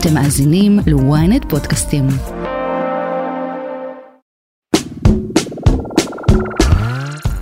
אתם 0.00 0.14
מאזינים 0.14 0.78
ל-ynet 0.86 1.48
פודקאסטים. 1.48 2.06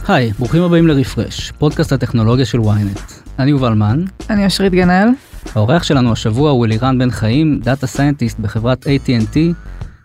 היי, 0.08 0.32
ברוכים 0.38 0.62
הבאים 0.62 0.86
לרפרש, 0.86 1.52
פודקאסט 1.58 1.92
הטכנולוגיה 1.92 2.44
של 2.46 2.58
ynet. 2.58 3.12
אני 3.38 3.50
יובל 3.50 3.74
מן. 3.74 4.04
אני 4.30 4.44
אושרית 4.44 4.72
גנאל. 4.72 5.08
האורח 5.54 5.82
שלנו 5.82 6.12
השבוע 6.12 6.50
הוא 6.50 6.66
אלירן 6.66 6.98
בן 6.98 7.10
חיים, 7.10 7.60
data 7.62 7.86
scientist 7.86 8.38
בחברת 8.38 8.86
AT&T, 8.86 9.36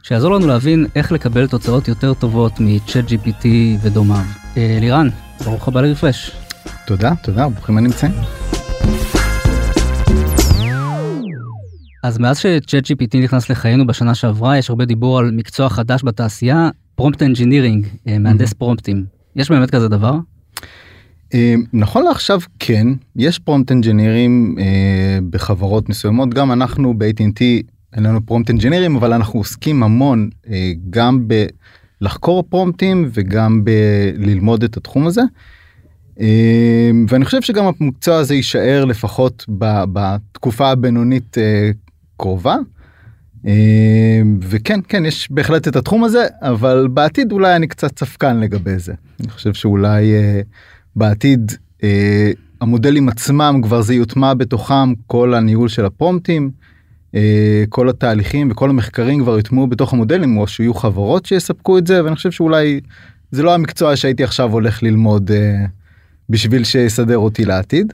שיעזור 0.03 0.31
לנו 0.35 0.47
להבין 0.47 0.85
איך 0.95 1.11
לקבל 1.11 1.47
תוצאות 1.47 1.87
יותר 1.87 2.13
טובות 2.13 2.59
מ-Chat 2.59 3.09
GPT 3.09 3.45
ודומיו. 3.81 4.23
אה, 4.57 4.77
אלירן, 4.77 5.09
ברוך 5.45 5.67
הבא 5.67 5.81
לרפרש. 5.81 6.31
תודה, 6.85 7.11
תודה, 7.23 7.49
ברוכים 7.49 7.77
הנמצאים. 7.77 8.11
אז 12.03 12.17
מאז 12.17 12.39
ש-Chat 12.39 12.85
GPT 12.85 13.17
נכנס 13.23 13.49
לחיינו 13.49 13.87
בשנה 13.87 14.15
שעברה, 14.15 14.57
יש 14.57 14.69
הרבה 14.69 14.85
דיבור 14.85 15.19
על 15.19 15.31
מקצוע 15.31 15.69
חדש 15.69 16.01
בתעשייה, 16.03 16.69
prompt 16.95 17.21
engineering, 17.21 17.87
אה, 18.07 18.19
מהנדס 18.19 18.53
פרומפטים. 18.53 19.05
יש 19.35 19.51
באמת 19.51 19.71
כזה 19.71 19.87
דבר? 19.87 20.15
אה, 21.33 21.55
נכון 21.73 22.03
לעכשיו 22.03 22.39
כן, 22.59 22.87
יש 23.15 23.39
prompt 23.39 23.71
engineer 23.71 24.38
ים 24.38 24.55
אה, 24.59 25.19
בחברות 25.29 25.89
מסוימות, 25.89 26.33
גם 26.33 26.51
אנחנו 26.51 26.93
ב-AT&T 26.97 27.41
אין 27.93 28.03
לנו 28.03 28.25
prompt 28.25 28.49
engineer 28.49 28.83
ים, 28.83 28.95
אבל 28.95 29.13
אנחנו 29.13 29.39
עוסקים 29.39 29.83
המון 29.83 30.29
גם 30.89 31.27
בלחקור 32.01 32.43
פרומפטים 32.49 33.09
וגם 33.13 33.63
בללמוד 33.63 34.63
את 34.63 34.77
התחום 34.77 35.07
הזה. 35.07 35.21
ואני 37.07 37.25
חושב 37.25 37.41
שגם 37.41 37.65
המקצוע 37.79 38.17
הזה 38.17 38.35
יישאר 38.35 38.85
לפחות 38.85 39.45
בתקופה 39.93 40.69
הבינונית 40.69 41.37
קרובה. 42.21 42.55
אמ, 43.45 44.39
וכן 44.41 44.79
כן 44.87 45.05
יש 45.05 45.31
בהחלט 45.31 45.67
את 45.67 45.75
התחום 45.75 46.03
הזה 46.03 46.27
אבל 46.41 46.87
בעתיד 46.93 47.31
אולי 47.31 47.55
אני 47.55 47.67
קצת 47.67 47.99
ספקן 47.99 48.39
לגבי 48.39 48.79
זה 48.79 48.93
אני 49.19 49.29
חושב 49.29 49.53
שאולי 49.53 50.13
uh, 50.13 50.45
בעתיד 50.95 51.51
uh, 51.77 51.83
המודלים 52.61 53.09
עצמם 53.09 53.59
כבר 53.63 53.81
זה 53.81 53.93
יוטמע 53.93 54.33
בתוכם 54.33 54.93
כל 55.07 55.33
הניהול 55.33 55.67
של 55.67 55.85
הפרומטים 55.85 56.51
uh, 57.11 57.17
כל 57.69 57.89
התהליכים 57.89 58.51
וכל 58.51 58.69
המחקרים 58.69 59.21
כבר 59.23 59.37
יוטמעו 59.37 59.67
בתוך 59.67 59.93
המודלים 59.93 60.37
או 60.37 60.47
שיהיו 60.47 60.73
חברות 60.73 61.25
שיספקו 61.25 61.77
את 61.77 61.87
זה 61.87 62.03
ואני 62.03 62.15
חושב 62.15 62.31
שאולי 62.31 62.79
זה 63.31 63.43
לא 63.43 63.53
המקצוע 63.53 63.95
שהייתי 63.95 64.23
עכשיו 64.23 64.51
הולך 64.51 64.83
ללמוד 64.83 65.31
בשביל 66.29 66.63
שיסדר 66.63 67.17
אותי 67.17 67.45
לעתיד. 67.45 67.93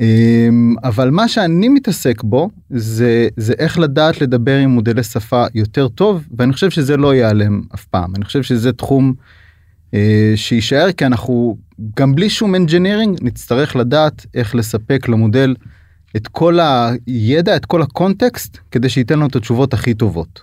אמ, 0.00 0.74
אבל 0.84 1.10
מה 1.10 1.28
שאני 1.28 1.68
מתעסק 1.68 2.22
בו 2.22 2.50
זה 2.70 3.28
זה 3.36 3.54
איך 3.58 3.78
לדעת 3.78 4.20
לדבר 4.20 4.56
עם 4.56 4.70
מודלי 4.70 5.02
שפה 5.02 5.44
יותר 5.54 5.88
טוב 5.88 6.26
ואני 6.38 6.52
חושב 6.52 6.70
שזה 6.70 6.96
לא 6.96 7.14
ייעלם 7.14 7.62
אף 7.74 7.84
פעם 7.84 8.16
אני 8.16 8.24
חושב 8.24 8.42
שזה 8.42 8.72
תחום 8.72 9.14
אה, 9.94 10.32
שיישאר 10.36 10.92
כי 10.92 11.06
אנחנו 11.06 11.56
גם 11.96 12.14
בלי 12.14 12.30
שום 12.30 12.54
engineering 12.54 13.18
נצטרך 13.22 13.76
לדעת 13.76 14.26
איך 14.34 14.54
לספק 14.54 15.08
למודל 15.08 15.54
את 16.16 16.28
כל 16.28 16.58
הידע 17.06 17.56
את 17.56 17.66
כל 17.66 17.82
הקונטקסט 17.82 18.58
כדי 18.70 18.88
שייתן 18.88 19.14
לנו 19.14 19.26
את 19.26 19.36
התשובות 19.36 19.74
הכי 19.74 19.94
טובות. 19.94 20.42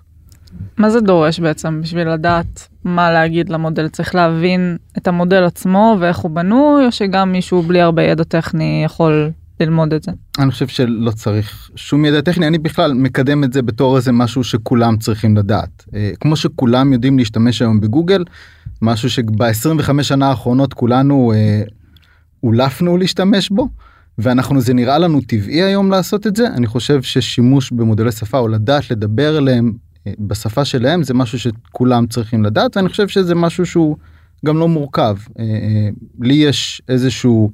מה 0.78 0.90
זה 0.90 1.02
דורש 1.02 1.40
בעצם 1.40 1.82
בשביל 1.82 2.10
לדעת 2.10 2.68
מה 2.84 3.12
להגיד 3.12 3.50
למודל 3.50 3.88
צריך 3.88 4.16
להבין 4.16 4.78
את 4.98 5.08
המודל 5.08 5.44
עצמו 5.44 5.98
ואיך 6.00 6.18
הוא 6.18 6.32
בנוי 6.32 6.86
או 6.86 6.92
שגם 6.92 7.32
מישהו 7.32 7.62
בלי 7.62 7.82
הרבה 7.82 8.04
ידע 8.04 8.24
טכני 8.24 8.82
יכול 8.86 9.32
ללמוד 9.60 9.94
את 9.94 10.04
זה. 10.04 10.12
אני 10.40 10.52
חושב 10.52 10.68
שלא 10.68 11.12
צריך 11.12 11.70
שום 11.76 12.06
ידע 12.06 12.22
טכני 12.22 12.48
אני 12.48 12.58
בכלל 12.58 12.94
מקדם 12.94 13.44
את 13.44 13.54
זה 13.54 13.62
בתור 13.62 13.98
איזה 13.98 14.12
משהו 14.12 14.44
שכולם 14.44 14.98
צריכים 14.98 15.38
לדעת 15.38 15.86
אה, 15.96 16.12
כמו 16.20 16.36
שכולם 16.36 16.94
יודעים 16.94 17.18
להשתמש 17.18 17.62
היום 17.62 17.82
בגוגל 17.82 18.24
משהו 18.82 19.10
שב-25 19.10 20.04
שנה 20.04 20.30
האחרונות 20.30 20.74
כולנו 20.74 21.34
אה, 21.36 21.62
אולפנו 22.44 22.98
להשתמש 22.98 23.50
בו 23.50 23.70
ואנחנו 24.18 24.62
זה 24.62 24.74
נראה 24.74 24.98
לנו 24.98 25.22
טבעי 25.22 25.64
היום 25.64 25.92
לעשות 25.92 26.28
את 26.28 26.36
זה 26.36 26.48
אני 26.48 26.68
חושב 26.68 27.02
ששימוש 27.02 27.72
במודלי 27.72 28.12
שפה 28.12 28.38
או 28.38 28.48
לדעת 28.48 28.92
לדבר 28.92 29.38
אליהם 29.38 29.74
אה, 30.08 30.14
בשפה 30.20 30.66
שלהם 30.66 31.04
זה 31.04 31.14
משהו 31.14 31.40
שכולם 31.40 32.08
צריכים 32.08 32.44
לדעת 32.44 32.78
ואני 32.78 32.90
חושב 32.90 33.08
שזה 33.08 33.36
משהו 33.36 33.66
שהוא 33.66 33.98
גם 34.46 34.58
לא 34.58 34.68
מורכב 34.68 35.18
לי 36.20 36.34
יש 36.34 36.82
איזשהו. 36.90 37.52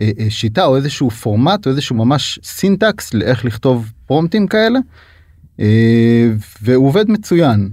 אה, 0.00 0.10
אה, 0.18 0.30
שיטה 0.30 0.64
או 0.64 0.76
איזשהו 0.76 1.10
פורמט 1.10 1.66
או 1.66 1.70
איזשהו 1.70 1.96
ממש 1.96 2.38
סינטקס 2.44 3.14
לאיך 3.14 3.44
לכתוב 3.44 3.92
פרומטים 4.06 4.46
כאלה 4.46 4.78
אה, 5.60 6.32
והוא 6.62 6.86
עובד 6.86 7.10
מצוין. 7.10 7.70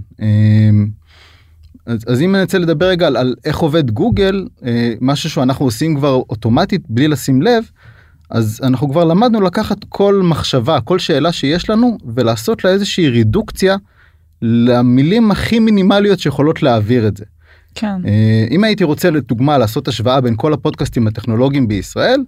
אז, 1.86 2.04
אז 2.06 2.22
אם 2.22 2.34
אני 2.34 2.42
רוצה 2.42 2.58
לדבר 2.58 2.86
רגע 2.86 3.06
על, 3.06 3.16
על 3.16 3.34
איך 3.44 3.58
עובד 3.58 3.90
גוגל 3.90 4.46
משהו 5.00 5.30
שאנחנו 5.30 5.64
עושים 5.64 5.96
כבר 5.96 6.14
אוטומטית 6.14 6.82
בלי 6.88 7.08
לשים 7.08 7.42
לב 7.42 7.64
אז 8.30 8.60
אנחנו 8.62 8.90
כבר 8.90 9.04
למדנו 9.04 9.40
לקחת 9.40 9.78
כל 9.88 10.20
מחשבה 10.24 10.80
כל 10.80 10.98
שאלה 10.98 11.32
שיש 11.32 11.70
לנו 11.70 11.98
ולעשות 12.14 12.64
לה 12.64 12.70
איזושהי 12.70 13.08
רידוקציה 13.08 13.76
למילים 14.42 15.30
הכי 15.30 15.58
מינימליות 15.58 16.18
שיכולות 16.18 16.62
להעביר 16.62 17.08
את 17.08 17.16
זה. 17.16 17.24
כן. 17.80 18.06
אה, 18.06 18.46
אם 18.50 18.64
הייתי 18.64 18.84
רוצה 18.84 19.10
לדוגמה 19.10 19.58
לעשות 19.58 19.88
השוואה 19.88 20.20
בין 20.20 20.34
כל 20.36 20.52
הפודקאסטים 20.52 21.06
הטכנולוגיים 21.06 21.68
בישראל 21.68 22.24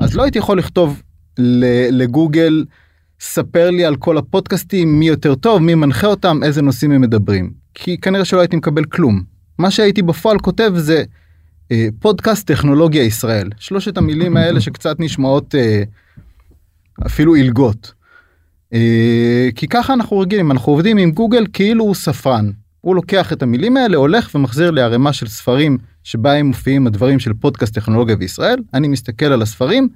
אז 0.00 0.16
לא 0.16 0.22
הייתי 0.22 0.38
יכול 0.38 0.58
לכתוב 0.58 1.02
לגוגל 1.90 2.64
ספר 3.20 3.70
לי 3.70 3.84
על 3.84 3.96
כל 3.96 4.18
הפודקאסטים 4.18 4.98
מי 4.98 5.08
יותר 5.08 5.34
טוב 5.34 5.62
מי 5.62 5.74
מנחה 5.74 6.06
אותם 6.06 6.40
איזה 6.42 6.62
נושאים 6.62 6.92
הם 6.92 7.00
מדברים 7.00 7.52
כי 7.74 7.98
כנראה 7.98 8.24
שלא 8.24 8.40
הייתי 8.40 8.56
מקבל 8.56 8.84
כלום 8.84 9.22
מה 9.58 9.70
שהייתי 9.70 10.02
בפועל 10.02 10.38
כותב 10.38 10.72
זה 10.76 11.04
אה, 11.72 11.88
פודקאסט 11.98 12.46
טכנולוגיה 12.46 13.02
ישראל 13.02 13.50
שלושת 13.58 13.96
המילים 13.96 14.36
האלה 14.36 14.60
שקצת 14.66 15.00
נשמעות 15.00 15.54
אה, 15.54 15.82
אפילו 17.06 17.34
עילגות. 17.34 17.92
כי 19.54 19.68
ככה 19.70 19.92
אנחנו 19.92 20.18
רגילים 20.18 20.50
אנחנו 20.50 20.72
עובדים 20.72 20.98
עם 20.98 21.10
גוגל 21.10 21.46
כאילו 21.52 21.84
הוא 21.84 21.94
ספרן 21.94 22.50
הוא 22.84 22.94
לוקח 22.94 23.32
את 23.32 23.42
המילים 23.42 23.76
האלה 23.76 23.96
הולך 23.96 24.34
ומחזיר 24.34 24.70
לי 24.70 24.82
ערימה 24.82 25.12
של 25.12 25.26
ספרים 25.26 25.78
שבהם 26.02 26.46
מופיעים 26.46 26.86
הדברים 26.86 27.18
של 27.18 27.32
פודקאסט 27.34 27.74
טכנולוגיה 27.74 28.16
בישראל 28.16 28.58
אני 28.74 28.88
מסתכל 28.88 29.26
על 29.26 29.42
הספרים 29.42 29.88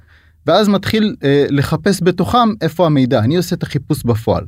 ואז 0.46 0.68
מתחיל 0.68 1.16
אה, 1.24 1.46
לחפש 1.50 2.00
בתוכם 2.02 2.48
איפה 2.60 2.86
המידע 2.86 3.18
אני 3.18 3.36
עושה 3.36 3.56
את 3.56 3.62
החיפוש 3.62 4.02
בפועל. 4.02 4.44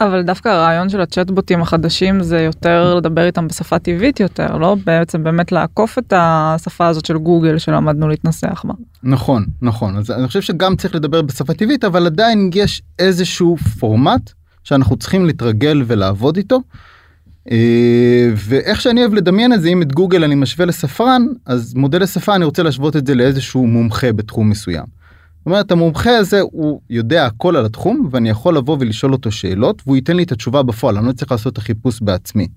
אבל 0.00 0.22
דווקא 0.22 0.48
הרעיון 0.48 0.88
של 0.88 1.00
הצ'טבוטים 1.00 1.62
החדשים 1.62 2.22
זה 2.22 2.40
יותר 2.40 2.94
לדבר 2.94 3.26
איתם 3.26 3.48
בשפה 3.48 3.78
טבעית 3.78 4.20
יותר 4.20 4.56
לא 4.56 4.76
בעצם 4.84 5.24
באמת 5.24 5.52
לעקוף 5.52 5.98
את 5.98 6.12
השפה 6.16 6.86
הזאת 6.86 7.06
של 7.06 7.18
גוגל 7.18 7.58
שלמדנו 7.58 8.08
להתנסח 8.08 8.64
בה. 8.64 8.74
נכון 9.02 9.46
נכון 9.62 9.96
אז 9.96 10.10
אני 10.10 10.26
חושב 10.26 10.42
שגם 10.42 10.76
צריך 10.76 10.94
לדבר 10.94 11.22
בשפה 11.22 11.54
טבעית 11.54 11.84
אבל 11.84 12.06
עדיין 12.06 12.50
יש 12.54 12.82
איזשהו 12.98 13.56
פורמט 13.56 14.30
שאנחנו 14.64 14.96
צריכים 14.96 15.26
להתרגל 15.26 15.82
ולעבוד 15.86 16.36
איתו. 16.36 16.60
אה, 17.50 18.30
ואיך 18.34 18.80
שאני 18.80 19.00
אוהב 19.00 19.14
לדמיין 19.14 19.52
את 19.52 19.62
זה 19.62 19.68
אם 19.68 19.82
את 19.82 19.92
גוגל 19.92 20.24
אני 20.24 20.34
משווה 20.34 20.66
לספרן 20.66 21.26
אז 21.46 21.74
מודל 21.74 22.02
לשפה 22.02 22.34
אני 22.34 22.44
רוצה 22.44 22.62
להשוות 22.62 22.96
את 22.96 23.06
זה 23.06 23.14
לאיזשהו 23.14 23.66
מומחה 23.66 24.12
בתחום 24.12 24.50
מסוים. 24.50 24.84
זאת 25.38 25.46
אומרת 25.46 25.72
המומחה 25.72 26.16
הזה 26.16 26.40
הוא 26.40 26.80
יודע 26.90 27.26
הכל 27.26 27.56
על 27.56 27.66
התחום 27.66 28.08
ואני 28.10 28.30
יכול 28.30 28.56
לבוא 28.56 28.76
ולשאול 28.80 29.12
אותו 29.12 29.30
שאלות 29.30 29.82
והוא 29.86 29.96
ייתן 29.96 30.16
לי 30.16 30.22
את 30.22 30.32
התשובה 30.32 30.62
בפועל 30.62 30.96
אני 30.96 31.06
לא 31.06 31.12
צריך 31.12 31.32
לעשות 31.32 31.52
את 31.52 31.58
החיפוש 31.58 32.00
בעצמי. 32.00 32.48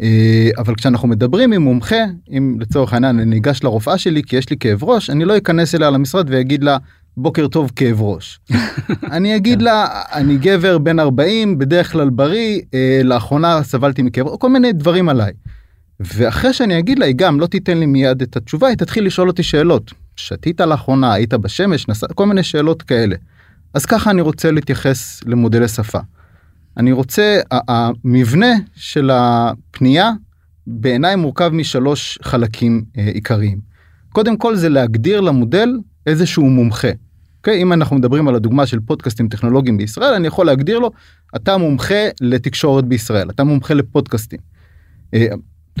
אה, 0.00 0.50
אבל 0.58 0.74
כשאנחנו 0.74 1.08
מדברים 1.08 1.52
עם 1.52 1.62
מומחה 1.62 2.04
אם 2.30 2.56
לצורך 2.60 2.92
העניין 2.92 3.18
אני 3.18 3.30
ניגש 3.30 3.62
לרופאה 3.64 3.98
שלי 3.98 4.22
כי 4.22 4.36
יש 4.36 4.50
לי 4.50 4.56
כאב 4.56 4.84
ראש 4.84 5.10
אני 5.10 5.24
לא 5.24 5.36
אכנס 5.36 5.74
אליה 5.74 5.90
למשרד 5.90 6.26
ואגיד 6.30 6.64
לה 6.64 6.76
בוקר 7.16 7.48
טוב 7.48 7.72
כאב 7.76 8.02
ראש. 8.02 8.40
אני 9.16 9.36
אגיד 9.36 9.58
כן. 9.58 9.64
לה 9.64 10.02
אני 10.12 10.36
גבר 10.36 10.78
בן 10.78 10.98
40 10.98 11.58
בדרך 11.58 11.92
כלל 11.92 12.10
בריא 12.10 12.60
אה, 12.74 13.00
לאחרונה 13.04 13.62
סבלתי 13.62 14.02
מכאב 14.02 14.36
כל 14.36 14.48
מיני 14.48 14.72
דברים 14.72 15.08
עליי. 15.08 15.32
ואחרי 16.00 16.52
שאני 16.52 16.78
אגיד 16.78 16.98
לה 16.98 17.06
היא 17.06 17.14
גם 17.16 17.40
לא 17.40 17.46
תיתן 17.46 17.78
לי 17.78 17.86
מיד 17.86 18.22
את 18.22 18.36
התשובה 18.36 18.68
היא 18.68 18.76
תתחיל 18.76 19.06
לשאול 19.06 19.28
אותי 19.28 19.42
שאלות 19.42 19.92
שתית 20.16 20.60
לאחרונה 20.60 21.12
היית 21.12 21.34
בשמש 21.34 21.88
נסע 21.88 22.06
כל 22.14 22.26
מיני 22.26 22.42
שאלות 22.42 22.82
כאלה. 22.82 23.16
אז 23.74 23.86
ככה 23.86 24.10
אני 24.10 24.20
רוצה 24.20 24.50
להתייחס 24.50 25.20
למודלי 25.26 25.68
שפה. 25.68 25.98
אני 26.76 26.92
רוצה 26.92 27.40
המבנה 27.50 28.52
של 28.74 29.10
הפנייה 29.12 30.10
בעיניי 30.66 31.16
מורכב 31.16 31.48
משלוש 31.48 32.18
חלקים 32.22 32.84
אה, 32.98 33.10
עיקריים. 33.14 33.58
קודם 34.12 34.36
כל 34.36 34.56
זה 34.56 34.68
להגדיר 34.68 35.20
למודל 35.20 35.78
איזשהו 36.06 36.50
מומחה. 36.50 36.88
Okay, 37.40 37.42
אוקיי? 37.42 37.62
אם 37.62 37.72
אנחנו 37.72 37.96
מדברים 37.96 38.28
על 38.28 38.34
הדוגמה 38.34 38.66
של 38.66 38.80
פודקאסטים 38.80 39.28
טכנולוגיים 39.28 39.76
בישראל 39.76 40.14
אני 40.14 40.26
יכול 40.26 40.46
להגדיר 40.46 40.78
לו 40.78 40.90
אתה 41.36 41.56
מומחה 41.56 42.08
לתקשורת 42.20 42.84
בישראל 42.84 43.30
אתה 43.30 43.44
מומחה 43.44 43.74
לפודקאסטים. 43.74 44.38
אה, 45.14 45.26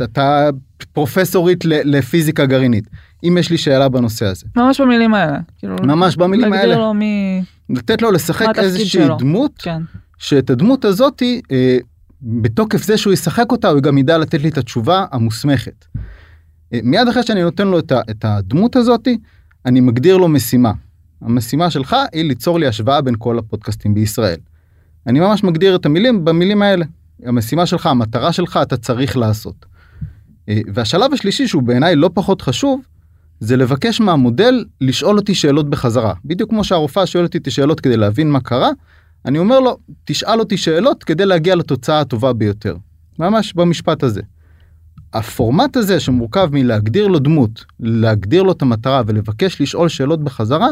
אתה 0.02 0.50
פרופסורית 0.92 1.64
לפיזיקה 1.64 2.46
גרעינית 2.46 2.84
אם 3.24 3.38
יש 3.38 3.50
לי 3.50 3.58
שאלה 3.58 3.88
בנושא 3.88 4.26
הזה. 4.26 4.46
ממש 4.56 4.80
במילים 4.80 5.14
האלה. 5.14 5.38
כאילו 5.58 5.76
ממש 5.82 6.16
במילים 6.16 6.52
האלה. 6.52 6.76
לו 6.76 6.94
מי... 6.94 7.42
לתת 7.70 8.02
לו 8.02 8.10
לשחק 8.10 8.58
איזושהי 8.58 8.86
שלו? 8.86 9.16
דמות 9.16 9.52
כן. 9.58 9.82
שאת 10.18 10.50
הדמות 10.50 10.84
הזאתי 10.84 11.40
אה, 11.52 11.78
בתוקף 12.22 12.82
זה 12.82 12.96
שהוא 12.98 13.12
ישחק 13.12 13.52
אותה 13.52 13.68
הוא 13.68 13.80
גם 13.80 13.98
ידע 13.98 14.18
לתת 14.18 14.42
לי 14.42 14.48
את 14.48 14.58
התשובה 14.58 15.04
המוסמכת. 15.12 15.84
אה, 16.72 16.78
מיד 16.82 17.08
אחרי 17.08 17.22
שאני 17.22 17.42
נותן 17.42 17.68
לו 17.68 17.78
את, 17.78 17.92
ה, 17.92 18.00
את 18.10 18.24
הדמות 18.24 18.76
הזאתי 18.76 19.18
אני 19.66 19.80
מגדיר 19.80 20.16
לו 20.16 20.28
משימה. 20.28 20.72
המשימה 21.22 21.70
שלך 21.70 21.96
היא 22.12 22.24
ליצור 22.24 22.58
לי 22.58 22.66
השוואה 22.66 23.00
בין 23.00 23.14
כל 23.18 23.38
הפודקאסטים 23.38 23.94
בישראל. 23.94 24.38
אני 25.06 25.20
ממש 25.20 25.44
מגדיר 25.44 25.76
את 25.76 25.86
המילים 25.86 26.24
במילים 26.24 26.62
האלה. 26.62 26.84
המשימה 27.24 27.66
שלך 27.66 27.86
המטרה 27.86 28.32
שלך 28.32 28.58
אתה 28.62 28.76
צריך 28.76 29.16
לעשות. 29.16 29.66
אה, 30.48 30.60
והשלב 30.74 31.12
השלישי 31.12 31.48
שהוא 31.48 31.62
בעיניי 31.62 31.96
לא 31.96 32.10
פחות 32.14 32.42
חשוב 32.42 32.80
זה 33.40 33.56
לבקש 33.56 34.00
מהמודל 34.00 34.64
לשאול 34.80 35.16
אותי 35.16 35.34
שאלות 35.34 35.70
בחזרה 35.70 36.14
בדיוק 36.24 36.50
כמו 36.50 36.64
שהרופאה 36.64 37.06
שואלת 37.06 37.26
אותי 37.26 37.38
את 37.38 37.46
השאלות 37.46 37.80
כדי 37.80 37.96
להבין 37.96 38.30
מה 38.30 38.40
קרה 38.40 38.70
אני 39.24 39.38
אומר 39.38 39.60
לו 39.60 39.78
תשאל 40.04 40.40
אותי 40.40 40.56
שאלות 40.56 41.04
כדי 41.04 41.26
להגיע 41.26 41.54
לתוצאה 41.54 42.00
הטובה 42.00 42.32
ביותר 42.32 42.76
ממש 43.18 43.52
במשפט 43.52 44.02
הזה. 44.02 44.20
הפורמט 45.12 45.76
הזה 45.76 46.00
שמורכב 46.00 46.48
מלהגדיר 46.52 47.06
לו 47.06 47.18
דמות 47.18 47.64
להגדיר 47.80 48.42
לו 48.42 48.52
את 48.52 48.62
המטרה 48.62 49.02
ולבקש 49.06 49.60
לשאול 49.60 49.88
שאלות 49.88 50.24
בחזרה 50.24 50.68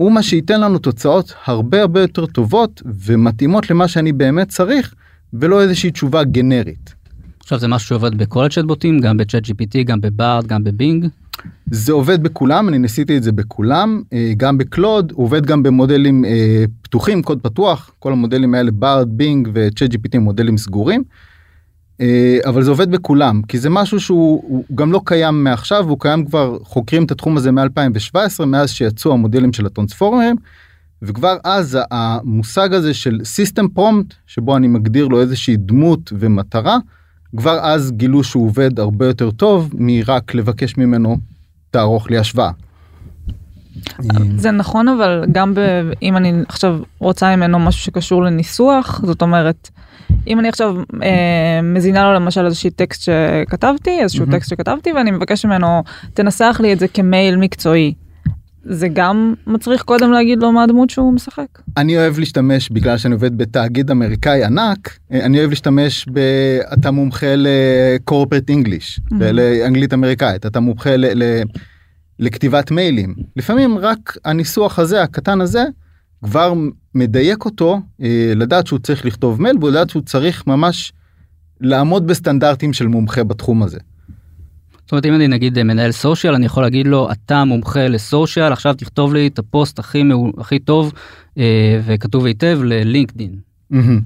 הוא 0.00 0.12
מה 0.12 0.22
שייתן 0.22 0.60
לנו 0.60 0.78
תוצאות 0.78 1.34
הרבה 1.44 1.80
הרבה 1.80 2.00
יותר 2.00 2.26
טובות 2.26 2.82
ומתאימות 2.86 3.70
למה 3.70 3.88
שאני 3.88 4.12
באמת 4.12 4.48
צריך 4.48 4.94
ולא 5.32 5.62
איזושהי 5.62 5.90
תשובה 5.90 6.24
גנרית. 6.24 6.94
עכשיו 7.40 7.58
זה 7.58 7.68
משהו 7.68 7.88
שעובד 7.88 8.18
בכל 8.18 8.44
הצ'טבוטים, 8.44 9.00
גם 9.00 9.16
ב 9.16 9.42
ChatGPT, 9.46 9.82
גם 9.84 10.00
ב 10.00 10.08
Bard, 10.08 10.46
גם 10.46 10.64
ב 10.64 10.71
Bing. 10.71 11.06
זה 11.70 11.92
עובד 11.92 12.22
בכולם 12.22 12.68
אני 12.68 12.78
ניסיתי 12.78 13.16
את 13.16 13.22
זה 13.22 13.32
בכולם 13.32 14.02
אה, 14.12 14.32
גם 14.36 14.58
ב 14.58 14.66
Claude 14.66 15.12
עובד 15.14 15.46
גם 15.46 15.62
במודלים 15.62 16.24
אה, 16.24 16.64
פתוחים 16.82 17.22
קוד 17.22 17.40
פתוח 17.42 17.90
כל 17.98 18.12
המודלים 18.12 18.54
האלה 18.54 18.70
Bard 18.70 19.08
Bing 19.10 19.48
ו 19.54 19.90
ChatGPT 19.94 20.18
מודלים 20.18 20.58
סגורים. 20.58 21.04
אה, 22.00 22.38
אבל 22.48 22.62
זה 22.62 22.70
עובד 22.70 22.90
בכולם 22.90 23.42
כי 23.48 23.58
זה 23.58 23.70
משהו 23.70 24.00
שהוא 24.00 24.42
הוא 24.46 24.64
גם 24.74 24.92
לא 24.92 25.00
קיים 25.04 25.44
מעכשיו 25.44 25.88
הוא 25.88 26.00
קיים 26.00 26.24
כבר 26.24 26.58
חוקרים 26.62 27.04
את 27.04 27.10
התחום 27.10 27.36
הזה 27.36 27.50
מ2017 27.50 28.44
מאז 28.46 28.70
שיצאו 28.70 29.12
המודלים 29.12 29.52
של 29.52 29.66
הטרנספורמרים. 29.66 30.36
וכבר 31.02 31.36
אז 31.44 31.78
המושג 31.90 32.74
הזה 32.74 32.94
של 32.94 33.20
system 33.24 33.68
prompt 33.68 34.14
שבו 34.26 34.56
אני 34.56 34.68
מגדיר 34.68 35.08
לו 35.08 35.20
איזושהי 35.20 35.56
דמות 35.56 36.12
ומטרה 36.18 36.78
כבר 37.36 37.58
אז 37.62 37.92
גילו 37.92 38.24
שהוא 38.24 38.46
עובד 38.46 38.80
הרבה 38.80 39.06
יותר 39.06 39.30
טוב 39.30 39.70
מרק 39.74 40.34
לבקש 40.34 40.76
ממנו 40.76 41.16
תערוך 41.70 42.10
לי 42.10 42.18
השוואה. 42.18 42.50
זה 44.36 44.50
נכון 44.50 44.88
אבל 44.88 45.24
גם. 45.32 45.54
אם 46.02 46.16
אני 46.16 46.32
עכשיו 46.48 46.78
רוצה 46.98 47.36
ממנו 47.36 47.58
משהו 47.58 47.80
שקשור 47.80 48.22
לניסוח 48.22 49.00
זאת 49.04 49.22
אומרת 49.22 49.70
אם 50.26 50.38
אני 50.40 50.48
עכשיו 50.48 50.76
אה, 51.02 51.60
מזינה 51.62 52.04
לו 52.04 52.14
למשל 52.14 52.44
איזושהי 52.46 52.70
טקסט 52.70 53.02
שכתבתי 53.02 53.90
איזשהו 54.00 54.26
מהמם. 54.26 54.38
טקסט 54.38 54.50
שכתבתי 54.50 54.92
ואני 54.92 55.10
מבקש 55.10 55.44
ממנו 55.44 55.82
תנסח 56.14 56.60
לי 56.62 56.72
את 56.72 56.78
זה 56.78 56.88
כמייל 56.88 57.36
מקצועי. 57.36 57.94
זה 58.64 58.88
גם 58.88 59.34
מצריך 59.46 59.82
קודם 59.82 60.12
להגיד 60.12 60.38
לו 60.42 60.52
מה 60.52 60.62
הדמות 60.62 60.90
שהוא 60.90 61.12
משחק. 61.12 61.46
אני 61.76 61.98
אוהב 61.98 62.18
להשתמש 62.18 62.70
בגלל 62.70 62.98
שאני 62.98 63.14
עובד 63.14 63.38
בתאגיד 63.38 63.90
אמריקאי 63.90 64.44
ענק 64.44 64.98
אה, 65.12 65.24
אני 65.24 65.38
אוהב 65.38 65.50
להשתמש 65.50 66.06
ב... 66.12 66.18
אתה 66.72 66.90
מומחה 66.90 67.34
לקורפרט 67.36 68.50
אנגליש 68.50 69.00
Mhm. 69.12 69.14
לאנגלית 69.32 69.94
אמריקאית 69.94 70.46
אתה 70.46 70.60
מומחה 70.60 70.96
ל... 70.96 71.22
ל... 71.22 71.42
לכתיבת 72.18 72.70
מיילים 72.70 73.14
לפעמים 73.36 73.78
רק 73.78 74.16
הניסוח 74.24 74.78
הזה 74.78 75.02
הקטן 75.02 75.40
הזה 75.40 75.64
כבר 76.24 76.54
מדייק 76.94 77.44
אותו 77.44 77.80
אה, 78.02 78.32
לדעת 78.36 78.66
שהוא 78.66 78.78
צריך 78.78 79.04
לכתוב 79.04 79.42
מייל 79.42 79.64
ולדעת 79.64 79.90
שהוא 79.90 80.02
צריך 80.02 80.46
ממש 80.46 80.92
לעמוד 81.60 82.06
בסטנדרטים 82.06 82.72
של 82.72 82.86
מומחה 82.86 83.24
בתחום 83.24 83.62
הזה. 83.62 83.78
זאת 84.80 84.92
אומרת 84.92 85.06
אם 85.06 85.14
אני 85.14 85.28
נגיד 85.28 85.58
אה, 85.58 85.64
מנהל 85.64 85.92
סושיאל 85.92 86.34
אני 86.34 86.46
יכול 86.46 86.62
להגיד 86.62 86.86
לו 86.86 87.12
אתה 87.12 87.44
מומחה 87.44 87.88
לסושיאל 87.88 88.52
עכשיו 88.52 88.74
תכתוב 88.74 89.14
לי 89.14 89.26
את 89.26 89.38
הפוסט 89.38 89.78
הכי 89.78 90.02
מעול, 90.02 90.32
הכי 90.38 90.58
טוב 90.58 90.92
אה, 91.38 91.80
וכתוב 91.84 92.26
היטב 92.26 92.60
ללינקדין. 92.64 93.36
מהמם. 93.70 94.00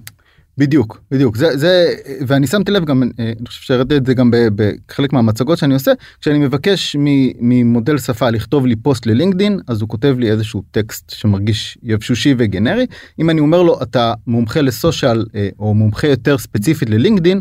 בדיוק 0.58 1.00
בדיוק. 1.10 1.36
זה 1.36 1.56
זה 1.56 1.94
ואני 2.26 2.46
שמתי 2.46 2.70
לב 2.70 2.84
גם 2.84 3.02
אה, 3.02 3.08
אני 3.38 3.46
חושב 3.46 3.62
שהראיתי 3.62 3.96
את 3.96 4.06
זה 4.06 4.14
גם 4.14 4.30
בחלק 4.54 5.12
מהמצגות 5.12 5.58
שאני 5.58 5.74
עושה 5.74 5.92
כשאני 6.20 6.38
מבקש 6.38 6.96
ממודל 7.40 7.98
שפה 7.98 8.30
לכתוב 8.30 8.66
לי 8.66 8.76
פוסט 8.76 9.06
ל 9.06 9.12
LinkedIn 9.12 9.60
אז 9.66 9.80
הוא 9.80 9.88
כותב 9.88 10.16
לי 10.18 10.30
איזשהו 10.30 10.62
טקסט 10.70 11.10
שמרגיש 11.10 11.78
יבשושי 11.82 12.34
וגנרי. 12.38 12.86
אם 13.18 13.30
אני 13.30 13.40
אומר 13.40 13.62
לו 13.62 13.82
אתה 13.82 14.14
מומחה 14.26 14.60
ל 14.60 14.69
social 14.69 15.24
אה, 15.34 15.48
או 15.58 15.74
מומחה 15.74 16.06
יותר 16.06 16.38
ספציפית 16.38 16.90
ל 16.90 16.96
LinkedIn 16.96 17.40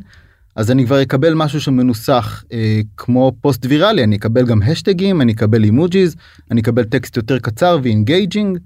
אז 0.55 0.71
אני 0.71 0.85
כבר 0.85 1.01
אקבל 1.01 1.33
משהו 1.33 1.61
שמנוסח 1.61 2.43
אה, 2.53 2.81
כמו 2.97 3.31
פוסט 3.41 3.65
ויראלי. 3.69 4.03
אני 4.03 4.15
אקבל 4.15 4.45
גם 4.45 4.61
האשטגים 4.61 5.21
אני 5.21 5.31
אקבל 5.31 5.63
אימוג'יז 5.63 6.15
אני 6.51 6.61
אקבל 6.61 6.83
טקסט 6.83 7.17
יותר 7.17 7.39
קצר 7.39 7.79
ו 7.83 7.91
engaging 7.91 8.57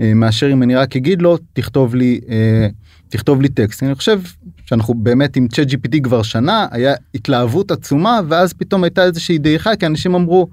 אה, 0.00 0.14
מאשר 0.14 0.52
אם 0.52 0.62
אני 0.62 0.76
רק 0.76 0.96
אגיד 0.96 1.22
לו 1.22 1.38
תכתוב 1.52 1.94
לי 1.94 2.20
אה, 2.28 2.68
תכתוב 3.14 3.42
לי 3.42 3.48
טקסט 3.48 3.82
אני 3.82 3.94
חושב 3.94 4.20
שאנחנו 4.66 4.94
באמת 4.94 5.36
עם 5.36 5.48
צ'אט 5.48 5.68
gpt 5.68 6.00
כבר 6.02 6.22
שנה 6.22 6.66
היה 6.70 6.94
התלהבות 7.14 7.70
עצומה 7.70 8.20
ואז 8.28 8.52
פתאום 8.52 8.84
הייתה 8.84 9.04
איזושהי 9.04 9.38
דעיכה 9.38 9.76
כי 9.76 9.86
אנשים 9.86 10.14
אמרו. 10.14 10.48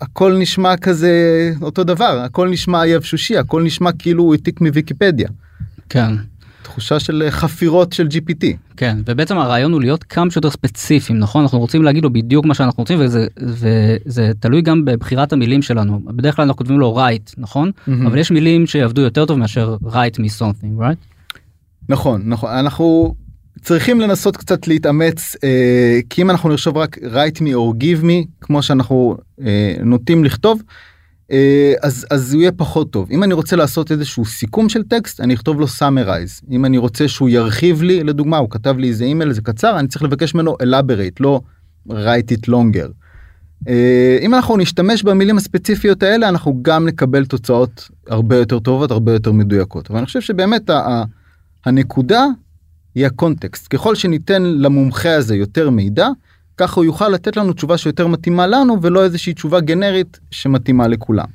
הכל 0.00 0.36
נשמע 0.38 0.76
כזה 0.76 1.12
אותו 1.62 1.84
דבר 1.84 2.22
הכל 2.24 2.48
נשמע 2.48 2.86
יבשושי 2.86 3.36
הכל 3.36 3.62
נשמע 3.62 3.92
כאילו 3.92 4.22
הוא 4.22 4.34
העתיק 4.34 4.60
מוויקיפדיה 4.60 5.28
כן. 5.88 6.14
תחושה 6.62 7.00
של 7.00 7.22
אה, 7.22 7.30
חפירות 7.30 7.92
של 7.92 8.06
gpt 8.06 8.46
כן 8.76 8.98
ובעצם 9.06 9.38
הרעיון 9.38 9.72
הוא 9.72 9.80
להיות 9.80 10.04
כמה 10.04 10.30
שיותר 10.30 10.50
ספציפיים 10.50 11.18
נכון 11.18 11.42
אנחנו 11.42 11.58
רוצים 11.58 11.82
להגיד 11.82 12.04
לו 12.04 12.12
בדיוק 12.12 12.46
מה 12.46 12.54
שאנחנו 12.54 12.80
רוצים 12.80 13.00
וזה 13.00 13.26
וזה 13.42 14.32
תלוי 14.40 14.62
גם 14.62 14.84
בבחירת 14.84 15.32
המילים 15.32 15.62
שלנו 15.62 16.00
בדרך 16.04 16.36
כלל 16.36 16.42
אנחנו 16.42 16.56
כותבים 16.56 16.78
לו 16.78 16.98
write 16.98 17.34
נכון 17.38 17.70
מהמם. 17.86 18.06
אבל 18.06 18.18
יש 18.18 18.30
מילים 18.30 18.66
שיעבדו 18.66 19.02
יותר 19.02 19.26
טוב 19.26 19.38
מאשר 19.38 19.76
me 20.18 20.40
something 20.40 20.80
right 20.80 21.11
נכון 21.88 22.22
נכון. 22.24 22.50
אנחנו 22.50 23.14
צריכים 23.62 24.00
לנסות 24.00 24.36
קצת 24.36 24.68
להתאמץ 24.68 25.36
אה, 25.44 26.00
כי 26.10 26.22
אם 26.22 26.30
אנחנו 26.30 26.48
נרשוב 26.48 26.76
רק 26.76 26.98
write 26.98 27.36
me 27.38 27.50
or 27.54 27.82
give 27.82 28.04
me 28.04 28.26
כמו 28.40 28.62
שאנחנו 28.62 29.16
אה, 29.44 29.74
נוטים 29.84 30.24
לכתוב 30.24 30.62
אה, 31.32 31.72
אז 31.82 32.06
אז 32.10 32.34
הוא 32.34 32.40
יהיה 32.40 32.52
פחות 32.52 32.90
טוב. 32.90 33.08
אם 33.10 33.22
אני 33.22 33.34
רוצה 33.34 33.56
לעשות 33.56 33.92
איזשהו 33.92 34.24
סיכום 34.24 34.68
של 34.68 34.82
טקסט 34.82 35.20
אני 35.20 35.34
אכתוב 35.34 35.60
לו 35.60 35.66
summarize. 35.66 36.44
אם 36.50 36.64
אני 36.64 36.78
רוצה 36.78 37.08
שהוא 37.08 37.28
ירחיב 37.28 37.82
לי 37.82 38.04
לדוגמה 38.04 38.36
הוא 38.38 38.50
כתב 38.50 38.78
לי 38.78 38.88
איזה 38.88 39.04
אימייל 39.04 39.32
זה 39.32 39.40
קצר 39.42 39.78
אני 39.78 39.88
צריך 39.88 40.02
לבקש 40.02 40.34
ממנו 40.34 40.56
elaborate 40.62 41.16
לא 41.20 41.40
write 41.88 42.32
it 42.32 42.48
longer. 42.50 42.88
אה, 43.68 44.18
אם 44.22 44.34
אנחנו 44.34 44.56
נשתמש 44.56 45.02
במילים 45.02 45.36
הספציפיות 45.36 46.02
האלה 46.02 46.28
אנחנו 46.28 46.58
גם 46.62 46.86
נקבל 46.86 47.24
תוצאות 47.24 47.88
הרבה 48.08 48.36
יותר 48.36 48.58
טובות 48.58 48.90
הרבה 48.90 49.12
יותר 49.12 49.32
מדויקות. 49.32 49.90
אבל 49.90 49.98
אני 49.98 50.06
חושב 50.06 50.20
שבאמת 50.20 50.70
ה- 50.70 51.04
הנקודה 51.66 52.24
היא 52.94 53.06
הקונטקסט 53.06 53.66
ככל 53.74 53.94
שניתן 53.94 54.42
למומחה 54.42 55.14
הזה 55.14 55.36
יותר 55.36 55.70
מידע 55.70 56.08
ככה 56.56 56.74
הוא 56.76 56.84
יוכל 56.84 57.08
לתת 57.08 57.36
לנו 57.36 57.52
תשובה 57.52 57.78
שיותר 57.78 58.06
מתאימה 58.06 58.46
לנו 58.46 58.82
ולא 58.82 59.04
איזושהי 59.04 59.34
תשובה 59.34 59.60
גנרית 59.60 60.20
שמתאימה 60.30 60.88
לכולם. 60.88 61.26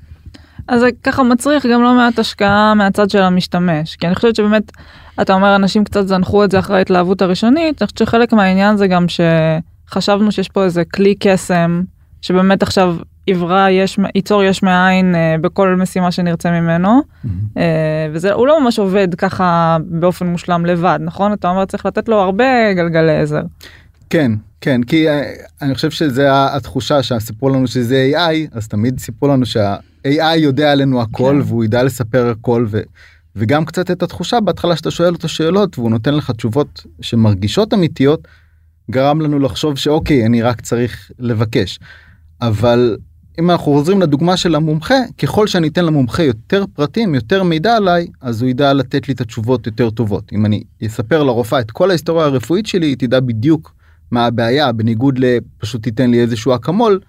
אז 0.68 0.80
זה 0.80 0.90
ככה 1.04 1.24
מצריך 1.24 1.66
גם 1.66 1.84
לא 1.84 1.96
מעט 1.96 2.20
השקעה 2.20 2.74
מהצד 2.74 3.10
של 3.10 3.22
המשתמש 3.22 3.96
כי 3.96 4.08
אני 4.08 4.16
חושבת 4.16 4.36
שבאמת 4.36 4.72
אתה 5.22 5.34
אומר 5.34 5.56
אנשים 5.56 5.84
קצת 5.84 6.08
זנחו 6.08 6.44
את 6.44 6.52
זה 6.52 6.60
אחרי 6.60 6.78
ההתלהבות 6.78 7.22
הראשונית 7.22 7.82
אני 7.82 7.88
חושבת 7.88 7.98
שחלק 7.98 8.34
מהעניין 8.34 8.78
זה 8.78 8.88
גם 8.88 9.06
שחשבנו 9.08 10.32
שיש 10.32 10.50
פה 10.50 10.64
איזה 10.64 10.86
כלי 10.86 11.16
קסם 11.20 11.84
שבאמת 12.22 12.64
עכשיו 12.64 12.98
יברא 13.28 13.70
יש 13.70 14.00
ייצור 14.16 14.44
יש 14.44 14.64
מאין 14.64 15.16
אה, 15.16 15.36
בכל 15.42 15.76
משימה 15.76 16.12
שנרצה 16.12 16.52
ממנו 16.52 17.02
אה, 17.58 18.08
וזה 18.14 18.34
הוא 18.34 18.48
לא 18.48 18.64
ממש 18.64 18.80
עובד 18.80 19.16
ככה 19.16 19.78
באופן 19.86 20.28
מושלם 20.28 20.66
לבד 20.66 21.00
נכון 21.02 21.34
אתה 21.34 21.50
אומר 21.50 21.66
צריך 21.66 21.86
לתת 21.86 22.10
לו 22.10 22.16
הרבה 22.16 22.74
גלגלי 22.74 23.18
עזר. 23.18 23.42
כן 24.10 24.32
כן 24.62 24.84
כי 24.84 25.10
אה, 25.10 25.22
אני 25.62 25.76
חושב 25.76 25.92
שזה 25.92 26.28
התחושה 26.32 27.04
שסיפרו 27.04 27.50
לנו 27.50 27.68
שזה 27.68 28.12
AI 28.14 28.58
אז 28.58 28.68
תמיד 28.68 29.00
סיפרו 29.00 29.28
לנו 29.28 29.46
שה-AI 29.46 30.36
יודע 30.38 30.72
עלינו 30.72 31.02
הכל 31.02 31.40
כן. 31.44 31.48
והוא 31.48 31.64
ידע 31.64 31.84
לספר 31.84 32.30
הכל 32.30 32.66
ו, 32.70 32.80
וגם 33.36 33.66
קצת 33.66 33.92
את 33.92 34.04
התחושה 34.04 34.40
בהתחלה 34.40 34.76
שאתה 34.76 34.92
שואל 34.92 35.14
אותו 35.14 35.28
שאלות 35.28 35.80
והוא 35.80 35.90
נותן 35.90 36.14
לך 36.14 36.32
תשובות 36.32 36.86
שמרגישות 37.02 37.74
אמיתיות 37.74 38.28
גרם 38.92 39.22
לנו 39.22 39.40
לחשוב 39.40 39.76
שאוקיי 39.76 40.26
אני 40.26 40.42
רק 40.42 40.62
צריך 40.62 41.12
לבקש 41.20 41.80
אבל 42.42 42.98
אם 43.40 43.52
אנחנו 43.52 43.72
חוזרים 43.74 44.02
לדוגמה 44.02 44.38
של 44.38 44.56
המומחה 44.56 44.96
ככל 45.18 45.48
שאני 45.48 45.68
אתן 45.68 45.86
למומחה 45.86 46.24
יותר 46.24 46.66
פרטים 46.74 47.16
יותר 47.16 47.44
מידע 47.44 47.76
עליי 47.76 48.08
אז 48.22 48.42
הוא 48.42 48.50
ידע 48.50 48.74
לתת 48.74 49.08
לי 49.08 49.14
את 49.14 49.22
התשובות 49.22 49.68
יותר 49.68 49.90
טובות 49.90 50.34
אם 50.34 50.46
אני 50.46 50.64
אספר 50.86 51.24
לרופאה 51.24 51.60
את 51.60 51.72
כל 51.72 51.90
ההיסטוריה 51.90 52.26
הרפואית 52.26 52.66
שלי 52.66 52.88
היא 52.88 52.98
תדע 52.98 53.20
בדיוק 53.20 53.74
מה 54.12 54.26
הבעיה 54.26 54.72
בניגוד 54.72 55.20
לפשוט 55.20 55.84
תיתן 55.84 56.12
לי 56.12 56.22
איזשהו 56.22 56.56
אקמול 56.56 57.00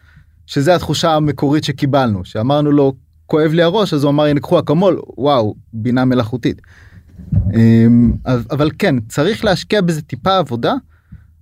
שזה 0.46 0.74
התחושה 0.74 1.14
המקורית 1.14 1.64
שקיבלנו 1.64 2.24
שאמרנו 2.24 2.72
לו 2.72 2.92
כואב 3.26 3.52
לי 3.52 3.62
הראש 3.62 3.94
אז 3.94 4.04
הוא 4.04 4.10
אמר 4.10 4.24
הנה 4.24 4.40
קחו 4.40 4.58
אקמול 4.58 5.00
וואו 5.18 5.54
בינה 5.72 6.04
מלאכותית. 6.04 6.62
אמ, 7.54 8.12
אבל 8.26 8.70
כן 8.78 8.94
צריך 9.08 9.44
להשקיע 9.44 9.80
בזה 9.80 10.02
טיפה 10.02 10.38
עבודה 10.38 10.74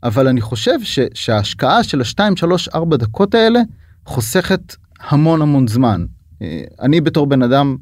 אבל 0.02 0.28
אני 0.28 0.40
חושב 0.40 0.82
ש, 0.82 0.98
שההשקעה 1.14 1.82
של 1.82 2.00
השתיים 2.00 2.36
שלוש 2.36 2.68
ארבע 2.68 2.96
דקות 2.96 3.34
האלה 3.34 3.60
חוסכת 4.06 4.76
המון 5.00 5.42
המון 5.42 5.68
זמן. 5.68 6.06
אה, 6.42 6.62
אני 6.80 7.00
בתור 7.00 7.26
בן 7.26 7.42
אדם 7.42 7.76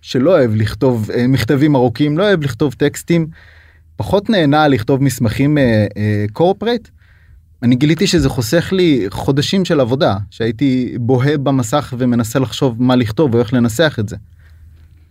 שלא 0.00 0.30
אוהב 0.38 0.54
לכתוב 0.54 1.10
אה, 1.10 1.26
מכתבים 1.26 1.74
ארוכים 1.74 2.18
לא 2.18 2.22
אוהב 2.22 2.42
לכתוב 2.42 2.74
טקסטים 2.74 3.26
פחות 3.96 4.30
נהנה 4.30 4.68
לכתוב 4.68 5.02
מסמכים 5.02 5.58
קורפרייט. 6.32 6.86
Uh, 6.86 6.90
uh, 6.90 6.92
אני 7.62 7.76
גיליתי 7.76 8.06
שזה 8.06 8.28
חוסך 8.28 8.72
לי 8.72 9.06
חודשים 9.10 9.64
של 9.64 9.80
עבודה 9.80 10.16
שהייתי 10.30 10.94
בוהה 11.00 11.38
במסך 11.38 11.94
ומנסה 11.98 12.38
לחשוב 12.38 12.82
מה 12.82 12.96
לכתוב 12.96 13.34
ואיך 13.34 13.52
לנסח 13.52 13.96
את 14.00 14.08
זה. 14.08 14.16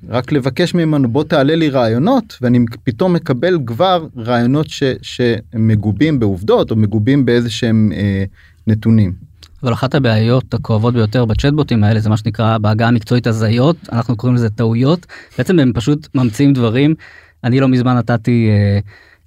רק 0.09 0.31
לבקש 0.31 0.73
ממנו 0.73 1.09
בוא 1.09 1.23
תעלה 1.23 1.55
לי 1.55 1.69
רעיונות 1.69 2.37
ואני 2.41 2.59
פתאום 2.83 3.13
מקבל 3.13 3.59
כבר 3.65 4.07
רעיונות 4.17 4.69
ש, 4.69 4.83
שמגובים 5.01 6.19
בעובדות 6.19 6.71
או 6.71 6.75
מגובים 6.75 7.25
באיזה 7.25 7.49
שהם 7.49 7.91
אה, 7.95 8.23
נתונים. 8.67 9.26
אבל 9.63 9.73
אחת 9.73 9.95
הבעיות 9.95 10.53
הכואבות 10.53 10.93
ביותר 10.93 11.25
בצ'טבוטים 11.25 11.83
האלה 11.83 11.99
זה 11.99 12.09
מה 12.09 12.17
שנקרא 12.17 12.57
בעגה 12.57 12.87
המקצועית 12.87 13.27
הזיות 13.27 13.77
אנחנו 13.91 14.15
קוראים 14.17 14.35
לזה 14.35 14.49
טעויות 14.49 15.05
בעצם 15.37 15.59
הם 15.59 15.71
פשוט 15.73 16.07
ממציאים 16.15 16.53
דברים 16.53 16.95
אני 17.43 17.59
לא 17.59 17.67
מזמן 17.67 17.97
נתתי. 17.97 18.49
אה, 18.49 18.79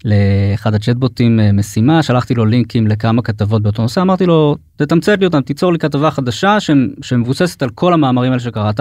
לאחד 0.04 0.74
הצ'טבוטים 0.74 1.40
אה, 1.40 1.52
משימה 1.52 2.02
שלחתי 2.02 2.34
לו 2.34 2.46
לינקים 2.46 2.86
לכמה 2.86 3.22
כתבות 3.22 3.62
באותו 3.62 3.82
נושא 3.82 4.00
אמרתי 4.00 4.26
לו 4.26 4.56
תתמצת 4.76 5.18
לי 5.18 5.26
אותם 5.26 5.40
תיצור 5.40 5.72
לי 5.72 5.78
כתבה 5.78 6.10
חדשה 6.10 6.56
שמבוססת 7.02 7.62
על 7.62 7.70
כל 7.70 7.92
המאמרים 7.92 8.32
האלה 8.32 8.40
שקראת. 8.42 8.80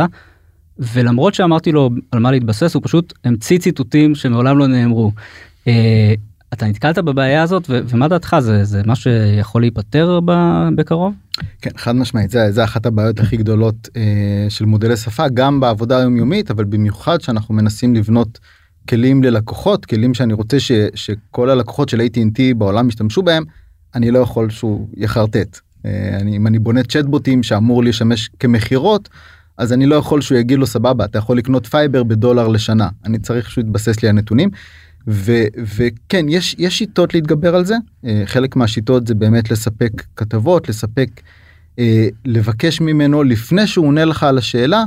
ולמרות 0.80 1.34
שאמרתי 1.34 1.72
לו 1.72 1.90
על 2.12 2.20
מה 2.20 2.32
להתבסס 2.32 2.74
הוא 2.76 2.84
פשוט 2.86 3.14
המציא 3.24 3.60
ציטוטים 3.60 4.16
שמעולם 4.16 4.58
לא 4.58 4.68
נאמרו. 4.68 5.12
אתה 6.54 6.66
נתקלת 6.66 6.98
בבעיה 6.98 7.44
הזאת 7.44 7.64
ומה 7.70 8.08
דעתך 8.08 8.36
זה 8.40 8.64
זה 8.64 8.82
מה 8.86 8.96
שיכול 8.96 9.62
להיפתר 9.62 10.20
בקרוב? 10.76 11.14
כן 11.62 11.70
חד 11.78 11.96
משמעית 11.96 12.30
זה, 12.30 12.52
זה 12.52 12.64
אחת 12.64 12.86
הבעיות 12.86 13.20
הכי 13.20 13.38
גדולות 13.38 13.90
אה, 13.96 14.46
של 14.50 14.66
מודלי 14.66 14.98
שפה 14.98 15.28
גם 15.34 15.60
בעבודה 15.60 15.98
היומיומית 15.98 16.52
אבל 16.52 16.64
במיוחד 16.64 17.22
שאנחנו 17.22 17.56
מנסים 17.56 17.96
לבנות 17.96 18.40
כלים 18.90 19.24
ללקוחות 19.24 19.86
כלים 19.86 20.14
שאני 20.14 20.34
רוצה 20.34 20.60
ש, 20.60 20.72
שכל 20.96 21.50
הלקוחות 21.50 21.90
של 21.90 22.00
AT&T 22.02 22.40
בעולם 22.58 22.90
ישתמשו 22.90 23.22
בהם 23.22 23.44
אני 23.96 24.12
לא 24.12 24.20
יכול 24.20 24.50
שהוא 24.50 24.88
יחרטט. 24.98 25.60
אה, 25.86 26.18
אני, 26.22 26.38
אם 26.38 26.48
אני 26.48 26.60
בונה 26.60 26.84
צ'טבוטים 26.84 27.44
שאמור 27.44 27.84
לשמש 27.84 28.30
כמכירות 28.40 29.10
אז 29.58 29.74
אני 29.74 29.86
לא 29.86 29.96
יכול 29.96 30.22
שהוא 30.22 30.38
יגיד 30.38 30.60
לו 30.60 30.68
סבבה 30.68 31.06
אתה 31.06 31.18
יכול 31.18 31.38
לקנות 31.38 31.68
fiber 31.68 32.04
בדולר 32.04 32.48
לשנה 32.48 32.90
אני 33.06 33.20
צריך 33.20 33.52
שהוא 33.52 33.62
יתבסס 33.62 34.04
לי 34.04 34.10
הנתונים. 34.10 34.50
ו, 35.08 35.32
וכן 35.78 36.30
יש 36.30 36.56
יש 36.60 36.78
שיטות 36.78 37.14
להתגבר 37.14 37.56
על 37.56 37.66
זה. 37.66 37.76
אה, 38.06 38.24
חלק 38.26 38.56
מהשיטות 38.56 39.08
זה 39.08 39.16
באמת 39.16 39.52
לספק 39.52 39.92
כתבות 40.16 40.70
לספק 40.70 41.22
אה, 41.80 42.08
לבקש 42.26 42.82
ממנו 42.82 43.24
לפני 43.24 43.68
שהוא 43.68 43.88
עונה 43.88 44.06
לך 44.06 44.24
על 44.24 44.38
השאלה 44.38 44.84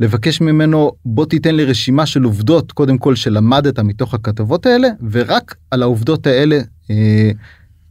לבקש 0.00 0.40
ממנו 0.40 0.92
בוא 1.04 1.26
תיתן 1.26 1.54
לי 1.54 1.64
רשימה 1.64 2.06
של 2.06 2.22
עובדות 2.22 2.72
קודם 2.72 2.98
כל 2.98 3.14
שלמדת 3.14 3.78
מתוך 3.78 4.14
הכתבות 4.14 4.66
האלה 4.66 4.88
ורק 5.10 5.54
על 5.70 5.82
העובדות 5.82 6.26
האלה 6.26 6.60
אה, 6.90 7.30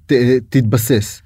ת, 0.06 0.14
תתבסס. 0.50 1.22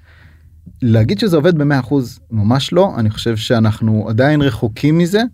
להגיד 0.81 1.19
שזה 1.19 1.35
עובד 1.35 1.57
ב-100% 1.57 1.93
ממש 2.31 2.73
לא. 2.73 2.93
אני 2.97 3.09
חושב 3.09 3.37
שאנחנו 3.37 4.09
עדיין 4.09 4.41
רחוקים 4.41 4.97
מזה. 4.97 5.19
אה, 5.19 5.25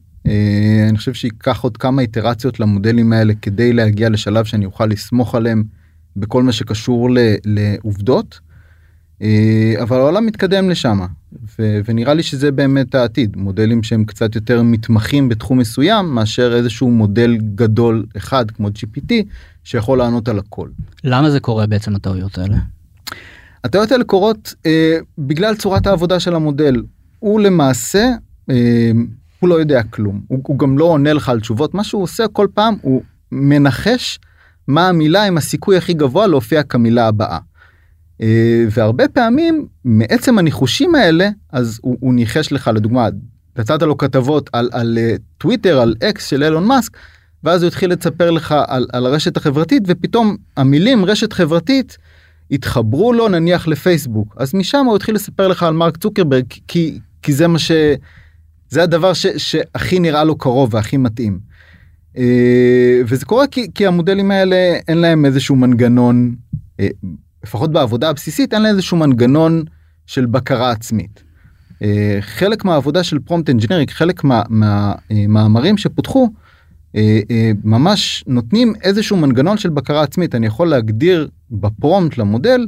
אני 0.89 0.98
חושב 0.98 1.13
שייקח 1.13 1.62
עוד 1.62 1.77
כמה 1.77 2.01
איטרציות 2.01 2.60
למודלים 2.60 3.13
האלה 3.13 3.34
כדי 3.41 3.74
להגיע 3.74 4.10
לשלב 4.10 4.46
שאני 4.46 4.65
אוכל 4.65 4.86
לסמוך 4.86 5.36
עליהם 5.36 5.63
בכל 6.15 6.43
מה 6.43 6.51
שקשור 6.51 7.10
ל, 7.12 7.17
לעובדות. 7.46 8.39
אה, 9.22 9.74
אבל 9.81 9.98
העולם 9.98 10.25
מתקדם 10.25 10.69
לשם 10.69 11.00
ו- 11.60 11.79
ונראה 11.86 12.13
לי 12.13 12.24
שזה 12.24 12.51
באמת 12.51 12.96
העתיד 12.96 13.38
מודלים 13.38 13.84
שהם 13.84 14.05
קצת 14.05 14.36
יותר 14.36 14.63
מתמחים 14.63 15.29
בתחום 15.29 15.57
מסוים 15.57 16.15
מאשר 16.15 16.55
איזשהו 16.55 16.91
מודל 16.91 17.38
גדול 17.55 18.05
אחד 18.17 18.51
כמו 18.51 18.67
gpt 18.67 19.13
שיכול 19.63 19.98
לענות 19.98 20.27
על 20.27 20.39
הכל. 20.39 20.69
למה 21.03 21.29
זה 21.29 21.39
קורה 21.39 21.67
בעצם 21.67 21.96
הטעויות 21.96 22.38
האלה? 22.38 22.57
הטעויות 23.63 23.91
האלה 23.91 24.03
קורות 24.03 24.53
אה, 24.65 24.98
בגלל 25.17 25.55
צורת 25.55 25.88
העבודה 25.88 26.19
של 26.19 26.36
המודל 26.36 26.84
הוא 27.19 27.39
למעשה 27.39 28.12
אה, 28.50 28.91
הוא 29.39 29.50
לא 29.50 29.56
יודע 29.56 29.84
כלום. 29.84 30.22
הוא, 30.27 30.39
הוא 30.48 30.60
גם 30.60 30.77
לא 30.77 30.86
עונה 30.86 31.13
לך 31.13 31.29
על 31.29 31.39
תשובות. 31.39 31.74
מה 31.74 31.84
שהוא 31.84 32.03
עושה 32.03 32.27
כל 32.27 32.48
פעם 32.53 32.75
הוא 32.82 33.01
מנחש 33.32 34.20
מה 34.67 34.89
המילה 34.89 35.24
עם 35.24 35.38
הסיכוי 35.38 35.77
הכי 35.77 35.94
גבוה 35.94 36.27
להופיע 36.27 36.63
כמילה 36.63 37.08
הבאה. 37.08 37.39
אה, 38.22 38.65
והרבה 38.72 39.08
פעמים 39.08 39.67
מעצם 39.86 40.38
הניחושים 40.38 40.96
האלה 40.96 41.29
אז 41.51 41.79
הוא, 41.82 41.98
הוא 42.00 42.13
ניחש 42.13 42.51
לך 42.51 42.72
לדוגמה 42.74 43.08
נתת 43.58 43.82
לו 43.82 43.98
כתבות 43.98 44.50
על, 44.53 44.70
על 44.74 44.98
אה, 45.01 45.15
טוויטר 45.38 45.79
על 45.79 45.96
אקס 46.03 46.27
של 46.27 46.44
אילון 46.44 46.65
מאסק 46.65 46.98
ואז 47.44 47.63
הוא 47.63 47.67
התחיל 47.67 47.91
לספר 47.91 48.32
לך 48.32 48.56
על, 48.67 48.88
על 48.94 49.06
הרשת 49.06 49.38
החברתית 49.38 49.84
ופתאום 49.88 50.36
המילים 50.58 51.06
רשת 51.06 51.34
חברתית 51.34 51.98
התחברו 52.51 53.13
לו 53.13 53.27
נניח 53.27 53.67
לפייסבוק. 53.67 54.36
אז 54.38 54.56
משם 54.56 54.86
הוא 54.86 54.96
התחיל 54.96 55.15
לספר 55.15 55.48
לך 55.48 55.63
על 55.63 55.74
מרק 55.74 55.98
צוקרברג 55.98 56.46
כי 56.67 57.00
כי 57.22 57.34
זה 57.34 57.48
מה 57.48 57.60
ש... 57.60 57.72
זה 58.69 58.83
הדבר 58.83 59.13
ש, 59.13 59.27
שהכי 59.27 60.00
נראה 60.00 60.24
לו 60.24 60.38
קרוב 60.38 60.74
והכי 60.74 60.97
מתאים. 60.97 61.39
אה, 62.17 63.01
וזה 63.05 63.25
קורה 63.25 63.47
כי, 63.47 63.67
כי 63.75 63.88
המודלים 63.88 64.31
האלה 64.31 64.55
אין 64.88 64.97
להם 64.97 65.25
איזשהו 65.25 65.55
מנגנון 65.55 66.36
לפחות 67.43 67.71
בעבודה 67.71 68.09
הבסיסית 68.09 68.53
אין 68.53 68.62
לה 68.62 68.69
איזשהו 68.69 68.97
מנגנון 68.97 69.63
של 70.05 70.25
בקרה 70.25 70.71
עצמית. 70.71 71.24
אה, 71.81 72.17
חלק 72.21 72.65
מהעבודה 72.65 73.03
של 73.03 73.19
prompt 73.19 73.50
engineering 73.50 73.91
חלק 73.91 74.24
מהמאמרים 74.24 75.75
מה, 75.75 75.77
שפותחו 75.77 76.29
אה, 76.95 77.19
אה, 77.31 77.51
ממש 77.63 78.24
נותנים 78.27 78.74
איזשהו 78.83 79.17
מנגנון 79.17 79.57
של 79.57 79.69
בקרה 79.69 80.03
עצמית 80.03 80.36
אני 80.36 80.47
יכול 80.47 80.67
להגדיר 80.67 81.29
ב 81.51 81.61
prompt 81.61 82.17
למודל 82.17 82.67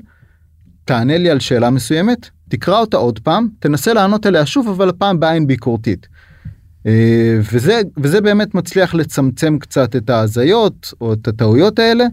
תענה 0.86 1.18
לי 1.18 1.30
על 1.30 1.40
שאלה 1.40 1.70
מסוימת 1.70 2.30
תקרא 2.50 2.80
אותה 2.80 2.98
עוד 2.98 3.20
פעם 3.20 3.48
תנסה 3.60 3.94
לענות 3.94 4.26
עליה 4.26 4.46
שוב 4.46 4.68
אבל 4.68 4.90
הפעם 4.90 5.20
בעין 5.20 5.48
ביקורתית. 5.48 6.08
וזה 7.52 7.82
וזה 7.98 8.22
באמת 8.22 8.56
מצליח 8.56 8.94
לצמצם 8.94 9.60
קצת 9.60 9.96
את 9.96 10.10
ההזיות 10.10 10.94
או 11.02 11.14
את 11.14 11.28
הטעויות 11.28 11.80
האלה 11.80 12.06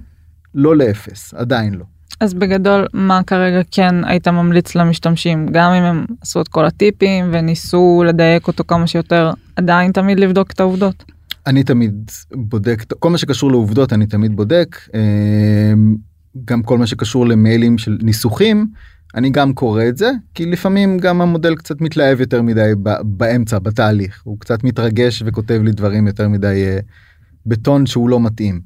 לא 0.55 0.77
לאפס 0.77 1.35
עדיין 1.35 1.75
לא. 1.75 1.85
אז 2.21 2.35
בגדול 2.35 2.87
מה 2.93 3.23
כרגע 3.23 3.61
כן 3.71 3.95
היית 4.05 4.29
ממליץ 4.29 4.75
למשתמשים 4.75 5.47
גם 5.53 5.73
אם 5.73 5.83
הם 5.83 6.05
עשו 6.21 6.41
את 6.41 6.49
כל 6.49 6.67
הטיפים 6.67 7.25
וניסו 7.33 8.05
לדייק 8.07 8.49
אותו 8.49 8.65
כמה 8.65 8.87
שיותר 8.87 9.33
עדיין 9.57 9.93
תמיד 9.93 10.21
לבדוק 10.21 10.51
את 10.51 10.61
העובדות. 10.61 11.05
אני 11.47 11.65
תמיד 11.65 12.11
בודק 12.33 12.85
כל 12.99 13.11
מה 13.11 13.19
שקשור 13.19 13.51
לעובדות 13.51 13.93
אני 13.93 14.07
תמיד 14.07 14.37
בודק 14.37 14.77
גם 16.45 16.63
כל 16.63 16.79
מה 16.79 16.87
שקשור 16.87 17.27
למיילים 17.27 17.79
של 17.79 17.99
ניסוחים 18.03 18.67
אני 19.17 19.31
גם 19.31 19.55
קורא 19.55 19.85
את 19.89 19.97
זה 19.97 20.11
כי 20.35 20.47
לפעמים 20.47 20.99
גם 20.99 21.21
המודל 21.21 21.55
קצת 21.55 21.81
מתלהב 21.81 22.21
יותר 22.21 22.43
מדי 22.43 22.73
באמצע 23.03 23.59
בתהליך 23.59 24.21
הוא 24.25 24.41
קצת 24.41 24.65
מתרגש 24.65 25.23
וכותב 25.27 25.61
לי 25.65 25.73
דברים 25.73 26.07
יותר 26.07 26.29
מדי 26.29 26.65
אה, 26.67 26.79
בטון 27.47 27.87
שהוא 27.87 28.09
לא 28.09 28.21
מתאים. 28.21 28.61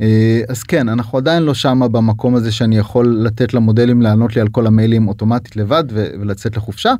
אה, 0.00 0.40
אז 0.48 0.62
כן 0.62 0.88
אנחנו 0.88 1.18
עדיין 1.18 1.42
לא 1.42 1.54
שמה 1.54 1.88
במקום 1.88 2.34
הזה 2.34 2.52
שאני 2.52 2.78
יכול 2.78 3.16
לתת 3.26 3.54
למודלים 3.54 4.02
לענות 4.02 4.36
לי 4.36 4.40
על 4.40 4.48
כל 4.48 4.66
המיילים 4.66 5.08
אוטומטית 5.08 5.56
לבד 5.56 5.84
ולצאת 5.90 6.56
לחופשה 6.56 6.94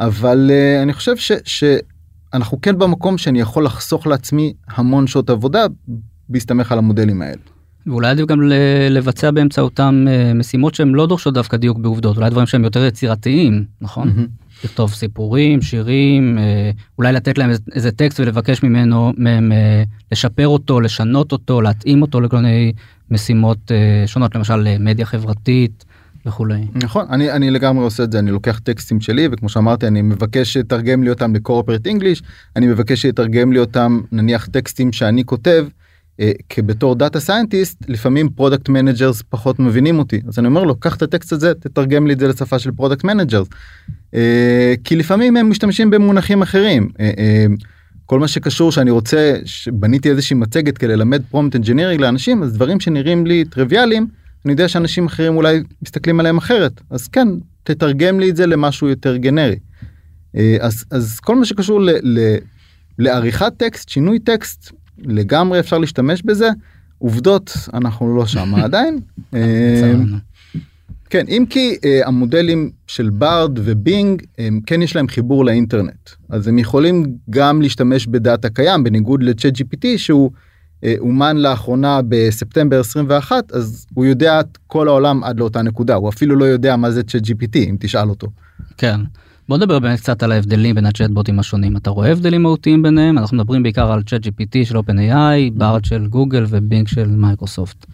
אבל 0.00 0.50
uh, 0.50 0.82
אני 0.82 0.92
חושב 0.92 1.16
ש, 1.16 1.32
שאנחנו 1.44 2.60
כן 2.60 2.78
במקום 2.78 3.18
שאני 3.18 3.40
יכול 3.40 3.64
לחסוך 3.64 4.06
לעצמי 4.06 4.54
המון 4.68 5.06
שעות 5.06 5.30
עבודה 5.30 5.66
בהסתמך 6.28 6.72
על 6.72 6.78
המודלים 6.78 7.22
האלה. 7.22 7.59
ואולי 7.86 8.08
עדיף 8.08 8.26
גם 8.26 8.42
לבצע 8.90 9.30
באמצעותם 9.30 10.06
uh, 10.06 10.34
משימות 10.34 10.74
שהן 10.74 10.88
לא 10.88 11.06
דורשות 11.06 11.34
דווקא 11.34 11.56
דיוק 11.56 11.78
בעובדות 11.78 12.16
אולי 12.16 12.30
דברים 12.30 12.46
שהם 12.46 12.64
יותר 12.64 12.84
יצירתיים 12.84 13.64
נכון. 13.80 14.08
Mm-hmm. 14.08 14.40
לכתוב 14.64 14.92
סיפורים, 14.92 15.62
שירים, 15.62 16.38
אה, 16.38 16.70
אולי 16.98 17.12
לתת 17.12 17.38
להם 17.38 17.50
איזה 17.74 17.92
טקסט 17.92 18.20
ולבקש 18.20 18.62
ממנו, 18.62 19.12
מהם 19.16 19.52
אה, 19.52 19.82
לשפר 20.12 20.48
אותו, 20.48 20.80
לשנות 20.80 21.32
אותו, 21.32 21.60
להתאים 21.60 22.02
אותו 22.02 22.20
לכל 22.20 22.36
מיני 22.36 22.72
משימות 23.10 23.72
אה, 23.72 24.06
שונות, 24.06 24.34
למשל 24.34 24.78
מדיה 24.78 25.06
חברתית 25.06 25.84
וכולי. 26.26 26.66
נכון, 26.74 27.06
אני, 27.10 27.32
אני 27.32 27.50
לגמרי 27.50 27.84
עושה 27.84 28.02
את 28.02 28.12
זה, 28.12 28.18
אני 28.18 28.30
לוקח 28.30 28.58
טקסטים 28.58 29.00
שלי 29.00 29.28
וכמו 29.32 29.48
שאמרתי 29.48 29.86
אני 29.86 30.02
מבקש 30.02 30.52
שתרגם 30.52 31.02
לי 31.02 31.10
אותם 31.10 31.34
לקורפרט 31.34 31.86
אנגליש, 31.86 32.22
אני 32.56 32.66
מבקש 32.66 33.02
שיתרגם 33.02 33.52
לי 33.52 33.58
אותם 33.58 34.00
נניח 34.12 34.46
טקסטים 34.46 34.92
שאני 34.92 35.24
כותב. 35.24 35.66
אה, 36.20 36.32
כבתור 36.48 36.94
data 36.94 37.20
scientist 37.20 37.84
לפעמים 37.88 38.28
product 38.28 38.68
managers 38.68 39.22
פחות 39.28 39.58
מבינים 39.58 39.98
אותי 39.98 40.20
אז 40.28 40.38
אני 40.38 40.46
אומר 40.46 40.64
לו 40.64 40.76
קח 40.76 40.96
את 40.96 41.02
הטקסט 41.02 41.32
הזה 41.32 41.54
תתרגם 41.54 42.06
לי 42.06 42.12
את 42.12 42.18
זה 42.18 42.28
לשפה 42.28 42.58
של 42.58 42.70
product 42.72 43.04
managers. 43.04 43.48
כי 44.84 44.96
לפעמים 44.96 45.36
הם 45.36 45.50
משתמשים 45.50 45.90
במונחים 45.90 46.42
אחרים. 46.42 46.88
אה, 47.00 47.10
אה, 47.18 47.46
כל 48.06 48.20
מה 48.20 48.28
שקשור 48.28 48.72
שאני 48.72 48.90
רוצה 48.90 49.36
שבניתי 49.44 50.10
איזושהי 50.10 50.36
מצגת 50.36 50.78
כדי 50.78 50.96
ללמד 50.96 51.22
prompt 51.30 51.56
engineering 51.56 52.00
לאנשים 52.00 52.42
אז 52.42 52.52
דברים 52.52 52.80
שנראים 52.80 53.26
לי 53.26 53.44
טריוויאליים 53.44 54.06
אני 54.44 54.52
יודע 54.52 54.68
שאנשים 54.68 55.06
אחרים 55.06 55.36
אולי 55.36 55.62
מסתכלים 55.82 56.20
עליהם 56.20 56.38
אחרת 56.38 56.80
אז 56.90 57.08
כן 57.08 57.28
תתרגם 57.62 58.20
לי 58.20 58.30
את 58.30 58.36
זה 58.36 58.46
למשהו 58.46 58.88
יותר 58.88 59.16
גנרי. 59.16 59.58
אה, 60.36 60.56
אז 60.60 60.84
אז 60.90 61.20
כל 61.20 61.36
מה 61.36 61.44
שקשור 61.44 61.80
ל, 61.80 61.90
ל, 62.02 62.36
לעריכת 62.98 63.52
טקסט 63.56 63.88
שינוי 63.88 64.18
טקסט 64.18 64.72
לגמרי 65.04 65.60
אפשר 65.60 65.78
להשתמש 65.78 66.22
בזה 66.22 66.48
עובדות 66.98 67.52
אנחנו 67.74 68.16
לא 68.16 68.26
שם 68.26 68.54
עדיין. 68.64 68.98
אה, 69.34 69.92
כן 71.10 71.24
אם 71.28 71.44
כי 71.50 71.74
uh, 71.74 72.08
המודלים 72.08 72.70
של 72.86 73.10
ברד 73.10 73.58
ובינג 73.64 74.22
הם 74.38 74.60
כן 74.66 74.82
יש 74.82 74.96
להם 74.96 75.08
חיבור 75.08 75.44
לאינטרנט 75.44 76.10
אז 76.28 76.48
הם 76.48 76.58
יכולים 76.58 77.04
גם 77.30 77.62
להשתמש 77.62 78.06
בדאטה 78.06 78.48
קיים 78.48 78.84
בניגוד 78.84 79.22
לצ'אט 79.22 79.54
gpt 79.56 79.86
שהוא 79.96 80.30
uh, 80.30 80.86
אומן 80.98 81.36
לאחרונה 81.36 82.00
בספטמבר 82.08 82.80
21 82.80 83.52
אז 83.52 83.86
הוא 83.94 84.04
יודע 84.04 84.40
את 84.40 84.58
כל 84.66 84.88
העולם 84.88 85.24
עד 85.24 85.40
לאותה 85.40 85.62
נקודה 85.62 85.94
הוא 85.94 86.08
אפילו 86.08 86.36
לא 86.36 86.44
יודע 86.44 86.76
מה 86.76 86.90
זה 86.90 87.02
צ'אט 87.02 87.22
gpt 87.22 87.56
אם 87.56 87.76
תשאל 87.80 88.08
אותו. 88.08 88.26
כן. 88.76 89.00
בוא 89.50 89.58
נדבר 89.58 89.78
באמת 89.78 90.00
קצת 90.00 90.22
על 90.22 90.32
ההבדלים 90.32 90.74
בין 90.74 90.86
הצ'אטבוטים 90.86 91.38
השונים 91.38 91.76
אתה 91.76 91.90
רואה 91.90 92.12
הבדלים 92.12 92.42
מהותיים 92.42 92.82
ביניהם 92.82 93.18
אנחנו 93.18 93.36
מדברים 93.36 93.62
בעיקר 93.62 93.92
על 93.92 94.02
ChatGPT 94.02 94.64
של 94.64 94.76
OpenAI, 94.76 95.52
Bard 95.52 95.84
של 95.84 96.06
גוגל 96.06 96.44
ו 96.48 96.56
Bing 96.56 96.88
של 96.88 97.06
מייקרוסופט. 97.06 97.86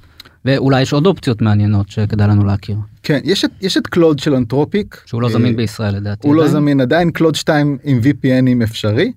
ואולי 0.44 0.82
יש 0.82 0.92
עוד 0.92 1.06
אופציות 1.06 1.42
מעניינות 1.42 1.88
שכדאי 1.88 2.28
לנו 2.28 2.44
להכיר. 2.44 2.76
כן 3.02 3.20
יש 3.24 3.44
את 3.44 3.50
יש 3.60 3.76
את 3.76 3.86
Claude 3.86 4.18
של 4.18 4.34
Anthropic 4.34 5.02
שהוא 5.06 5.22
לא 5.22 5.28
זמין 5.28 5.56
בישראל 5.56 5.96
לדעתי. 5.96 6.28
הוא 6.28 6.34
לא 6.34 6.42
עדיין. 6.42 6.52
זמין 6.52 6.80
עדיין 6.80 7.10
Claude 7.10 7.34
2 7.34 7.78
עם 7.84 8.00
VPN 8.00 8.38
ים 8.38 8.62
אפשרי. 8.64 9.12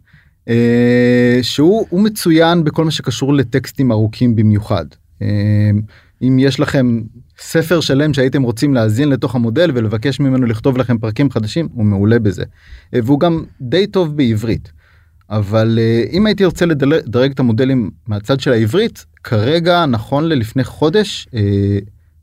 אה, 0.50 1.40
שהוא 1.42 1.86
הוא 1.90 2.02
מצוין 2.02 2.64
בכל 2.64 2.86
מה 2.86 2.92
שקשור 2.92 3.34
לטקסטים 3.34 3.92
ארוכים 3.92 4.36
במיוחד. 4.36 4.86
אם 6.22 6.40
יש 6.40 6.60
לכם 6.60 7.02
ספר 7.38 7.80
שלם 7.80 8.14
שהייתם 8.14 8.44
רוצים 8.44 8.74
להאזין 8.74 9.10
לתוך 9.10 9.36
המודל 9.36 9.72
ולבקש 9.74 10.20
ממנו 10.20 10.46
לכתוב 10.46 10.78
לכם 10.78 10.98
פרקים 10.98 11.32
חדשים 11.32 11.68
הוא 11.74 11.86
מעולה 11.86 12.20
בזה. 12.20 12.44
אה, 12.94 13.00
והוא 13.04 13.20
גם 13.20 13.44
די 13.62 13.88
טוב 13.88 14.18
בעברית. 14.18 14.72
אבל 15.30 15.80
אה, 15.82 16.04
אם 16.12 16.26
הייתי 16.26 16.46
רוצה 16.46 16.66
לדרג 16.66 17.32
את 17.32 17.40
המודלים 17.40 17.92
מהצד 18.08 18.40
של 18.40 18.52
העברית 18.52 19.06
כרגע 19.24 19.86
נכון 19.86 20.24
ללפני 20.30 20.64
חודש 20.64 21.28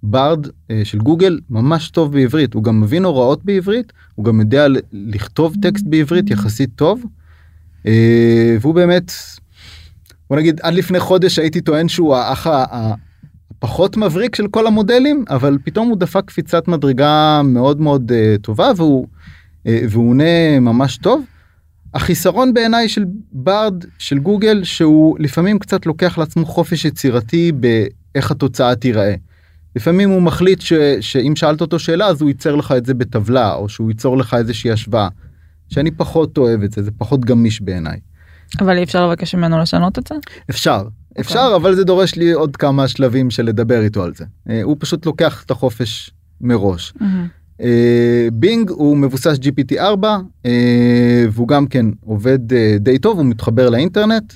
ברד 0.03 0.47
אה, 0.71 0.81
של 0.85 0.99
גוגל 0.99 1.41
ממש 1.51 1.91
טוב 1.91 2.13
בעברית 2.13 2.55
הוא 2.55 2.65
גם 2.65 2.81
מבין 2.81 3.05
הוראות 3.05 3.45
בעברית 3.45 3.93
הוא 4.15 4.25
גם 4.25 4.41
יודע 4.41 4.67
לכתוב 4.93 5.55
טקסט 5.63 5.85
בעברית 5.87 6.31
יחסית 6.31 6.71
טוב. 6.77 7.05
והוא 8.61 8.75
באמת 8.75 9.13
בוא 10.31 10.37
נגיד 10.37 10.61
עד 10.63 10.75
לפני 10.75 11.01
חודש 11.01 11.39
הייתי 11.39 11.61
טוען 11.61 11.89
שהוא 11.89 12.17
האח 12.17 12.47
הפחות 13.59 13.97
מבריק 13.97 14.37
של 14.37 14.49
כל 14.49 14.67
המודלים 14.67 15.25
אבל 15.31 15.59
פתאום 15.65 15.89
הוא 15.89 15.97
דפק 15.97 16.23
קפיצת 16.27 16.69
מדרגה 16.69 17.41
מאוד 17.45 17.81
מאוד 17.81 18.13
uh, 18.13 18.43
טובה 18.43 18.71
והוא 18.77 19.07
uh, 19.65 19.69
והוא 19.89 20.11
עונה 20.11 20.61
ממש 20.61 20.97
טוב. 20.97 21.25
החיסרון 21.95 22.55
בעיניי 22.55 22.89
של 22.89 23.05
ברד 23.33 23.85
של 23.99 24.19
גוגל 24.19 24.65
שהוא 24.65 25.17
לפעמים 25.21 25.59
קצת 25.59 25.87
לוקח 25.87 26.19
לעצמו 26.19 26.47
חופש 26.47 26.85
יצירתי 26.85 27.53
באיך 27.53 28.31
התוצאה 28.31 28.75
תיראה. 28.75 29.15
לפעמים 29.77 30.11
הוא 30.11 30.23
מחליט 30.23 30.61
ש, 30.61 30.73
שאם 31.01 31.37
שאלת 31.37 31.61
אותו 31.61 31.79
שאלה 31.79 32.07
אז 32.07 32.21
הוא 32.21 32.31
ייצר 32.31 32.55
לך 32.55 32.75
את 32.77 32.87
זה 32.87 32.95
בטבלה 32.95 33.55
או 33.55 33.69
שהוא 33.69 33.91
ייצור 33.91 34.17
לך 34.17 34.35
איזושהי 34.35 34.71
השוואה. 34.71 35.09
שאני 35.69 35.91
פחות 35.91 36.39
אוהב 36.39 36.63
את 36.63 36.73
זה 36.73 36.83
זה 36.83 36.91
פחות 36.99 37.25
גמיש 37.25 37.61
בעיניי. 37.61 37.99
אבל 38.61 38.77
אי 38.77 38.83
אפשר 38.83 39.09
לבקש 39.09 39.35
ממנו 39.35 39.59
לשנות 39.59 39.99
את 39.99 40.07
זה? 40.07 40.15
אפשר 40.51 40.83
אפשר 41.21 41.53
אבל 41.57 41.75
זה 41.75 41.85
דורש 41.85 42.15
לי 42.15 42.33
עוד 42.33 42.57
כמה 42.57 42.89
שלבים 42.89 43.31
של 43.31 43.43
לדבר 43.43 43.83
איתו 43.83 44.05
על 44.05 44.15
זה 44.15 44.25
אה, 44.51 44.63
הוא 44.63 44.77
פשוט 44.79 45.07
לוקח 45.07 45.43
את 45.47 45.51
החופש 45.51 46.11
מראש. 46.41 46.95
אה, 47.61 48.29
בינג 48.33 48.71
הוא 48.71 48.97
מבוסס 48.97 49.37
gpt 49.39 49.79
4 49.79 50.19
אה, 50.47 51.25
והוא 51.31 51.49
גם 51.49 51.67
כן 51.67 51.87
עובד 52.05 52.39
די 52.81 52.99
טוב 52.99 53.19
הוא 53.19 53.27
מתחבר 53.27 53.71
לאינטרנט. 53.71 54.33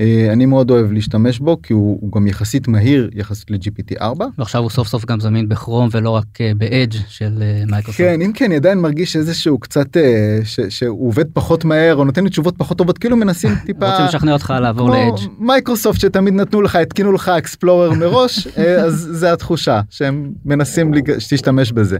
אה, 0.00 0.32
אני 0.32 0.46
מאוד 0.46 0.70
אוהב 0.70 0.92
להשתמש 0.92 1.38
בו 1.38 1.62
כי 1.62 1.72
הוא, 1.72 1.98
הוא 2.00 2.12
גם 2.12 2.26
יחסית 2.26 2.68
מהיר 2.68 3.10
יחסית 3.14 3.50
ל-GPT 3.50 4.00
4. 4.00 4.26
ועכשיו 4.38 4.62
הוא 4.62 4.70
סוף 4.70 4.88
סוף 4.88 5.04
גם 5.04 5.20
זמין 5.20 5.48
בכרום 5.48 5.88
ולא 5.92 6.10
רק 6.10 6.40
אה, 6.40 6.52
באדג' 6.56 6.94
של 7.08 7.42
אה, 7.42 7.62
מייקרוסופט. 7.66 8.04
כן 8.06 8.20
אם 8.22 8.32
כן 8.32 8.44
אני 8.44 8.56
עדיין 8.56 8.78
מרגיש 8.78 9.16
איזשהו 9.16 9.58
קצת 9.58 9.96
אה, 9.96 10.38
ש, 10.44 10.60
שהוא 10.68 11.08
עובד 11.08 11.24
פחות 11.32 11.64
מהר 11.64 11.96
או 11.96 12.04
נותן 12.04 12.24
לי 12.24 12.30
תשובות 12.30 12.54
פחות 12.58 12.78
טובות 12.78 12.98
כאילו 12.98 13.16
מנסים 13.16 13.50
טיפה 13.66 13.90
רוצים 13.90 14.06
לשכנע 14.06 14.32
אותך 14.32 14.54
לעבור 14.60 14.90
ל 14.90 14.95
Edge. 14.95 15.20
מייקרוסופט 15.38 16.00
שתמיד 16.00 16.34
נתנו 16.34 16.62
לך 16.62 16.76
התקינו 16.76 17.12
לך 17.12 17.28
Explorer 17.28 17.92
מראש 17.92 18.46
אה, 18.58 18.84
אז 18.84 19.08
זה 19.12 19.32
התחושה 19.32 19.80
שהם 19.90 20.32
מנסים 20.44 20.92
שתשתמש 21.18 21.72
בזה. 21.72 21.98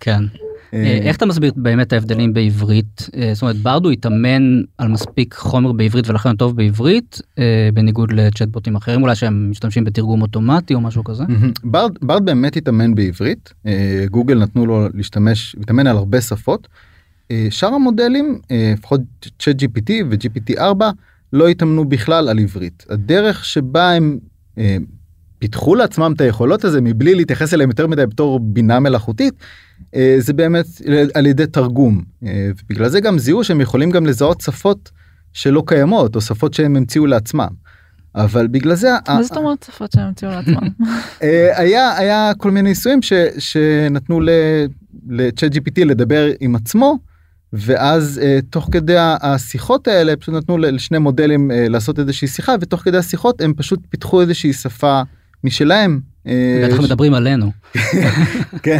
כן. 0.00 0.24
אה, 0.74 0.78
אה, 0.78 0.98
איך 1.02 1.16
אתה 1.16 1.26
מסביר 1.26 1.52
באמת 1.56 1.92
ההבדלים 1.92 2.32
בעברית? 2.32 3.08
אה, 3.16 3.30
זאת 3.34 3.42
אומרת 3.42 3.56
Bard 3.56 3.75
הוא 3.75 3.90
התאמן 3.90 4.60
על 4.78 4.88
מספיק 4.88 5.34
חומר 5.34 5.72
בעברית 5.72 6.08
ולכן 6.08 6.28
הוא 6.28 6.36
טוב 6.36 6.56
בעברית 6.56 7.20
בניגוד 7.74 8.12
לצ'טבוטים 8.12 8.76
אחרים 8.76 9.02
אולי 9.02 9.14
שהם 9.14 9.50
משתמשים 9.50 9.84
בתרגום 9.84 10.22
אוטומטי 10.22 10.74
או 10.74 10.80
משהו 10.80 11.04
כזה. 11.04 11.24
ברד 11.64 11.92
ברד 12.02 12.24
באמת 12.24 12.56
התאמן 12.56 12.94
בעברית 12.94 13.52
גוגל 14.10 14.38
נתנו 14.38 14.66
לו 14.66 14.88
להשתמש 14.94 15.56
להתאמן 15.58 15.86
על 15.86 15.96
הרבה 15.96 16.20
שפות. 16.20 16.68
שאר 17.50 17.74
המודלים 17.74 18.38
לפחות 18.72 19.00
צ'אט 19.38 19.62
gpt 19.62 19.90
ו-gpt 20.10 20.58
4 20.58 20.90
לא 21.32 21.48
התאמנו 21.48 21.84
בכלל 21.84 22.28
על 22.28 22.38
עברית 22.38 22.84
הדרך 22.90 23.44
שבה 23.44 23.90
הם 23.90 24.18
פיתחו 25.38 25.74
לעצמם 25.74 26.12
את 26.16 26.20
היכולות 26.20 26.64
הזה 26.64 26.80
מבלי 26.80 27.14
להתייחס 27.14 27.54
אליהם 27.54 27.70
יותר 27.70 27.86
מדי 27.86 28.06
בתור 28.06 28.40
בינה 28.40 28.80
מלאכותית 28.80 29.34
אה, 29.94 30.16
זה 30.18 30.32
באמת 30.32 30.66
על 31.14 31.26
ידי 31.26 31.46
תרגום 31.46 32.02
אה, 32.26 32.50
ובגלל 32.62 32.88
זה 32.88 33.00
גם 33.00 33.18
זיהו 33.18 33.44
שהם 33.44 33.60
יכולים 33.60 33.90
גם 33.90 34.06
לזהות 34.06 34.40
שפות 34.40 34.90
שלא 35.32 35.62
קיימות 35.66 36.16
או 36.16 36.20
שפות 36.20 36.54
שהם 36.54 36.76
המציאו 36.76 37.06
לעצמם. 37.06 37.48
אבל 38.14 38.46
בגלל 38.46 38.74
זה 38.74 38.90
מה 39.08 39.22
זאת 39.22 39.36
אומרת 39.36 39.62
שפות 39.62 39.92
שהם 39.92 40.04
המציאו 40.04 40.30
לעצמם? 40.36 40.68
אה, 41.22 41.60
היה 41.60 41.96
היה 41.96 42.32
כל 42.38 42.50
מיני 42.50 42.68
ניסויים 42.68 43.02
ש, 43.02 43.12
שנתנו 43.38 44.20
לצ'אט 45.08 45.52
gpt 45.52 45.84
לדבר 45.84 46.30
עם 46.40 46.56
עצמו 46.56 46.98
ואז 47.52 48.20
uh, 48.22 48.44
תוך 48.50 48.68
כדי 48.72 48.96
השיחות 48.98 49.88
האלה 49.88 50.16
פשוט 50.16 50.34
נתנו 50.34 50.58
לשני 50.58 50.98
מודלים 50.98 51.50
uh, 51.50 51.54
לעשות 51.68 51.98
איזושהי 51.98 52.28
שיחה 52.28 52.54
ותוך 52.60 52.80
כדי 52.80 52.98
השיחות 52.98 53.40
הם 53.40 53.54
פשוט 53.56 53.80
פיתחו 53.88 54.20
איזושהי 54.20 54.52
שפה 54.52 55.02
משלהם. 55.46 56.00
אה, 56.26 56.66
בטח 56.68 56.80
מדברים 56.80 57.14
עלינו. 57.14 57.52
כן, 58.62 58.78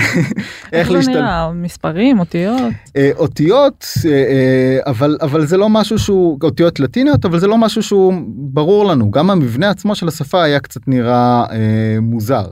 איך 0.72 0.90
איך 0.92 1.00
זה 1.00 1.10
נראה? 1.10 1.52
מספרים, 1.52 2.18
אותיות? 2.18 2.72
אה, 2.96 3.10
אותיות 3.16 3.86
אה, 4.06 4.78
אבל 4.86 5.16
אבל 5.20 5.46
זה 5.46 5.56
לא 5.56 5.68
משהו 5.68 5.98
שהוא 5.98 6.38
אותיות 6.42 6.80
לטיניות 6.80 7.24
אבל 7.24 7.38
זה 7.38 7.46
לא 7.46 7.58
משהו 7.58 7.82
שהוא 7.82 8.14
ברור 8.28 8.86
לנו 8.86 9.10
גם 9.10 9.30
המבנה 9.30 9.70
עצמו 9.70 9.94
של 9.94 10.08
השפה 10.08 10.42
היה 10.42 10.60
קצת 10.60 10.88
נראה 10.88 11.44
אה, 11.50 12.00
מוזר. 12.00 12.46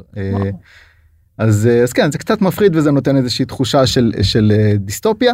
אז 1.39 1.69
אז 1.83 1.93
כן 1.93 2.13
זה 2.13 2.19
קצת 2.19 2.43
מפחיד 2.43 2.77
וזה 2.77 2.91
נותן 2.91 3.17
איזושהי 3.17 3.45
תחושה 3.45 3.87
של 3.87 4.13
של 4.23 4.53
דיסטופיה 4.77 5.33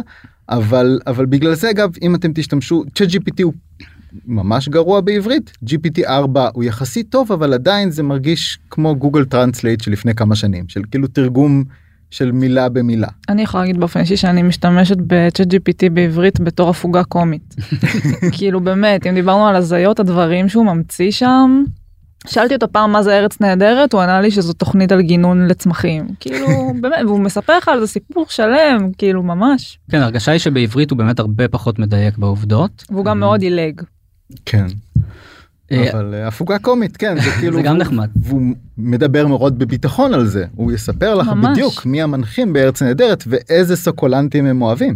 אבל 0.49 0.99
אבל 1.07 1.25
בגלל 1.25 1.53
זה 1.53 1.69
אגב 1.69 1.89
אם 2.01 2.15
אתם 2.15 2.31
תשתמשו 2.33 2.83
ChatGPT 2.95 3.43
הוא 3.43 3.53
ממש 4.25 4.69
גרוע 4.69 5.01
בעברית 5.01 5.51
GPT 5.65 6.07
4 6.07 6.49
הוא 6.53 6.63
יחסית 6.63 7.09
טוב 7.09 7.31
אבל 7.31 7.53
עדיין 7.53 7.91
זה 7.91 8.03
מרגיש 8.03 8.59
כמו 8.69 8.95
Google 8.95 9.25
Translate 9.25 9.81
של 9.81 9.91
לפני 9.91 10.15
כמה 10.15 10.35
שנים 10.35 10.65
של 10.67 10.81
כאילו 10.91 11.07
תרגום 11.07 11.63
של 12.11 12.31
מילה 12.31 12.69
במילה. 12.69 13.07
אני 13.29 13.41
יכולה 13.41 13.63
להגיד 13.63 13.79
באופן 13.79 13.99
אישי 13.99 14.17
שאני 14.17 14.43
משתמשת 14.43 14.97
ב 15.07 15.47
ChatGPT 15.47 15.89
בעברית 15.93 16.39
בתור 16.39 16.69
הפוגה 16.69 17.03
קומית. 17.03 17.55
כאילו 18.37 18.59
באמת, 18.59 19.07
אם 19.07 19.13
דיברנו 19.13 19.47
על 19.47 19.55
הזיות 19.55 19.99
הדברים 19.99 20.49
שהוא 20.49 20.65
ממציא 20.65 21.11
שם, 21.11 21.63
שאלתי 22.27 22.55
אותו 22.55 22.71
פעם 22.71 22.91
מה 22.91 23.03
זה 23.03 23.17
ארץ 23.17 23.41
נהדרת, 23.41 23.93
הוא 23.93 24.01
ענה 24.01 24.21
לי 24.21 24.31
שזו 24.31 24.53
תוכנית 24.53 24.91
על 24.91 25.01
גינון 25.01 25.47
לצמחים. 25.47 26.07
כאילו, 26.19 26.47
באמת, 26.81 26.97
והוא 27.05 27.19
מספר 27.19 27.57
לך 27.57 27.67
על 27.67 27.79
זה 27.79 27.87
סיפור 27.87 28.25
שלם, 28.29 28.91
כאילו 28.97 29.23
ממש. 29.23 29.79
כן 29.91 30.01
הרגשה 30.01 30.31
היא 30.31 30.39
שבעברית 30.39 30.91
הוא 30.91 30.97
באמת 30.97 31.19
הרבה 31.19 31.47
פחות 31.47 31.79
מדייק 31.79 32.17
בעובדות. 32.17 32.85
והוא 32.89 33.05
גם 33.05 33.19
מאוד 33.19 33.41
עילג. 33.41 33.81
כן. 34.45 34.65
אה, 35.71 35.91
אבל 35.91 36.13
אה, 36.13 36.27
הפוגה 36.27 36.59
קומית 36.59 36.97
כן 36.97 37.15
זה 37.21 37.31
כאילו 37.39 37.57
זה 37.57 37.61
גם 37.61 37.77
נחמד. 37.77 38.09
והוא 38.15 38.41
מדבר 38.77 39.27
מאוד 39.27 39.59
בביטחון 39.59 40.13
על 40.13 40.25
זה 40.25 40.45
הוא 40.55 40.71
יספר 40.71 41.15
לך 41.15 41.27
ממש. 41.27 41.51
בדיוק 41.51 41.85
מי 41.85 42.01
המנחים 42.01 42.53
בארץ 42.53 42.81
נהדרת 42.81 43.23
ואיזה 43.27 43.75
סוקולנטים 43.75 44.45
הם 44.45 44.61
אוהבים. 44.61 44.95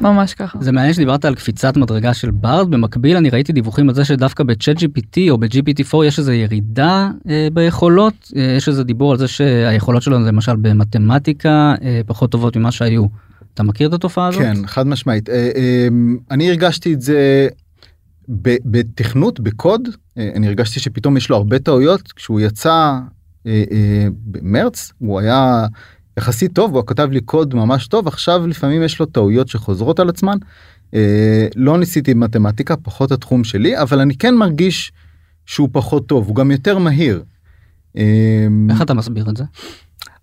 ממש 0.00 0.34
ככה. 0.34 0.58
זה 0.60 0.72
מעניין 0.72 0.94
שדיברת 0.94 1.24
על 1.24 1.34
קפיצת 1.34 1.76
מדרגה 1.76 2.14
של 2.14 2.30
ברד 2.30 2.70
במקביל 2.70 3.16
אני 3.16 3.30
ראיתי 3.30 3.52
דיווחים 3.52 3.88
על 3.88 3.94
זה 3.94 4.04
שדווקא 4.04 4.44
בצ'אט 4.44 4.76
gpt 4.76 5.18
או 5.30 5.38
ב-gpt4 5.38 6.04
יש 6.04 6.18
איזה 6.18 6.34
ירידה 6.34 7.10
אה, 7.28 7.48
ביכולות 7.52 8.32
אה, 8.36 8.54
יש 8.56 8.68
איזה 8.68 8.84
דיבור 8.84 9.12
על 9.12 9.18
זה 9.18 9.28
שהיכולות 9.28 10.02
שלנו 10.02 10.26
למשל 10.26 10.56
במתמטיקה 10.56 11.74
אה, 11.82 12.00
פחות 12.06 12.30
טובות 12.30 12.56
ממה 12.56 12.72
שהיו. 12.72 13.06
אתה 13.54 13.62
מכיר 13.62 13.88
את 13.88 13.92
התופעה 13.92 14.26
הזאת? 14.26 14.42
כן 14.42 14.66
חד 14.66 14.86
משמעית 14.86 15.30
אה, 15.30 15.50
אה, 15.56 15.88
אני 16.30 16.48
הרגשתי 16.48 16.94
את 16.94 17.00
זה 17.00 17.48
בתכנות 18.64 19.40
בקוד 19.40 19.88
אה, 20.18 20.30
אני 20.34 20.46
הרגשתי 20.46 20.80
שפתאום 20.80 21.16
יש 21.16 21.30
לו 21.30 21.36
הרבה 21.36 21.58
טעויות 21.58 22.12
כשהוא 22.12 22.40
יצא 22.40 22.98
אה, 23.46 23.64
אה, 23.72 24.06
במרץ 24.24 24.92
הוא 24.98 25.20
היה 25.20 25.66
יחסית 26.18 26.52
טוב 26.52 26.76
הוא 26.76 26.82
כתב 26.86 27.08
לי 27.10 27.20
קוד 27.20 27.54
ממש 27.54 27.86
טוב 27.86 28.08
עכשיו 28.08 28.46
לפעמים 28.46 28.82
יש 28.82 29.00
לו 29.00 29.06
טעויות 29.06 29.48
שחוזרות 29.48 30.00
על 30.00 30.08
עצמן. 30.08 30.36
לא 31.56 31.78
ניסיתי 31.78 32.14
מתמטיקה 32.14 32.76
פחות 32.76 33.12
התחום 33.12 33.44
שלי 33.44 33.78
אבל 33.78 34.00
אני 34.00 34.16
כן 34.16 34.34
מרגיש 34.34 34.92
שהוא 35.46 35.68
פחות 35.72 36.06
טוב 36.06 36.26
הוא 36.28 36.36
גם 36.36 36.50
יותר 36.50 36.78
מהיר. 36.78 37.22
איך 38.70 38.82
אתה 38.82 38.94
מסביר 38.94 39.30
את 39.30 39.36
זה? 39.36 39.44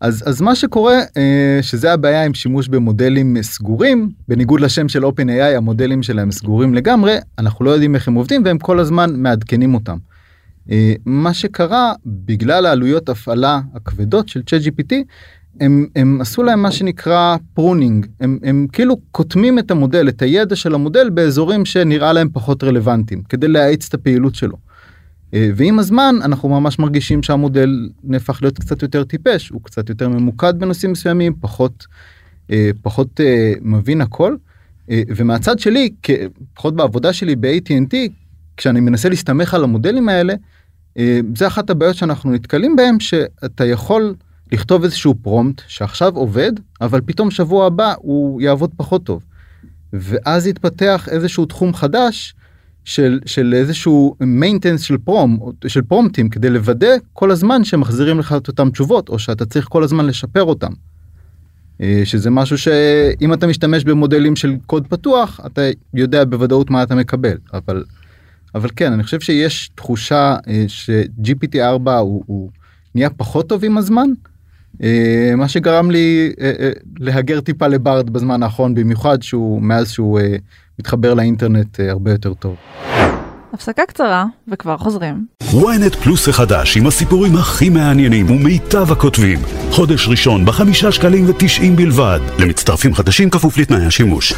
אז 0.04 0.24
אז 0.26 0.42
מה 0.42 0.56
שקורה 0.56 1.00
אה, 1.18 1.60
שזה 1.62 1.94
הבעיה 1.94 2.26
עם 2.26 2.34
שימוש 2.34 2.68
במודלים 2.68 3.42
סגורים 3.42 4.10
בניגוד 4.28 4.62
לשם 4.62 4.89
של 4.89 5.04
OpenAI 5.04 5.58
המודלים 5.58 6.04
שלהם 6.04 6.32
סגורים 6.32 6.74
לגמרי 6.74 7.16
אנחנו 7.39 7.66
לא 7.66 7.72
יודעים 7.72 7.96
איך 7.96 8.08
הם 8.08 8.13
עובדים 8.13 8.42
והם 8.46 8.58
כל 8.58 8.80
הזמן 8.80 9.16
מעדכנים 9.16 9.76
אותם. 9.76 9.98
אה, 10.72 10.94
מה 11.06 11.34
שקרה 11.34 11.94
בגלל 12.06 12.66
העלויות 12.66 13.10
הפעלה 13.10 13.62
הכבדות 13.76 14.30
של 14.30 14.39
ChatGPT 14.39 14.96
הם, 15.62 15.88
הם 15.96 16.22
עשו 16.22 16.44
להם 16.44 16.62
מה 16.62 16.72
שנקרא 16.72 17.36
pruning 17.54 18.06
הם, 18.20 18.39
הם 18.44 18.68
כאילו 18.72 18.98
קוטמים 19.12 19.60
את 19.60 19.72
המודל 19.72 20.10
את 20.10 20.22
הידע 20.22 20.56
של 20.56 20.74
המודל 20.74 21.10
באזורים 21.10 21.66
שנראה 21.66 22.13
להם 22.13 22.30
פחות 22.34 22.63
רלוונטיים 22.63 23.24
כדי 23.30 23.48
להאיץ 23.48 23.88
את 23.88 23.94
הפעילות 23.94 24.36
שלו. 24.36 24.58
אה, 25.34 25.50
ועם 25.56 25.80
הזמן 25.80 26.15
אנחנו 26.22 26.50
ממש 26.50 26.80
מרגישים 26.80 27.24
שהמודל 27.24 27.89
נהפך 28.04 28.39
להיות 28.41 28.60
קצת 28.60 28.82
יותר 28.82 29.04
טיפש 29.04 29.50
הוא 29.50 29.62
קצת 29.63 29.89
יותר 29.89 30.10
ממוקד 30.10 30.60
בנושאים 30.60 30.91
מסוימים 30.91 31.34
פחות 31.41 31.88
אה, 32.52 32.72
פחות 32.82 33.22
אה, 33.22 33.54
מבין 33.62 34.02
הכל 34.02 34.36
ומהצד 34.89 35.60
שלי 35.60 35.89
לפחות 36.54 36.76
בעבודה 36.76 37.13
שלי 37.13 37.36
ב-AT&T 37.36 37.96
כשאני 38.58 38.80
מנסה 38.80 39.10
להסתמך 39.10 39.54
על 39.54 39.63
המודלים 39.63 40.10
האלה 40.10 40.34
זה 41.36 41.48
אחת 41.48 41.69
הבעיות 41.69 41.96
שאנחנו 41.96 42.32
נתקלים 42.32 42.76
בהם 42.76 43.00
שאתה 43.00 43.65
יכול 43.65 44.15
לכתוב 44.52 44.84
איזשהו 44.84 45.15
פרומט 45.22 45.62
שעכשיו 45.67 46.15
עובד 46.15 46.52
אבל 46.82 47.02
פתאום 47.06 47.32
שבוע 47.32 47.65
הבא 47.65 47.93
הוא 47.98 48.41
יעבוד 48.41 48.72
פחות 48.78 49.04
טוב. 49.04 49.24
ואז 49.93 50.48
יתפתח 50.48 51.10
איזשהו 51.12 51.46
תחום 51.46 51.74
חדש 51.74 52.36
של 52.86 53.19
של 53.26 53.54
איזשהו 53.54 54.15
מיינטנס 54.19 54.82
של 54.82 54.98
פרום 54.98 55.39
של 55.67 55.82
פרומטים 55.82 56.30
כדי 56.30 56.50
לוודא 56.50 56.96
כל 57.13 57.32
הזמן 57.32 57.63
שמחזירים 57.63 58.19
לך 58.19 58.36
את 58.38 58.48
אותם 58.48 58.69
תשובות 58.69 59.10
או 59.10 59.19
שאתה 59.19 59.46
צריך 59.46 59.67
כל 59.69 59.84
הזמן 59.84 60.06
לשפר 60.06 60.43
אותם. 60.43 60.72
אה, 61.82 62.02
שזה 62.06 62.30
משהו 62.30 62.58
שאם 62.58 63.34
אתה 63.34 63.48
משתמש 63.48 63.84
במודלים 63.84 64.36
של 64.36 64.56
קוד 64.65 64.88
פתוח 64.88 65.39
אתה 65.46 65.62
יודע 65.93 66.26
בוודאות 66.26 66.69
מה 66.69 66.84
אתה 66.84 66.96
מקבל 66.96 67.38
אבל 67.54 67.84
אבל 68.56 68.69
כן 68.76 68.93
אני 68.93 69.04
חושב 69.04 69.19
שיש 69.19 69.69
תחושה 69.76 70.36
אה, 70.48 70.65
שgpt 70.67 71.58
4 71.60 71.98
הוא, 71.98 72.24
הוא 72.26 72.50
נהיה 72.96 73.10
פחות 73.10 73.50
טוב 73.50 73.65
עם 73.65 73.78
הזמן. 73.78 74.08
אה, 74.84 75.34
מה 75.38 75.48
שגרם 75.48 75.91
לי 75.91 76.34
להגר 77.00 77.41
טיפה 77.41 77.67
לברד 77.67 78.10
בזמן 78.10 78.43
האחרון 78.43 78.76
במיוחד 78.76 79.22
שהוא 79.22 79.62
מאז 79.62 79.91
שהוא 79.91 80.19
מתחבר 80.79 81.13
לאינטרנט 81.13 81.79
אה, 81.79 81.91
הרבה 81.91 82.12
יותר 82.12 82.33
טוב. 82.33 82.55
הפסקה 83.53 83.86
קצרה 83.86 84.25
וכבר 84.47 84.77
חוזרים. 84.77 85.25
ynet 85.43 85.97
פלוס 86.03 86.27
החדש 86.27 86.77
עם 86.77 86.88
הסיפורים 86.88 87.36
הכי 87.36 87.69
מעניינים 87.69 88.31
ומיטב 88.31 88.91
הכותבים. 88.91 89.39
חודש 89.71 90.07
ראשון 90.07 90.45
בחמישה 90.45 90.91
שקלים 90.91 91.29
ותשעים 91.29 91.75
בלבד. 91.75 92.19
למצטרפים 92.39 92.93
חדשים 92.93 93.29
כפוף 93.29 93.57
לתנאי 93.57 93.86
השימוש. 93.86 94.33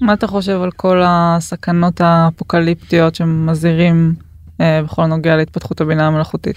מה 0.00 0.12
אתה 0.12 0.26
חושב 0.26 0.62
על 0.62 0.70
כל 0.70 1.02
הסכנות 1.04 2.00
האפוקליפטיות 2.00 3.14
שמזהירים 3.14 4.14
אה, 4.60 4.82
בכל 4.82 5.02
הנוגע 5.02 5.36
להתפתחות 5.36 5.80
הבינה 5.80 6.06
המלאכותית? 6.06 6.56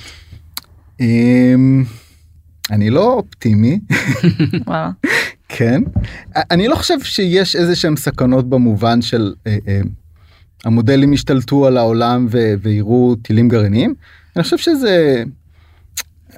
אמ, 1.00 1.84
אני 2.72 2.90
לא 2.90 3.14
אופטימי. 3.14 3.80
כן. 5.50 5.82
אני 6.36 6.68
לא 6.68 6.76
חושב 6.76 7.00
שיש 7.00 7.56
איזה 7.56 7.76
שהם 7.76 7.98
סכנות 7.98 8.50
במובן 8.50 9.02
של 9.02 9.34
אה, 9.48 9.58
אה, 9.68 9.82
המודלים 10.66 11.14
השתלטו 11.14 11.68
על 11.68 11.78
העולם 11.78 12.28
ויראו 12.62 13.16
טילים 13.22 13.50
גרעיניים. 13.50 13.94
אני 14.36 14.44
חושב 14.44 14.58
שזה... 14.58 15.24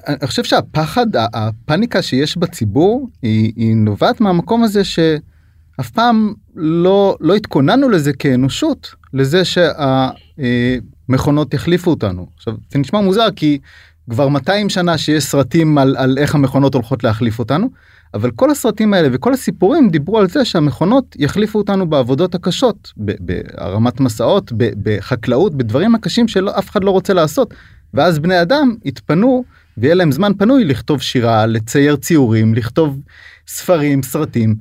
אני 0.06 0.26
חושב 0.26 0.44
שהפחד, 0.44 1.06
הפאניקה 1.16 2.02
שיש 2.02 2.36
בציבור 2.36 3.08
היא, 3.22 3.52
היא 3.56 3.76
נובעת 3.76 4.20
מהמקום 4.20 4.64
הזה 4.64 4.84
שאף 4.84 5.90
פעם 5.92 6.34
לא, 6.56 7.16
לא 7.20 7.34
התכוננו 7.34 7.88
לזה 7.88 8.12
כאנושות, 8.12 8.94
לזה 9.14 9.42
שהמכונות 11.08 11.54
יחליפו 11.54 11.90
אותנו. 11.90 12.26
עכשיו, 12.36 12.54
זה 12.70 12.78
נשמע 12.78 13.00
מוזר 13.00 13.26
כי 13.36 13.58
כבר 14.10 14.28
200 14.28 14.68
שנה 14.68 14.98
שיש 14.98 15.24
סרטים 15.24 15.78
על, 15.78 15.96
על 15.96 16.18
איך 16.18 16.34
המכונות 16.34 16.74
הולכות 16.74 17.04
להחליף 17.04 17.38
אותנו. 17.38 17.70
אבל 18.14 18.30
כל 18.30 18.50
הסרטים 18.50 18.94
האלה 18.94 19.08
וכל 19.12 19.32
הסיפורים 19.32 19.90
דיברו 19.90 20.18
על 20.18 20.28
זה 20.28 20.44
שהמכונות 20.44 21.16
יחליפו 21.18 21.58
אותנו 21.58 21.90
בעבודות 21.90 22.34
הקשות, 22.34 22.92
בהרמת 22.96 24.00
מסעות, 24.00 24.52
בחקלאות, 24.56 25.54
בדברים 25.54 25.94
הקשים 25.94 26.28
שאף 26.28 26.70
אחד 26.70 26.84
לא 26.84 26.90
רוצה 26.90 27.14
לעשות. 27.14 27.54
ואז 27.94 28.18
בני 28.18 28.42
אדם 28.42 28.74
יתפנו 28.84 29.44
ויהיה 29.78 29.94
להם 29.94 30.12
זמן 30.12 30.32
פנוי 30.38 30.64
לכתוב 30.64 31.02
שירה, 31.02 31.46
לצייר 31.46 31.96
ציורים, 31.96 32.54
לכתוב 32.54 33.00
ספרים, 33.48 34.02
סרטים. 34.02 34.54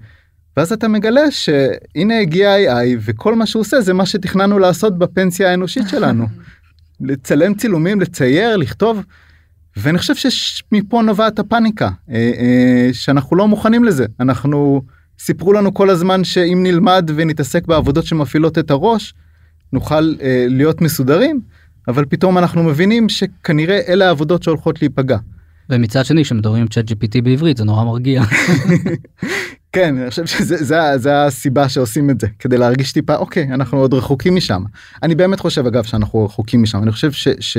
ואז 0.57 0.73
אתה 0.73 0.87
מגלה 0.87 1.31
שהנה 1.31 2.19
הגיע 2.19 2.55
AI 2.55 2.97
וכל 2.99 3.35
מה 3.35 3.45
שהוא 3.45 3.61
עושה 3.61 3.81
זה 3.81 3.93
מה 3.93 4.05
שתכננו 4.05 4.59
לעשות 4.59 4.97
בפנסיה 4.97 5.51
האנושית 5.51 5.89
שלנו. 5.89 6.27
לצלם 7.01 7.53
צילומים, 7.53 8.01
לצייר, 8.01 8.57
לכתוב. 8.57 9.03
ואני 9.77 9.97
חושב 9.97 10.15
שמפה 10.15 11.01
נובעת 11.01 11.39
הפאניקה 11.39 11.89
אה, 12.09 12.15
אה, 12.15 12.89
שאנחנו 12.93 13.35
לא 13.35 13.47
מוכנים 13.47 13.83
לזה 13.83 14.05
אנחנו 14.19 14.81
סיפרו 15.19 15.53
לנו 15.53 15.73
כל 15.73 15.89
הזמן 15.89 16.23
שאם 16.23 16.59
נלמד 16.63 17.11
ונתעסק 17.15 17.67
בעבודות 17.67 18.05
שמפעילות 18.05 18.57
את 18.57 18.71
הראש 18.71 19.13
נוכל 19.73 20.15
אה, 20.21 20.45
להיות 20.49 20.81
מסודרים 20.81 21.41
אבל 21.87 22.05
פתאום 22.05 22.37
אנחנו 22.37 22.63
מבינים 22.63 23.09
שכנראה 23.09 23.79
אלה 23.87 24.07
העבודות 24.07 24.43
שהולכות 24.43 24.81
להיפגע. 24.81 25.17
ומצד 25.69 26.05
שני 26.05 26.23
שמדברים 26.23 26.61
עם 26.61 26.67
צ'אט 26.67 26.91
gpt 26.91 27.21
בעברית 27.23 27.57
זה 27.57 27.63
נורא 27.63 27.83
מרגיע. 27.83 28.23
כן 29.73 29.97
אני 29.97 30.09
חושב 30.09 30.25
שזה 30.25 30.57
זה, 30.63 30.79
זה 30.95 31.25
הסיבה 31.25 31.69
שעושים 31.69 32.09
את 32.09 32.21
זה 32.21 32.27
כדי 32.39 32.57
להרגיש 32.57 32.91
טיפה 32.91 33.15
אוקיי 33.15 33.47
אנחנו 33.53 33.77
עוד 33.77 33.93
רחוקים 33.93 34.35
משם 34.35 34.63
אני 35.03 35.15
באמת 35.15 35.39
חושב 35.39 35.65
אגב 35.65 35.83
שאנחנו 35.83 36.25
רחוקים 36.25 36.61
משם 36.61 36.83
אני 36.83 36.91
חושב 36.91 37.11
ש, 37.11 37.27
ש, 37.39 37.57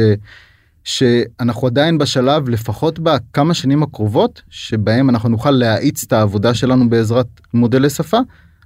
שאנחנו 0.85 1.67
עדיין 1.67 1.99
בשלב 1.99 2.49
לפחות 2.49 2.99
בכמה 2.99 3.55
שנים 3.55 3.83
הקרובות 3.83 4.43
שבהם 4.51 5.11
אנחנו 5.11 5.29
נוכל 5.29 5.51
להאיץ 5.51 6.05
את 6.05 6.13
העבודה 6.13 6.55
שלנו 6.55 6.91
בעזרת 6.91 7.27
מודלי 7.55 7.91
שפה. 7.91 8.19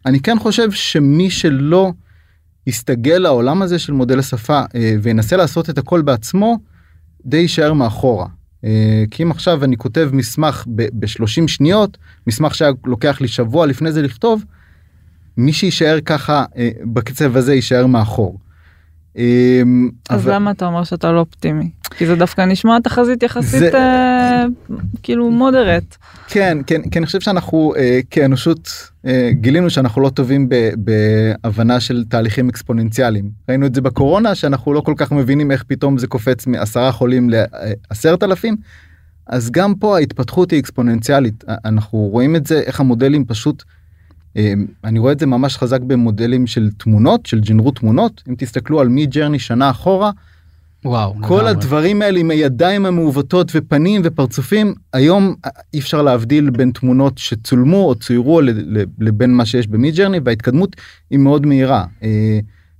אני 0.06 0.20
כן 0.20 0.38
חושב 0.38 0.70
שמי 0.70 1.30
שלא 1.30 1.92
יסתגל 2.66 3.18
לעולם 3.18 3.62
הזה 3.62 3.78
של 3.78 3.92
מודלי 3.92 4.22
שפה 4.22 4.62
אה, 4.74 4.94
וינסה 5.02 5.36
לעשות 5.36 5.70
את 5.70 5.78
הכל 5.78 6.02
בעצמו 6.02 6.58
די 7.24 7.36
יישאר 7.36 7.72
מאחורה. 7.72 8.26
אה, 8.64 9.04
כי 9.10 9.22
אם 9.22 9.30
עכשיו 9.30 9.64
אני 9.64 9.76
כותב 9.76 10.10
מסמך 10.12 10.64
ב-30 10.76 11.46
שניות 11.46 11.98
מסמך 12.26 12.54
שהיה 12.54 12.72
לוקח 12.84 13.20
לי 13.20 13.28
שבוע 13.28 13.66
לפני 13.66 13.92
זה 13.92 14.02
לכתוב 14.02 14.44
מי 15.36 15.52
שיישאר 15.52 15.98
ככה 16.04 16.44
אה, 16.56 16.70
בקצב 16.84 17.36
הזה 17.36 17.54
יישאר 17.54 17.86
מאחור. 17.86 18.38
אמ, 19.16 19.90
אז 20.10 20.24
אבל... 20.24 20.34
למה 20.34 20.50
אתה 20.50 20.66
אומר 20.66 20.84
שאתה 20.84 21.12
לא 21.12 21.20
אופטימי? 21.20 21.70
כי 21.96 22.06
זה 22.06 22.16
דווקא 22.16 22.40
נשמע 22.40 22.78
תחזית 22.80 23.22
יחסית 23.22 23.60
זה... 23.60 23.74
אה, 23.74 24.44
כאילו 25.02 25.30
מודרט. 25.30 25.96
כן, 26.28 26.58
כן, 26.66 26.82
כי 26.90 26.98
אני 26.98 27.06
חושב 27.06 27.20
שאנחנו 27.20 27.74
אה, 27.76 28.00
כאנושות 28.10 28.68
אה, 29.06 29.30
גילינו 29.32 29.70
שאנחנו 29.70 30.02
לא 30.02 30.08
טובים 30.08 30.48
ב, 30.48 30.70
בהבנה 30.76 31.80
של 31.80 32.04
תהליכים 32.08 32.48
אקספוננציאליים. 32.48 33.30
ראינו 33.48 33.66
את 33.66 33.74
זה 33.74 33.80
בקורונה 33.80 34.34
שאנחנו 34.34 34.72
לא 34.72 34.80
כל 34.80 34.94
כך 34.96 35.12
מבינים 35.12 35.50
איך 35.50 35.64
פתאום 35.66 35.98
זה 35.98 36.06
קופץ 36.06 36.46
מעשרה 36.46 36.92
חולים 36.92 37.30
לעשרת 37.30 38.22
אלפים. 38.22 38.56
אז 39.26 39.50
גם 39.50 39.74
פה 39.74 39.96
ההתפתחות 39.96 40.50
היא 40.50 40.60
אקספוננציאלית. 40.60 41.44
אנחנו 41.64 41.98
רואים 41.98 42.36
את 42.36 42.46
זה 42.46 42.60
איך 42.60 42.80
המודלים 42.80 43.24
פשוט 43.24 43.62
אני 44.84 44.98
רואה 44.98 45.12
את 45.12 45.18
זה 45.18 45.26
ממש 45.26 45.56
חזק 45.56 45.80
במודלים 45.80 46.46
של 46.46 46.70
תמונות 46.76 47.26
של 47.26 47.40
ג'נרוט 47.40 47.70
תמונות 47.70 48.22
אם 48.28 48.34
תסתכלו 48.38 48.80
על 48.80 48.88
Midjourney 48.88 49.38
שנה 49.38 49.70
אחורה. 49.70 50.10
וואו 50.84 51.14
כל 51.20 51.34
לגמרי. 51.34 51.50
הדברים 51.50 52.02
האלה 52.02 52.18
עם 52.18 52.30
הידיים 52.30 52.86
המעוותות 52.86 53.52
ופנים 53.54 54.00
ופרצופים 54.04 54.74
היום 54.92 55.34
אי 55.74 55.78
אפשר 55.78 56.02
להבדיל 56.02 56.50
בין 56.50 56.70
תמונות 56.70 57.18
שצולמו 57.18 57.88
או 57.88 57.94
צוירו 57.94 58.40
לבין 58.98 59.34
מה 59.34 59.46
שיש 59.46 59.66
ב 59.66 59.90
Midjourney 59.90 60.20
וההתקדמות 60.24 60.76
היא 61.10 61.18
מאוד 61.18 61.46
מהירה 61.46 61.84
אה, 62.02 62.38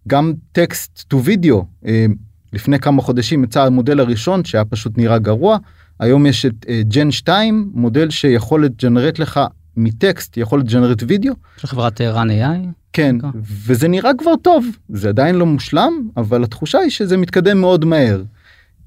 גם 0.09 0.33
text 0.53 1.05
to 1.09 1.25
video 1.25 1.65
אה, 1.87 2.07
לפני 2.53 2.79
כמה 2.79 3.03
חודשים 3.03 3.45
יצא 3.45 3.62
המודל 3.62 4.01
הראשון 4.01 4.45
שהיה 4.45 4.65
פשוט 4.65 4.99
נראה 4.99 5.19
גרוע 5.19 5.57
היום 6.01 6.27
יש 6.27 6.47
את 6.47 6.67
Gen 6.88 7.09
אה, 7.09 7.12
2 7.12 7.71
מודל 7.75 8.11
שיכול 8.11 8.65
לג'נרט 8.65 9.19
לך 9.19 9.41
מטקסט 9.77 10.37
יכול 10.37 10.61
לג'נרט 10.61 11.03
וידאו. 11.07 11.35
של 11.57 11.67
חברת 11.67 12.01
רן 12.01 12.31
AI? 12.31 12.67
כן, 12.93 13.17
ככה. 13.19 13.31
וזה 13.67 13.89
נראה 13.89 14.11
כבר 14.19 14.37
טוב, 14.37 14.67
זה 14.89 15.09
עדיין 15.09 15.35
לא 15.35 15.47
מושלם, 15.47 15.93
אבל 16.17 16.45
התחושה 16.45 16.79
היא 16.79 16.91
שזה 16.91 17.17
מתקדם 17.17 17.61
מאוד 17.61 17.85
מהר. 17.85 18.23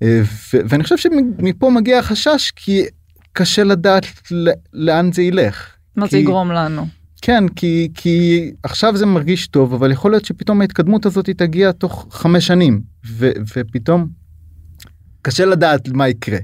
אה, 0.04 0.22
ואני 0.54 0.84
חושב 0.84 0.98
שמפה 0.98 1.70
מגיע 1.70 2.00
החשש, 2.00 2.52
כי 2.56 2.84
קשה 3.34 3.64
לדעת 3.64 4.06
ל- 4.32 4.50
לאן 4.74 5.12
זה 5.12 5.22
ילך. 5.22 5.68
מה 5.96 6.06
זה 6.06 6.10
כי- 6.10 6.18
יגרום 6.18 6.52
לנו? 6.52 6.88
כן, 7.22 7.44
כי, 7.56 7.90
כי 7.94 8.52
עכשיו 8.64 8.98
זה 8.98 9.06
מרגיש 9.06 9.48
טוב, 9.48 9.74
אבל 9.74 9.92
יכול 9.92 10.12
להיות 10.12 10.26
שפתאום 10.26 10.62
ההתקדמות 10.62 11.06
הזאת 11.06 11.30
תגיע 11.30 11.72
תוך 11.72 12.08
חמש 12.12 12.48
שנים, 12.48 12.82
ו, 13.08 13.32
ופתאום 13.56 14.08
קשה 15.22 15.46
לדעת 15.46 15.88
מה 15.90 16.08
יקרה. 16.10 16.38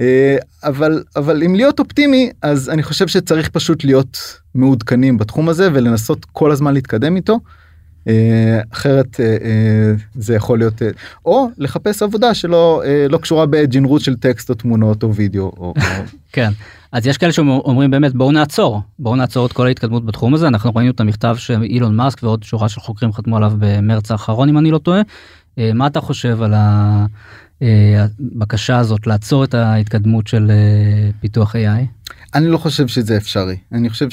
אה, 0.00 0.36
אבל, 0.64 1.02
אבל 1.16 1.42
אם 1.42 1.54
להיות 1.54 1.78
אופטימי, 1.78 2.30
אז 2.42 2.70
אני 2.70 2.82
חושב 2.82 3.08
שצריך 3.08 3.48
פשוט 3.48 3.84
להיות 3.84 4.18
מעודכנים 4.54 5.18
בתחום 5.18 5.48
הזה 5.48 5.68
ולנסות 5.72 6.24
כל 6.24 6.50
הזמן 6.50 6.74
להתקדם 6.74 7.16
איתו. 7.16 7.38
אה, 8.08 8.60
אחרת 8.72 9.20
אה, 9.20 9.92
זה 10.14 10.34
יכול 10.34 10.58
להיות, 10.58 10.82
או 11.24 11.48
לחפש 11.58 12.02
עבודה 12.02 12.34
שלא 12.34 12.82
לא 13.08 13.18
קשורה 13.18 13.46
בג'ינרות 13.46 14.00
של 14.00 14.16
טקסט 14.16 14.50
או 14.50 14.54
תמונות 14.54 15.02
או 15.02 15.14
וידאו. 15.14 15.52
או. 15.56 15.74
כן. 16.32 16.50
אז 16.92 17.06
יש 17.06 17.18
כאלה 17.18 17.32
שאומרים 17.32 17.90
באמת 17.90 18.14
בואו 18.14 18.32
נעצור 18.32 18.80
בואו 18.98 19.16
נעצור 19.16 19.46
את 19.46 19.52
כל 19.52 19.66
ההתקדמות 19.66 20.04
בתחום 20.04 20.34
הזה 20.34 20.48
אנחנו 20.48 20.72
ראינו 20.74 20.90
את 20.90 21.00
המכתב 21.00 21.36
שאילון 21.38 21.96
מאסק 21.96 22.22
ועוד 22.22 22.42
שורה 22.42 22.68
של 22.68 22.80
חוקרים 22.80 23.12
חתמו 23.12 23.36
עליו 23.36 23.52
במרץ 23.58 24.10
האחרון 24.10 24.48
אם 24.48 24.58
אני 24.58 24.70
לא 24.70 24.78
טועה. 24.78 25.02
מה 25.74 25.86
אתה 25.86 26.00
חושב 26.00 26.42
על 26.42 26.54
אה, 26.54 27.06
הבקשה 27.60 28.78
הזאת 28.78 29.06
לעצור 29.06 29.44
את 29.44 29.54
ההתקדמות 29.54 30.26
של 30.26 30.50
אה, 30.50 31.10
פיתוח 31.20 31.54
AI? 31.56 31.86
אני 32.34 32.48
לא 32.48 32.58
חושב 32.58 32.86
שזה 32.88 33.16
אפשרי 33.16 33.56
אני 33.72 33.90
חושב 33.90 34.08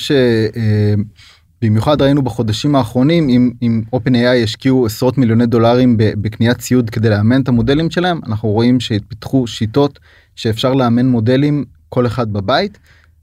שבמיוחד 1.58 2.02
ראינו 2.02 2.22
בחודשים 2.22 2.76
האחרונים 2.76 3.30
אם 3.30 3.52
אם 3.62 3.82
OpenAI 3.96 4.44
השקיעו 4.44 4.86
עשרות 4.86 5.18
מיליוני 5.18 5.46
דולרים 5.46 5.96
בקניית 5.98 6.58
ציוד 6.58 6.90
כדי 6.90 7.10
לאמן 7.10 7.42
את 7.42 7.48
המודלים 7.48 7.92
שלהם 7.92 8.20
אנחנו 8.28 8.50
רואים 8.50 8.80
שהתפתחו 8.80 9.48
שיטות 9.48 10.00
שאפשר 10.36 10.74
לאמן 10.74 11.06
מודלים 11.06 11.66
כל 11.90 12.08
אחד 12.08 12.34
בבית. 12.34 12.78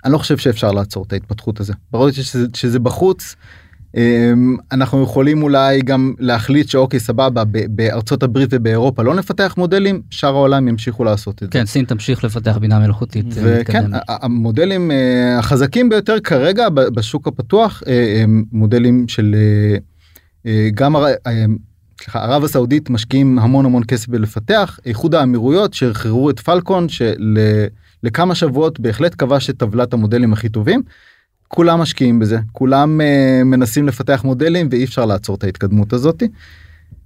אני 0.05 0.13
לא 0.13 0.19
חושב 0.19 0.37
שאפשר 0.39 0.73
לעצור 0.73 1.05
את 1.05 1.13
ההתפתחות 1.13 1.61
הזה 1.61 1.73
ברגע 1.91 2.13
שזה, 2.13 2.47
שזה 2.55 2.79
בחוץ. 2.79 3.37
אמ, 3.97 4.57
אנחנו 4.73 5.03
יכולים 5.03 5.43
אולי 5.43 5.81
גם 5.81 6.15
להחליט 6.19 6.69
שאוקיי 6.69 7.01
סבבה 7.01 7.43
בארצות 7.69 8.23
הברית 8.23 8.49
ובאירופה 8.53 9.03
לא 9.03 9.15
נפתח 9.15 9.55
מודלים 9.57 10.03
שאר 10.11 10.35
העולם 10.35 10.69
ימשיכו 10.69 11.05
לעשות 11.05 11.35
את 11.35 11.41
זה. 11.41 11.47
כן 11.51 11.67
סין 11.67 11.85
תמשיך 11.85 12.25
לפתח 12.25 12.57
בינה 12.57 12.79
מלאכותית 12.79 13.27
אה, 13.27 13.43
וכן 13.45 13.91
המודלים 14.09 14.91
אה, 14.91 15.39
החזקים 15.39 15.89
ביותר 15.89 16.21
כרגע 16.21 16.69
בשוק 16.69 17.29
הפתוח 17.29 17.83
אה, 17.87 18.21
הם 18.23 18.45
מודלים 18.53 19.09
של 19.09 19.35
גם 20.75 20.97
סליחה, 22.03 22.25
ערב 22.25 22.45
הסעודית 22.45 22.91
משקיעים 22.91 23.39
המון 23.39 23.65
המון 23.65 23.83
כסף 23.89 24.09
בלפתח 24.09 24.79
איחוד 24.87 25.15
האמירויות 25.15 25.75
שחררו 25.75 26.31
את 26.31 26.41
פלקון 26.41 26.87
שלכמה 26.89 28.35
שבועות 28.35 28.81
בהחלט 28.81 29.15
כבש 29.19 29.51
את 29.51 29.57
טבלת 29.59 29.93
המודלים 29.93 30.33
הכי 30.33 30.49
טובים. 30.49 30.83
כולם 31.55 31.81
משקיעים 31.81 32.19
בזה 32.19 32.39
כולם 32.53 33.01
אה, 33.01 33.45
מנסים 33.45 33.89
לפתח 33.89 34.21
מודלים 34.25 34.69
ואי 34.71 34.85
אפשר 34.85 35.07
לעצור 35.07 35.37
את 35.37 35.45
ההתקדמות 35.45 35.93
הזאת. 35.93 36.23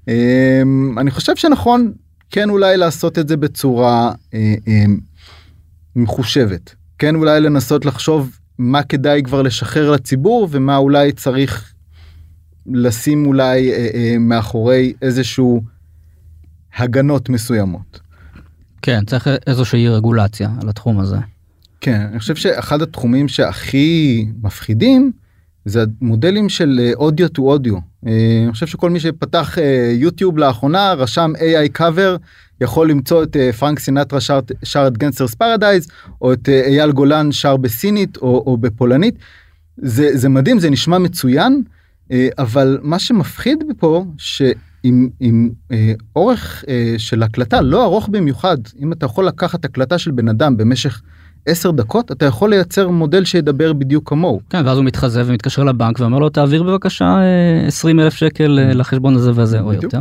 אה, 0.09 0.63
אני 0.99 1.11
חושב 1.11 1.37
שנכון 1.37 1.93
כן 2.31 2.51
אולי 2.51 2.77
לעשות 2.77 3.19
את 3.19 3.29
זה 3.29 3.37
בצורה 3.37 4.13
אה, 4.35 4.55
אה, 4.69 4.85
מחושבת 5.97 6.75
כן 6.99 7.15
אולי 7.15 7.41
לנסות 7.41 7.85
לחשוב 7.85 8.39
מה 8.59 8.83
כדאי 8.83 9.23
כבר 9.23 9.43
לשחרר 9.43 9.91
לציבור 9.91 10.49
ומה 10.51 10.77
אולי 10.77 11.13
צריך 11.13 11.73
לשים 12.67 13.27
אולי 13.27 13.73
אה, 13.73 13.89
אה, 13.95 14.19
מאחורי 14.19 14.93
איזשהו 15.03 15.63
הגנות 16.77 17.29
מסוימות. 17.29 18.01
כן 18.83 19.05
צריך 19.05 19.29
איזושהי 19.47 19.89
רגולציה 19.89 20.51
על 20.63 20.69
התחום 20.69 21.01
הזה. 21.01 21.17
כן 21.87 22.01
אני 22.11 22.19
חושב 22.19 22.37
שאחד 22.37 22.83
התחומים 22.83 23.29
שהכי 23.29 24.27
מפחידים 24.43 25.13
זה 25.65 25.85
המודלים 26.01 26.49
של 26.49 26.81
אה, 26.83 26.93
אודיו 26.95 27.29
טו 27.29 27.43
אודיו. 27.43 27.77
אני 28.07 28.49
חושב 28.53 28.67
שכל 28.67 28.91
מי 28.91 29.01
שפתח 29.01 29.59
אה, 29.59 29.93
יוטיוב 29.95 30.39
לאחרונה 30.39 30.93
רשם 30.93 31.33
AI 31.37 31.79
cover 31.79 32.19
יכול 32.61 32.91
למצוא 32.91 33.23
את 33.23 33.37
אה, 33.37 33.53
פרנק 33.53 33.79
סינטרה 33.79 34.21
שר, 34.21 34.41
שר 34.63 34.87
את 34.87 34.99
Gangsta's 34.99 35.35
Paradise 35.35 35.89
או 36.21 36.33
את 36.33 36.49
אה, 36.49 36.67
אייל 36.67 36.93
גולן 36.93 37.33
שר 37.33 37.57
בסינית 37.57 38.17
או, 38.17 38.43
או 38.47 38.57
בפולנית. 38.57 39.15
זה, 39.77 40.17
זה 40.17 40.29
מדהים 40.29 40.59
זה 40.59 40.71
נשמע 40.71 40.99
מצוין 40.99 41.63
אה, 42.13 42.29
אבל 42.39 42.79
מה 42.83 42.99
שמפחיד 42.99 43.65
פה 43.79 44.05
שעם 44.19 45.09
עם, 45.21 45.51
אה, 45.73 45.93
אורך 46.17 46.65
אה, 46.69 46.95
של 46.99 47.23
הקלטה 47.23 47.61
לא 47.61 47.85
ארוך 47.85 48.09
במיוחד 48.09 48.59
אם 48.79 48.93
אתה 48.93 49.07
יכול 49.07 49.27
לקחת 49.27 49.65
הקלטה 49.65 49.99
של 49.99 50.11
בן 50.11 50.29
אדם 50.29 50.57
במשך 50.57 51.03
10 51.47 51.71
דקות 51.71 52.13
אתה 52.13 52.25
יכול 52.25 52.51
לייצר 52.51 52.89
מודל 52.89 53.25
שידבר 53.25 53.73
בדיוק 53.73 54.09
כמוהו. 54.09 54.41
כן 54.51 54.67
ואז 54.67 54.79
הוא 54.79 54.85
מתחזה 54.85 55.23
ומתקשר 55.27 55.65
לבנק 55.65 56.01
ואומר 56.01 56.19
לו 56.19 56.29
תעביר 56.29 56.63
בבקשה 56.63 57.19
20 57.67 58.01
אלף 58.01 58.15
שקל 58.15 58.59
אה, 58.59 58.75
לחשבון 58.75 59.15
הזה 59.15 59.31
וזה 59.35 59.61
או. 59.61 59.73
יותר. 59.73 60.01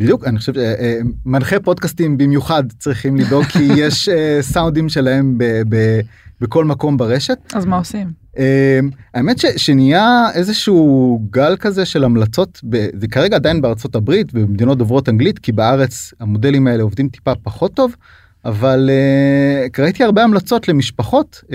בדיוק 0.00 0.24
אני 0.24 0.38
חושב 0.38 0.52
שמנחי 0.54 1.56
פודקאסטים 1.60 2.18
במיוחד 2.18 2.64
צריכים 2.78 3.16
לדאוג 3.16 3.44
כי 3.44 3.62
יש 3.82 4.08
אה, 4.08 4.38
סאונדים 4.40 4.88
שלהם 4.88 5.38
ב, 5.38 5.44
ב, 5.68 6.00
בכל 6.40 6.64
מקום 6.64 6.96
ברשת. 6.96 7.38
אז 7.54 7.64
מה 7.64 7.76
עושים? 7.76 8.12
אה, 8.38 8.80
האמת 9.14 9.38
ש, 9.38 9.46
שנהיה 9.56 10.26
איזשהו 10.34 11.20
גל 11.30 11.56
כזה 11.56 11.84
של 11.84 12.04
המלצות 12.04 12.60
ב, 12.68 12.86
זה 13.00 13.08
כרגע 13.08 13.36
עדיין 13.36 13.62
בארצות 13.62 13.94
הברית 13.94 14.28
ובמדינות 14.34 14.78
דוברות 14.78 15.08
אנגלית 15.08 15.38
כי 15.38 15.52
בארץ 15.52 16.14
המודלים 16.20 16.66
האלה 16.66 16.82
עובדים 16.82 17.08
טיפה 17.08 17.32
פחות 17.42 17.74
טוב 17.74 17.96
אבל 18.44 18.90
uh, 18.90 19.82
ראיתי 19.82 20.04
הרבה 20.04 20.24
המלצות 20.24 20.68
למשפחות 20.68 21.40
uh, 21.44 21.50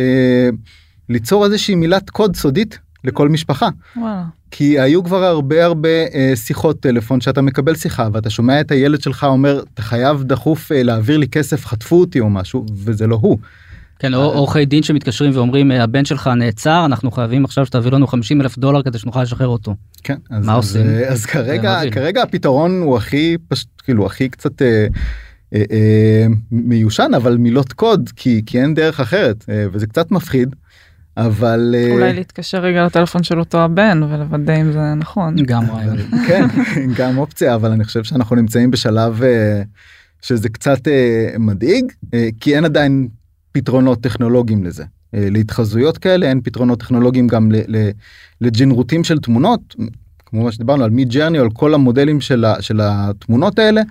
ליצור 1.09 1.45
איזושהי 1.45 1.75
מילת 1.75 2.09
קוד 2.09 2.35
סודית 2.35 2.79
לכל 3.03 3.29
משפחה. 3.29 3.69
וואלה. 3.97 4.23
כי 4.51 4.79
היו 4.79 5.03
כבר 5.03 5.23
הרבה 5.23 5.65
הרבה 5.65 5.89
אה, 5.89 6.33
שיחות 6.35 6.79
טלפון 6.79 7.21
שאתה 7.21 7.41
מקבל 7.41 7.75
שיחה 7.75 8.07
ואתה 8.13 8.29
שומע 8.29 8.61
את 8.61 8.71
הילד 8.71 9.01
שלך 9.01 9.23
אומר 9.23 9.63
אתה 9.73 9.81
חייב 9.81 10.23
דחוף 10.23 10.71
אה, 10.71 10.83
להעביר 10.83 11.17
לי 11.17 11.27
כסף 11.27 11.65
חטפו 11.65 11.99
אותי 11.99 12.19
או 12.19 12.29
משהו 12.29 12.65
וזה 12.75 13.07
לא 13.07 13.19
הוא. 13.21 13.37
כן 13.99 14.13
או 14.13 14.19
עורכי 14.19 14.65
דין 14.65 14.83
שמתקשרים 14.83 15.31
ואומרים 15.35 15.71
"אה, 15.71 15.83
הבן 15.83 16.05
שלך 16.05 16.27
נעצר 16.27 16.85
אנחנו 16.85 17.11
חייבים 17.11 17.45
עכשיו 17.45 17.65
שתעביר 17.65 17.93
לנו 17.93 18.07
50 18.07 18.41
אלף 18.41 18.57
דולר 18.57 18.81
כדי 18.81 18.97
שנוכל 18.97 19.21
לשחרר 19.21 19.47
אותו. 19.47 19.75
כן 20.03 20.17
אז, 20.29 20.45
מה 20.45 20.51
אז, 20.51 20.57
עושים? 20.57 20.87
אה, 20.87 21.07
אז 21.07 21.25
כרגע. 21.25 21.81
כרגע 21.91 22.23
הפתרון 22.23 22.81
הוא 22.81 22.97
הכי 22.97 23.37
פשוט 23.47 23.67
כאילו 23.83 24.05
הכי 24.05 24.29
קצת 24.29 24.61
אה, 24.61 24.67
אה, 24.67 24.83
אה, 24.83 24.87
מיושן 26.51 27.11
אבל 27.15 27.37
מילות 27.37 27.73
קוד 27.73 28.09
כי 28.15 28.41
כי 28.45 28.61
אין 28.61 28.73
דרך 28.73 28.99
אחרת 28.99 29.45
אה, 29.49 29.65
וזה 29.71 29.87
קצת 29.87 30.11
מפחיד. 30.11 30.55
אבל 31.17 31.75
אה, 31.77 31.91
אולי 31.91 32.13
להתקשר 32.13 32.57
רגע 32.57 32.85
לטלפון 32.85 33.23
של 33.23 33.39
אותו 33.39 33.57
הבן 33.57 34.03
ולוודא 34.03 34.61
אם 34.61 34.71
זה 34.71 34.93
נכון. 34.93 35.35
גם 35.45 35.71
רעיון. 35.71 35.97
כן 36.27 36.47
גם 36.97 37.17
אופציה 37.17 37.55
אבל 37.55 37.71
אני 37.71 37.83
חושב 37.83 38.03
שאנחנו 38.03 38.35
נמצאים 38.35 38.71
בשלב 38.71 39.23
אה, 39.23 39.61
שזה 40.21 40.49
קצת 40.49 40.87
אה, 40.87 41.27
מדאיג 41.39 41.85
אה, 42.13 42.29
כי 42.39 42.55
אין 42.55 42.65
עדיין 42.65 43.07
פתרונות 43.51 44.01
טכנולוגיים 44.01 44.63
לזה. 44.63 44.83
אה, 45.15 45.27
להתחזויות 45.31 45.97
כאלה 45.97 46.25
אין 46.25 46.41
פתרונות 46.41 46.79
טכנולוגיים 46.79 47.27
גם 47.27 47.51
ל- 47.51 47.77
ל- 47.77 47.89
לג'נרוטים 48.41 49.03
של 49.03 49.19
תמונות 49.19 49.75
כמו 50.25 50.43
מה 50.43 50.51
שדיברנו 50.51 50.83
על 50.83 50.89
Midjourney 50.89 51.39
או 51.39 51.43
על 51.43 51.49
כל 51.49 51.73
המודלים 51.73 52.21
של, 52.21 52.45
ה, 52.45 52.61
של 52.61 52.79
התמונות 52.83 53.59
האלה. 53.59 53.81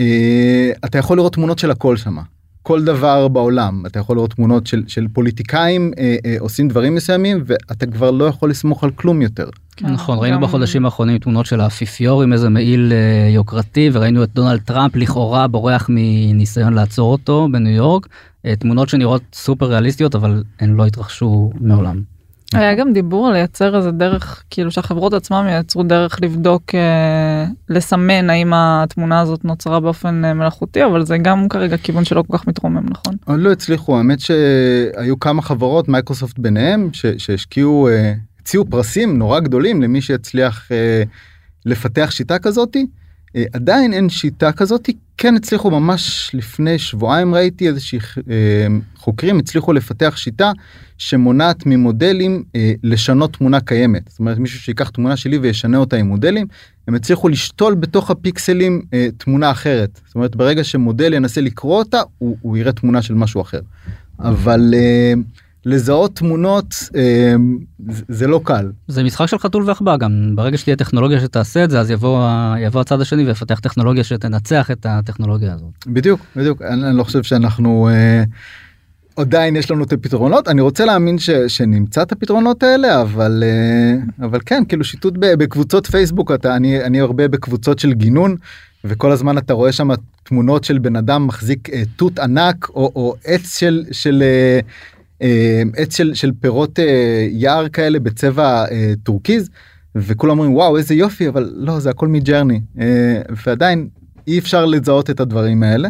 אה, 0.00 0.70
אתה 0.84 0.98
יכול 0.98 1.16
לראות 1.16 1.32
תמונות 1.32 1.58
של 1.58 1.70
הכל 1.70 1.96
שמה. 1.96 2.22
כל 2.62 2.84
דבר 2.84 3.28
בעולם 3.28 3.82
אתה 3.86 3.98
יכול 3.98 4.16
לראות 4.16 4.30
תמונות 4.32 4.66
של, 4.66 4.82
של 4.86 5.06
פוליטיקאים 5.12 5.90
אה, 5.98 6.16
אה, 6.26 6.36
עושים 6.40 6.68
דברים 6.68 6.94
מסוימים 6.94 7.42
ואתה 7.46 7.86
כבר 7.86 8.10
לא 8.10 8.24
יכול 8.24 8.50
לסמוך 8.50 8.84
על 8.84 8.90
כלום 8.90 9.22
יותר. 9.22 9.48
כן, 9.76 9.86
נכון 9.86 10.18
ראינו 10.18 10.36
גם- 10.36 10.42
בחודשים 10.42 10.84
האחרונים 10.84 11.18
תמונות 11.18 11.46
של 11.46 11.60
האפיפיור 11.60 12.22
עם 12.22 12.32
איזה 12.32 12.48
מעיל 12.48 12.92
אה, 12.92 13.28
יוקרתי 13.34 13.90
וראינו 13.92 14.22
את 14.22 14.28
דונלד 14.34 14.60
טראמפ 14.60 14.96
לכאורה 14.96 15.46
בורח 15.48 15.86
מניסיון 15.88 16.72
לעצור 16.72 17.12
אותו 17.12 17.48
בניו 17.52 17.72
יורק 17.72 18.08
אה, 18.46 18.56
תמונות 18.56 18.88
שנראות 18.88 19.22
סופר 19.32 19.66
ריאליסטיות 19.66 20.14
אבל 20.14 20.42
הן 20.60 20.74
לא 20.74 20.86
התרחשו 20.86 21.50
מעולם. 21.60 22.02
היה 22.54 22.74
גם 22.74 22.92
דיבור 22.92 23.26
על 23.26 23.32
לייצר 23.32 23.76
איזה 23.76 23.90
דרך 23.90 24.42
כאילו 24.50 24.70
שהחברות 24.70 25.12
עצמם 25.12 25.46
ייצרו 25.48 25.82
דרך 25.82 26.22
לבדוק 26.22 26.74
אה, 26.74 27.44
לסמן 27.68 28.30
האם 28.30 28.52
התמונה 28.54 29.20
הזאת 29.20 29.44
נוצרה 29.44 29.80
באופן 29.80 30.24
אה, 30.24 30.34
מלאכותי 30.34 30.84
אבל 30.84 31.04
זה 31.04 31.18
גם 31.18 31.48
כרגע 31.48 31.76
כיוון 31.76 32.04
שלא 32.04 32.24
כל 32.28 32.38
כך 32.38 32.46
מתרומם 32.46 32.86
נכון. 32.90 33.14
עוד 33.24 33.40
לא 33.40 33.52
הצליחו 33.52 33.96
האמת 33.98 34.20
שהיו 34.20 35.20
כמה 35.20 35.42
חברות 35.42 35.88
מייקרוסופט 35.88 36.38
ביניהם 36.38 36.88
ש- 36.92 37.06
שהשקיעו 37.18 37.88
אה, 37.88 38.12
הציעו 38.40 38.64
פרסים 38.70 39.18
נורא 39.18 39.40
גדולים 39.40 39.82
למי 39.82 40.00
שיצליח 40.00 40.72
אה, 40.72 41.02
לפתח 41.66 42.10
שיטה 42.10 42.38
כזאתי. 42.38 42.86
אה, 43.36 43.44
עדיין 43.52 43.92
אין 43.92 44.08
שיטה 44.08 44.52
כזאתי 44.52 44.92
כן 45.16 45.36
הצליחו 45.36 45.70
ממש 45.70 46.30
לפני 46.34 46.78
שבועיים 46.78 47.34
ראיתי 47.34 47.68
איזושהי 47.68 47.98
אה, 48.30 48.66
חוקרים 48.96 49.38
הצליחו 49.38 49.72
לפתח 49.72 50.16
שיטה 50.16 50.52
שמונעת 50.98 51.66
ממודלים 51.66 52.44
אה, 52.56 52.72
לשנות 52.82 53.32
תמונה 53.32 53.60
קיימת 53.60 54.08
זאת 54.08 54.18
אומרת 54.18 54.38
מישהו 54.38 54.60
שיקח 54.60 54.88
תמונה 54.88 55.16
שלי 55.16 55.38
וישנה 55.38 55.78
אותה 55.78 55.96
עם 55.96 56.06
מודלים 56.06 56.46
הם 56.88 56.94
הצליחו 56.94 57.28
לשתול 57.28 57.74
בתוך 57.74 58.10
הפיקסלים 58.10 58.82
תמונה 59.18 59.50
אחרת 59.50 60.00
זאת 60.06 60.14
אומרת 60.14 60.36
ברגע 60.36 60.64
שמודל 60.64 61.12
ינסה 61.12 61.40
לקרוא 61.40 61.78
אותה 61.78 62.00
הוא, 62.18 62.36
הוא 62.40 62.56
יראה 62.56 62.72
תמונה 62.72 63.02
של 63.02 63.14
משהו 63.14 63.40
אחר 63.40 63.60
אבל. 64.20 64.74
אה, 65.68 65.74
לזהות 65.74 66.16
תמונות 66.16 66.74
אה, 66.96 67.34
זה 68.08 68.26
לא 68.26 68.40
קל. 68.44 68.70
זה 68.88 69.04
משחק 69.04 69.26
של 69.26 69.38
חתול 69.38 69.62
ועכבר 69.66 69.96
גם 69.96 70.32
ברגע 70.34 70.58
שתהיה 70.58 70.76
טכנולוגיה 70.76 71.20
שתעשה 71.20 71.64
את 71.64 71.70
זה 71.70 71.80
אז 71.80 71.90
יבוא 71.90 72.26
יבוא 72.60 72.80
הצד 72.80 73.00
השני 73.00 73.24
ויפתח 73.24 73.58
טכנולוגיה 73.58 74.04
שתנצח 74.04 74.70
את 74.70 74.86
הטכנולוגיה 74.88 75.54
הזאת. 75.54 75.86
בדיוק 75.86 76.20
בדיוק 76.36 76.62
אני, 76.62 76.88
אני 76.88 76.98
לא 76.98 77.04
חושב 77.04 77.22
שאנחנו 77.22 77.88
אה, 77.88 78.22
עדיין 79.16 79.56
יש 79.56 79.70
לנו 79.70 79.84
את 79.84 79.92
הפתרונות 79.92 80.48
אני 80.48 80.60
רוצה 80.60 80.84
להאמין 80.84 81.18
ש, 81.18 81.30
שנמצא 81.30 82.02
את 82.02 82.12
הפתרונות 82.12 82.62
האלה 82.62 83.02
אבל 83.02 83.42
אה, 83.46 84.26
אבל 84.26 84.40
כן 84.46 84.62
כאילו 84.68 84.84
שיטוט 84.84 85.14
בקבוצות 85.18 85.86
פייסבוק 85.86 86.32
אתה 86.32 86.56
אני 86.56 86.84
אני 86.84 87.00
הרבה 87.00 87.28
בקבוצות 87.28 87.78
של 87.78 87.92
גינון 87.92 88.36
וכל 88.84 89.12
הזמן 89.12 89.38
אתה 89.38 89.52
רואה 89.52 89.72
שם 89.72 89.88
תמונות 90.22 90.64
של 90.64 90.78
בן 90.78 90.96
אדם 90.96 91.26
מחזיק 91.26 91.70
אה, 91.70 91.82
תות 91.96 92.18
ענק 92.18 92.68
או, 92.68 92.92
או 92.94 93.14
עץ 93.24 93.58
של 93.58 93.84
של. 93.92 94.22
אה, 95.22 95.26
אה, 95.28 95.62
עץ 95.76 95.96
של, 95.96 96.14
של 96.14 96.32
פירות 96.40 96.78
אה, 96.78 97.26
יער 97.30 97.68
כאלה 97.68 97.98
בצבע 97.98 98.64
אה, 98.70 98.92
טורקיז 99.02 99.50
וכולם 99.94 100.30
אומרים 100.38 100.54
וואו 100.54 100.76
איזה 100.76 100.94
יופי 100.94 101.28
אבל 101.28 101.52
לא 101.54 101.80
זה 101.80 101.90
הכל 101.90 102.08
Midjourney 102.08 102.60
ועדיין 103.46 103.88
אי 104.26 104.38
אפשר 104.38 104.66
לזהות 104.66 105.10
את 105.10 105.20
הדברים 105.20 105.62
האלה. 105.62 105.88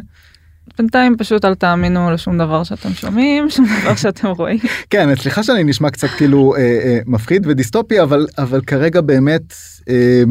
בינתיים 0.78 1.16
פשוט 1.16 1.44
אל 1.44 1.54
תאמינו 1.54 2.10
לשום 2.10 2.38
דבר 2.38 2.64
שאתם 2.64 2.92
שומעים 2.92 3.50
שום 3.54 3.66
דבר 3.82 3.94
שאתם 3.94 4.28
רואים. 4.28 4.58
כן 4.90 5.14
סליחה 5.16 5.42
שאני 5.42 5.64
נשמע 5.64 5.90
קצת 5.90 6.08
כאילו 6.08 6.54
אה, 6.56 6.60
אה, 6.60 6.98
מפחיד 7.06 7.46
ודיסטופי 7.46 8.02
אבל 8.02 8.26
אבל 8.38 8.60
כרגע 8.60 9.00
באמת 9.00 9.54
אה, 9.88 10.22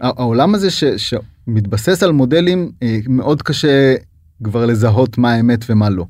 העולם 0.00 0.54
הזה 0.54 0.70
ש, 0.70 0.84
שמתבסס 0.84 2.02
על 2.02 2.12
מודלים 2.12 2.70
אה, 2.82 2.98
מאוד 3.08 3.42
קשה 3.42 3.94
כבר 4.44 4.66
לזהות 4.66 5.18
מה 5.18 5.32
האמת 5.32 5.64
ומה 5.68 5.90
לא. 5.90 6.04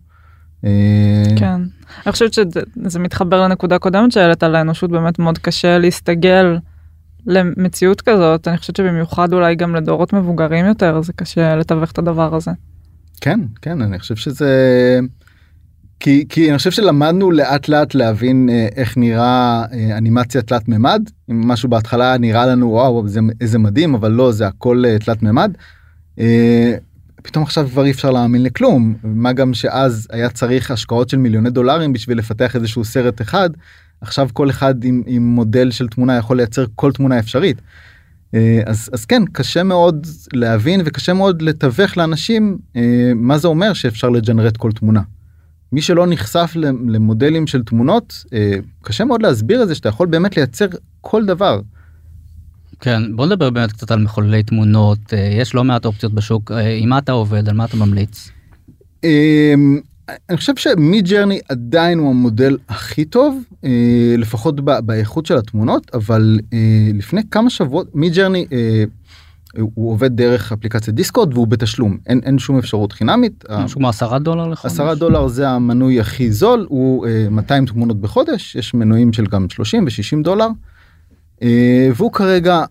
אה, 0.64 1.24
כן. 1.36 1.60
אני 2.06 2.12
חושבת 2.12 2.32
שזה 2.32 2.98
מתחבר 2.98 3.42
לנקודה 3.42 3.78
קודמת 3.78 4.12
שהעלית 4.12 4.42
על 4.42 4.54
האנושות 4.54 4.90
באמת 4.90 5.18
מאוד 5.18 5.38
קשה 5.38 5.78
להסתגל 5.78 6.58
למציאות 7.26 8.00
כזאת 8.00 8.48
אני 8.48 8.58
חושבת 8.58 8.76
שבמיוחד 8.76 9.32
אולי 9.32 9.54
גם 9.54 9.74
לדורות 9.74 10.12
מבוגרים 10.12 10.66
יותר 10.66 11.02
זה 11.02 11.12
קשה 11.12 11.56
לתווך 11.56 11.90
את 11.90 11.98
הדבר 11.98 12.34
הזה. 12.34 12.50
כן 13.20 13.40
כן 13.62 13.82
אני 13.82 13.98
חושב 13.98 14.16
שזה 14.16 14.50
כי 16.00 16.24
כי 16.28 16.50
אני 16.50 16.58
חושב 16.58 16.70
שלמדנו 16.70 17.30
לאט 17.30 17.68
לאט 17.68 17.94
להבין 17.94 18.48
אה, 18.52 18.68
איך 18.76 18.96
נראה 18.96 19.64
אה, 19.72 19.98
אנימציה 19.98 20.42
תלת 20.42 20.68
מימד 20.68 21.02
אם 21.30 21.48
משהו 21.48 21.68
בהתחלה 21.68 22.18
נראה 22.18 22.46
לנו 22.46 22.70
וואו 22.70 23.08
זה 23.08 23.20
איזה 23.40 23.58
מדהים 23.58 23.94
אבל 23.94 24.10
לא 24.10 24.32
זה 24.32 24.46
הכל 24.46 24.84
תלת 25.04 25.22
מימד. 25.22 25.52
פתאום 27.22 27.44
עכשיו 27.44 27.68
כבר 27.70 27.84
אי 27.84 27.90
אפשר 27.90 28.10
להאמין 28.10 28.42
לכלום 28.42 28.94
מה 29.02 29.32
גם 29.32 29.54
שאז 29.54 30.08
היה 30.10 30.30
צריך 30.30 30.70
השקעות 30.70 31.08
של 31.08 31.16
מיליוני 31.16 31.50
דולרים 31.50 31.92
בשביל 31.92 32.18
לפתח 32.18 32.56
איזשהו 32.56 32.84
סרט 32.84 33.20
אחד 33.20 33.50
עכשיו 34.00 34.28
כל 34.32 34.50
אחד 34.50 34.84
עם, 34.84 35.02
עם 35.06 35.22
מודל 35.22 35.70
של 35.70 35.88
תמונה 35.88 36.16
יכול 36.16 36.36
לייצר 36.36 36.64
כל 36.74 36.92
תמונה 36.92 37.18
אפשרית. 37.18 37.60
אה, 38.34 38.60
אז 38.66 38.90
אז 38.92 39.04
כן 39.04 39.22
קשה 39.32 39.62
מאוד 39.62 40.06
להבין 40.32 40.80
וקשה 40.84 41.12
מאוד 41.12 41.42
לתווך 41.42 41.96
לאנשים 41.96 42.58
אה, 42.76 43.12
מה 43.14 43.38
זה 43.38 43.48
אומר 43.48 43.72
שאפשר 43.72 44.08
לג'נרט 44.08 44.56
כל 44.56 44.72
תמונה. 44.72 45.00
מי 45.72 45.82
שלא 45.82 46.06
נחשף 46.06 46.52
למודלים 46.88 47.46
של 47.46 47.62
תמונות 47.62 48.24
אה, 48.32 48.56
קשה 48.82 49.04
מאוד 49.04 49.22
להסביר 49.22 49.62
את 49.62 49.68
זה 49.68 49.74
שאתה 49.74 49.88
יכול 49.88 50.06
באמת 50.06 50.36
לייצר 50.36 50.66
כל 51.00 51.26
דבר. 51.26 51.60
כן 52.80 53.16
בוא 53.16 53.26
נדבר 53.26 53.50
באמת 53.50 53.72
קצת 53.72 53.90
על 53.90 53.98
מחוללי 53.98 54.42
תמונות 54.42 54.98
אה, 55.12 55.18
יש 55.18 55.54
לא 55.54 55.64
מעט 55.64 55.84
אופציות 55.84 56.14
בשוק 56.14 56.52
אה, 56.52 56.76
עם 56.76 56.88
מה 56.88 56.98
אתה 56.98 57.12
עובד 57.12 57.48
על 57.48 57.56
מה 57.56 57.64
אתה 57.64 57.76
ממליץ. 57.76 58.30
אמ, 59.04 59.80
אני 60.28 60.36
חושב 60.36 60.56
ש 60.56 61.02
Midjourney 61.02 61.40
עדיין 61.48 61.98
הוא 61.98 62.10
המודל 62.10 62.56
הכי 62.68 63.04
טוב 63.04 63.42
אה, 63.64 64.14
לפחות 64.18 64.60
באיכות 64.60 65.26
של 65.26 65.36
התמונות 65.36 65.90
אבל 65.94 66.38
לפני 66.94 67.20
כמה 67.30 67.50
שבועות 67.50 67.94
Midjourney 67.94 68.46
הוא 69.74 69.92
עובד 69.92 70.16
דרך 70.16 70.52
אפליקציית 70.52 70.96
דיסקורד 70.96 71.34
והוא 71.34 71.46
בתשלום 71.46 71.98
אין, 72.06 72.20
אין 72.24 72.38
שום 72.38 72.58
אפשרות 72.58 72.92
חינמית. 72.92 73.44
משהו 73.50 73.78
כמו 73.78 73.88
עשרה 73.88 74.18
דולר 74.18 74.48
לחודש. 74.48 74.72
עשרה 74.74 74.94
דולר 74.94 75.28
זה 75.28 75.48
המנוי 75.48 76.00
הכי 76.00 76.32
זול 76.32 76.66
הוא 76.68 77.06
200 77.30 77.66
תמונות 77.66 78.00
בחודש 78.00 78.56
יש 78.56 78.74
מנויים 78.74 79.12
של 79.12 79.26
גם 79.26 79.46
30 79.50 79.84
ו-60 79.84 80.24
דולר. 80.24 80.48
אה, 81.42 81.88
והוא 81.96 82.12
כרגע 82.12 82.64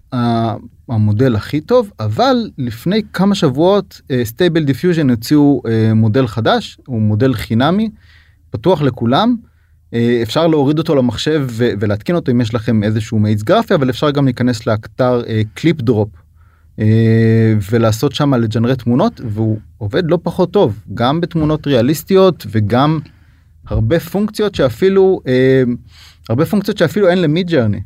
המודל 0.89 1.35
הכי 1.35 1.61
טוב 1.61 1.91
אבל 1.99 2.35
לפני 2.57 3.01
כמה 3.13 3.35
שבועות 3.35 4.01
Stable 4.23 4.63
Diffusion 4.63 5.09
הוציאו 5.09 5.61
אה, 5.67 5.93
מודל 5.93 6.27
חדש 6.27 6.77
הוא 6.87 7.01
מודל 7.01 7.33
חינמי 7.33 7.89
פתוח 8.49 8.81
לכולם 8.81 9.35
אה, 9.93 10.19
אפשר 10.23 10.47
להוריד 10.47 10.77
אותו 10.77 10.95
למחשב 10.95 11.47
ולהתקין 11.57 12.15
אותו 12.15 12.31
אם 12.31 12.41
יש 12.41 12.53
לכם 12.53 12.83
איזשהו 12.83 13.19
מאיץ 13.19 13.43
גרפי 13.43 13.75
אבל 13.75 13.89
אפשר 13.89 14.11
גם 14.11 14.25
להיכנס 14.25 14.67
לאתר 14.67 15.21
ClipDrop 15.53 16.09
ולעשות 17.71 18.15
שם 18.15 18.33
ל 18.33 18.39
generate 18.39 18.81
תמונות 18.81 19.21
והוא 19.25 19.57
עובד 19.77 20.03
לא 20.11 20.19
פחות 20.23 20.51
טוב 20.51 20.79
גם 20.93 21.21
בתמונות 21.21 21.67
ריאליסטיות 21.67 22.45
וגם 22.51 22.99
הרבה 23.67 23.99
פונקציות 23.99 24.55
שאפילו 24.55 25.21
הרבה 26.29 26.45
פונקציות 26.45 26.77
שאפילו 26.77 27.09
אין 27.09 27.21
ל 27.21 27.49
Midjourney. 27.49 27.79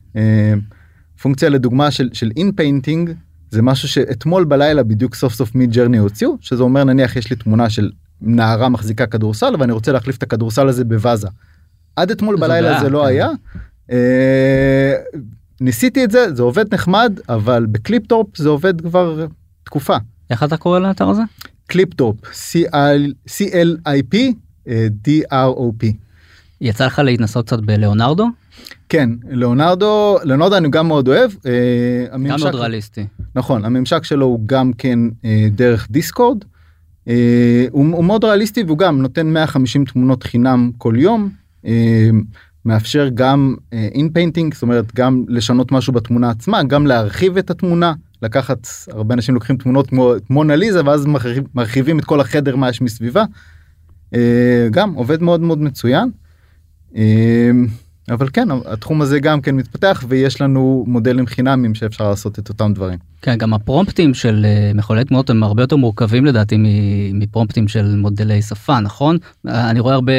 פונקציה 1.23 1.49
לדוגמה 1.49 1.91
של 1.91 2.09
של 2.13 2.31
inpainting 2.37 3.11
זה 3.51 3.61
משהו 3.61 3.87
שאתמול 3.87 4.43
בלילה 4.43 4.83
בדיוק 4.83 5.15
סוף 5.15 5.33
סוף 5.33 5.55
Midjourney 5.55 5.97
הוציאו 5.97 6.37
שזה 6.41 6.63
אומר 6.63 6.83
נניח 6.83 7.15
יש 7.15 7.29
לי 7.29 7.35
תמונה 7.35 7.69
של 7.69 7.91
נערה 8.21 8.69
מחזיקה 8.69 9.05
כדורסל 9.05 9.55
ואני 9.59 9.71
רוצה 9.71 9.91
להחליף 9.91 10.17
את 10.17 10.23
הכדורסל 10.23 10.67
הזה 10.67 10.85
באוואזה. 10.85 11.27
עד 11.95 12.11
אתמול 12.11 12.35
בלילה 12.35 12.79
זה 12.79 12.89
לא 12.89 12.99
כן. 13.01 13.07
היה. 13.07 13.29
אה, 13.91 14.93
ניסיתי 15.61 16.03
את 16.03 16.11
זה 16.11 16.33
זה 16.33 16.43
עובד 16.43 16.73
נחמד 16.73 17.19
אבל 17.29 17.65
ב 17.65 17.73
ClipDrop 17.73 18.37
זה 18.37 18.49
עובד 18.49 18.81
כבר 18.81 19.25
תקופה. 19.63 19.97
איך 20.29 20.43
אתה 20.43 20.57
קורא 20.57 20.79
לאתר 20.79 21.09
הזה? 21.09 21.21
ClipDrop 21.67 22.15
C-L-I-P 23.27 24.15
D-R-O-P. 25.07 25.85
יצא 26.61 26.85
לך 26.85 26.99
להתנסות 26.99 27.45
קצת 27.45 27.59
ב 27.59 27.66
Leonardo? 27.66 28.27
כן 28.89 29.09
Leonardo 29.29 30.17
Leonardo 30.23 30.57
אני 30.57 30.69
גם 30.69 30.87
מאוד 30.87 31.07
אוהב. 31.07 31.31
אה, 31.45 31.51
הממשק, 32.11 32.33
גם 32.33 32.39
מאוד 32.39 32.55
ריאליסטי. 32.55 33.05
נכון 33.35 33.65
הממשק 33.65 34.03
שלו 34.03 34.25
הוא 34.25 34.39
גם 34.45 34.73
כן 34.73 34.99
אה, 35.25 35.47
דרך 35.51 35.87
דיסקורד. 35.91 36.37
אה, 37.07 37.65
הוא, 37.71 37.95
הוא 37.95 38.05
מאוד 38.05 38.23
ריאליסטי 38.23 38.63
והוא 38.63 38.77
גם 38.77 39.01
נותן 39.01 39.27
150 39.27 39.85
תמונות 39.85 40.23
חינם 40.23 40.71
כל 40.77 40.93
יום. 40.97 41.29
אה, 41.65 42.09
מאפשר 42.65 43.09
גם 43.13 43.55
in 43.71 44.07
uh, 44.07 44.09
painting 44.13 44.53
זאת 44.53 44.63
אומרת 44.63 44.95
גם 44.95 45.25
לשנות 45.27 45.71
משהו 45.71 45.93
בתמונה 45.93 46.29
עצמה 46.29 46.63
גם 46.63 46.87
להרחיב 46.87 47.37
את 47.37 47.49
התמונה 47.49 47.93
לקחת 48.21 48.67
הרבה 48.91 49.13
אנשים 49.13 49.35
לוקחים 49.35 49.57
תמונות 49.57 49.89
כמו 49.89 50.13
מונליזה 50.29 50.85
ואז 50.85 51.05
מרחיב, 51.05 51.43
מרחיבים 51.55 51.99
את 51.99 52.05
כל 52.05 52.19
החדר 52.19 52.55
מה 52.55 52.69
יש 52.69 52.81
מסביבה. 52.81 53.23
Uh, 54.13 54.17
גם 54.71 54.93
עובד 54.93 55.21
מאוד 55.21 55.41
מאוד 55.41 55.61
מצוין. 55.61 56.09
Uh, 56.93 56.97
אבל 58.09 58.27
כן 58.33 58.47
התחום 58.65 59.01
הזה 59.01 59.19
גם 59.19 59.41
כן 59.41 59.55
מתפתח 59.55 60.03
ויש 60.07 60.41
לנו 60.41 60.83
מודלים 60.87 61.25
חינמים 61.27 61.75
שאפשר 61.75 62.09
לעשות 62.09 62.39
את 62.39 62.49
אותם 62.49 62.73
דברים. 62.73 62.99
כן 63.21 63.35
גם 63.37 63.53
הפרומפטים 63.53 64.13
של 64.13 64.45
uh, 64.45 64.77
מחוללי 64.77 65.05
תמונות 65.05 65.29
הם 65.29 65.43
הרבה 65.43 65.63
יותר 65.63 65.75
מורכבים 65.75 66.25
לדעתי 66.25 66.57
מפרומפטים 67.13 67.67
של 67.67 67.95
מודלי 67.95 68.41
שפה 68.41 68.79
נכון 68.79 69.17
אני 69.45 69.79
רואה 69.79 69.93
הרבה. 69.93 70.13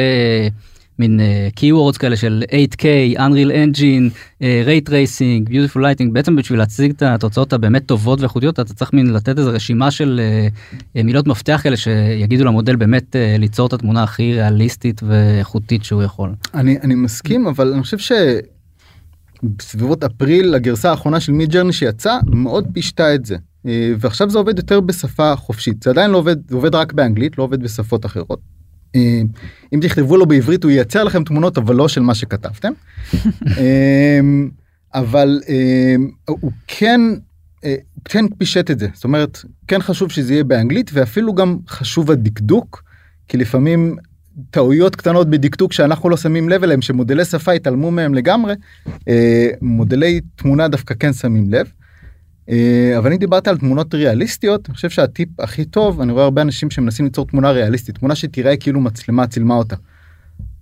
מין 0.99 1.19
uh, 1.19 1.59
keywords 1.59 1.97
כאלה 1.97 2.15
של 2.15 2.43
8K, 2.73 2.83
Unreal 3.17 3.51
Engine, 3.51 4.11
uh, 4.39 4.43
Ray 4.67 4.89
Tracing, 4.89 5.49
Beautiful 5.49 5.77
Lighting, 5.77 6.11
בעצם 6.11 6.35
בשביל 6.35 6.59
להציג 6.59 6.91
את 6.91 7.01
התוצאות 7.01 7.53
הבאמת 7.53 7.85
טובות 7.85 8.21
ואיכותיות 8.21 8.59
אתה 8.59 8.73
צריך 8.73 8.93
מין 8.93 9.13
לתת 9.13 9.39
איזה 9.39 9.49
רשימה 9.49 9.91
של 9.91 10.21
uh, 10.73 11.03
מילות 11.03 11.27
מפתח 11.27 11.59
כאלה 11.63 11.77
שיגידו 11.77 12.43
למודל 12.43 12.75
באמת 12.75 13.15
uh, 13.15 13.39
ליצור 13.39 13.67
את 13.67 13.73
התמונה 13.73 14.03
הכי 14.03 14.33
ריאליסטית 14.33 15.01
ואיכותית 15.03 15.83
שהוא 15.83 16.03
יכול. 16.03 16.33
אני, 16.53 16.77
אני 16.81 16.95
מסכים 16.95 17.47
אבל 17.47 17.73
אני 17.73 17.81
חושב 17.81 17.97
ש... 17.97 18.11
בסביבות 19.43 20.03
אפריל 20.03 20.55
הגרסה 20.55 20.89
האחרונה 20.89 21.19
של 21.19 21.31
מיד 21.31 21.51
ג'רני 21.51 21.73
שיצא 21.73 22.17
מאוד 22.27 22.67
פישטה 22.73 23.15
את 23.15 23.25
זה. 23.25 23.35
ועכשיו 23.99 24.29
זה 24.29 24.37
עובד 24.37 24.57
יותר 24.57 24.79
בשפה 24.79 25.35
חופשית. 25.35 25.83
זה 25.83 25.89
עדיין 25.89 26.11
לא 26.11 26.17
עובד 26.17 26.49
זה 26.49 26.55
עובד 26.55 26.75
רק 26.75 26.93
באנגלית 26.93 27.37
לא 27.37 27.43
עובד 27.43 27.63
בשפות 27.63 28.05
אחרות. 28.05 28.39
אה, 28.39 28.64
אם 29.73 29.79
תכתבו 29.81 30.17
לו 30.17 30.25
בעברית 30.25 30.63
הוא 30.63 30.71
ייצר 30.71 31.03
לכם 31.03 31.23
תמונות 31.23 31.57
אבל 31.57 31.75
לא 31.75 31.87
של 31.87 32.01
מה 32.01 32.15
שכתבתם. 32.15 32.71
אה, 33.57 34.19
אבל 34.93 35.41
אה, 35.49 35.95
הוא 36.27 36.51
כן 36.67 37.01
אה, 37.65 37.75
כן 38.05 38.25
פישט 38.37 38.71
את 38.71 38.79
זה 38.79 38.87
זאת 38.93 39.03
אומרת 39.03 39.45
כן 39.67 39.81
חשוב 39.81 40.11
שזה 40.11 40.33
יהיה 40.33 40.43
באנגלית 40.43 40.91
ואפילו 40.93 41.33
גם 41.33 41.57
חשוב 41.67 42.11
הדקדוק 42.11 42.83
כי 43.27 43.37
לפעמים 43.37 43.95
טעויות 44.51 44.95
קטנות 44.95 45.29
בדקדוק 45.29 45.73
שאנחנו 45.73 46.09
לא 46.09 46.17
שמים 46.17 46.49
לב 46.49 46.63
אליהם 46.63 46.81
שמודלי 46.81 47.25
שפה 47.25 47.51
התעלמו 47.51 47.91
מהם 47.91 48.13
לגמרי 48.13 48.53
אה, 49.07 49.49
מודלי 49.61 50.21
תמונה 50.35 50.67
דווקא 50.67 50.93
כן 50.99 51.13
שמים 51.13 51.49
לב. 51.49 51.71
אה, 52.49 52.97
אבל 52.97 53.07
אני 53.07 53.17
דיברת 53.17 53.47
על 53.47 53.57
תמונות 53.57 53.93
ריאליסטיות 53.93 54.69
אני 54.69 54.75
חושב 54.75 54.89
שהטיפ 54.89 55.39
הכי 55.39 55.65
טוב 55.65 56.01
אני 56.01 56.11
רואה 56.11 56.23
הרבה 56.23 56.41
אנשים 56.41 56.69
שמנסים 56.69 57.05
ליצור 57.05 57.27
תמונה 57.27 57.51
ריאליסטית 57.51 57.97
תמונה 57.97 58.15
שתראה 58.15 58.57
כאילו 58.57 58.81
מצלמה 58.81 59.27
צילמה 59.27 59.55
אותה. 59.55 59.75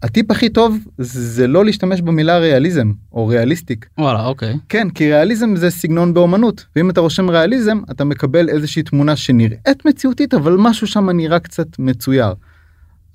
הטיפ 0.03 0.31
הכי 0.31 0.49
טוב 0.49 0.77
זה 0.97 1.47
לא 1.47 1.65
להשתמש 1.65 2.01
במילה 2.01 2.38
ריאליזם 2.38 2.91
או 3.11 3.27
ריאליסטיק. 3.27 3.86
וואלה 3.97 4.25
אוקיי. 4.25 4.57
כן 4.69 4.89
כי 4.89 5.13
ריאליזם 5.13 5.55
זה 5.55 5.69
סגנון 5.69 6.13
באומנות 6.13 6.65
ואם 6.75 6.89
אתה 6.89 7.01
רושם 7.01 7.29
ריאליזם 7.29 7.81
אתה 7.91 8.03
מקבל 8.03 8.49
איזושהי 8.49 8.84
תמונה 8.84 9.15
שנראית 9.15 9.86
מציאותית 9.86 10.34
אבל 10.34 10.55
משהו 10.59 10.88
שם 10.88 11.09
נראה 11.09 11.39
קצת 11.39 11.67
מצויר. 11.79 12.34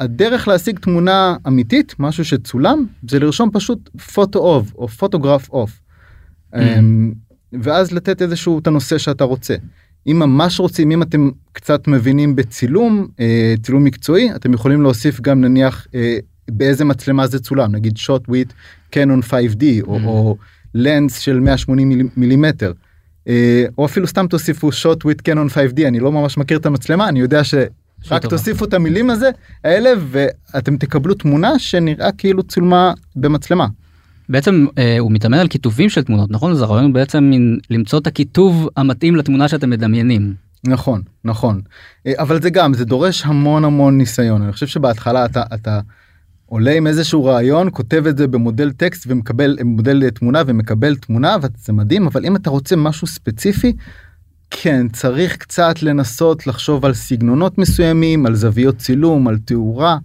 הדרך 0.00 0.48
להשיג 0.48 0.78
תמונה 0.78 1.36
אמיתית 1.46 1.94
משהו 1.98 2.24
שצולם 2.24 2.86
זה 3.08 3.18
לרשום 3.18 3.50
פשוט 3.52 3.90
photo 4.14 4.38
of 4.38 4.74
או 4.74 4.88
photograph 4.88 5.50
of. 5.50 5.80
ואז 7.62 7.92
לתת 7.92 8.22
איזשהו 8.22 8.58
את 8.58 8.66
הנושא 8.66 8.98
שאתה 8.98 9.24
רוצה. 9.24 9.54
אם 10.06 10.18
ממש 10.18 10.60
רוצים 10.60 10.90
אם 10.90 11.02
אתם 11.02 11.30
קצת 11.52 11.88
מבינים 11.88 12.36
בצילום 12.36 13.06
אה, 13.20 13.54
צילום 13.62 13.84
מקצועי 13.84 14.34
אתם 14.34 14.52
יכולים 14.54 14.82
להוסיף 14.82 15.20
גם 15.20 15.40
נניח 15.40 15.86
אה, 15.94 16.16
באיזה 16.50 16.84
מצלמה 16.84 17.26
זה 17.26 17.38
צולם 17.38 17.72
נגיד 17.74 17.96
shot 17.96 18.28
with 18.28 18.52
Canon 18.90 19.20
5D 19.22 19.64
או, 19.82 19.98
Mm. 19.98 20.04
או 20.04 20.36
lens 20.74 21.18
של 21.18 21.40
180 21.40 21.88
מיל- 21.88 22.08
מילימטר. 22.16 22.72
אה, 23.28 23.64
או 23.78 23.84
אפילו 23.84 24.06
סתם 24.06 24.26
תוסיפו 24.26 24.72
shot 24.72 25.04
with 25.04 25.20
Canon 25.20 25.46
5D 25.48 25.86
אני 25.86 26.00
לא 26.00 26.12
ממש 26.12 26.38
מכיר 26.38 26.58
את 26.58 26.66
המצלמה 26.66 27.08
אני 27.08 27.20
יודע 27.20 27.44
שרק. 27.44 27.68
תוסיפו 28.30 28.64
את 28.64 28.74
המילים 28.74 29.10
הזה 29.10 29.30
האלה 29.64 29.90
ואתם 30.10 30.76
תקבלו 30.76 31.14
תמונה 31.14 31.58
שנראה 31.58 32.12
כאילו 32.12 32.42
צולמה 32.42 32.92
במצלמה. 33.16 33.66
בעצם 34.28 34.66
אה, 34.78 34.98
הוא 34.98 35.12
מתאמן 35.12 35.38
על 35.38 35.48
כיתובים 35.48 35.88
של 35.88 36.02
תמונות 36.02 36.30
נכון 36.30 36.54
זה 36.54 36.64
הרעיון 36.64 36.92
בעצם 36.92 37.24
מין 37.24 37.58
למצוא 37.70 37.98
את 37.98 38.06
הכיתוב 38.06 38.68
המתאים 38.76 39.16
לתמונה 39.16 39.48
שאתם 39.48 39.70
מדמיינים. 39.70 40.34
נכון 40.66 41.02
נכון 41.24 41.60
אה, 42.06 42.12
אבל 42.18 42.42
זה 42.42 42.50
גם 42.50 42.74
זה 42.74 42.84
דורש 42.84 43.22
המון 43.24 43.64
המון 43.64 43.98
ניסיון 43.98 44.42
אני 44.42 44.52
חושב 44.52 44.66
שבהתחלה 44.66 45.24
אתה 45.24 45.42
אתה 45.54 45.80
עולה 46.46 46.72
עם 46.72 46.86
איזשהו 46.86 47.24
רעיון 47.24 47.68
כותב 47.72 48.06
את 48.06 48.18
זה 48.18 48.26
במודל 48.26 48.72
טקסט 48.72 49.04
ומקבל 49.08 49.58
מודל 49.64 50.10
תמונה 50.10 50.42
ומקבל 50.46 50.96
תמונה 50.96 51.36
וזה 51.42 51.72
מדהים 51.72 52.06
אבל 52.06 52.26
אם 52.26 52.36
אתה 52.36 52.50
רוצה 52.50 52.76
משהו 52.76 53.06
ספציפי. 53.06 53.72
כן 54.50 54.88
צריך 54.88 55.36
קצת 55.36 55.82
לנסות 55.82 56.46
לחשוב 56.46 56.84
על 56.84 56.94
סגנונות 56.94 57.58
מסוימים 57.58 58.26
על 58.26 58.34
זוויות 58.34 58.76
צילום 58.76 59.28
על 59.28 59.38
תאורה. 59.38 59.98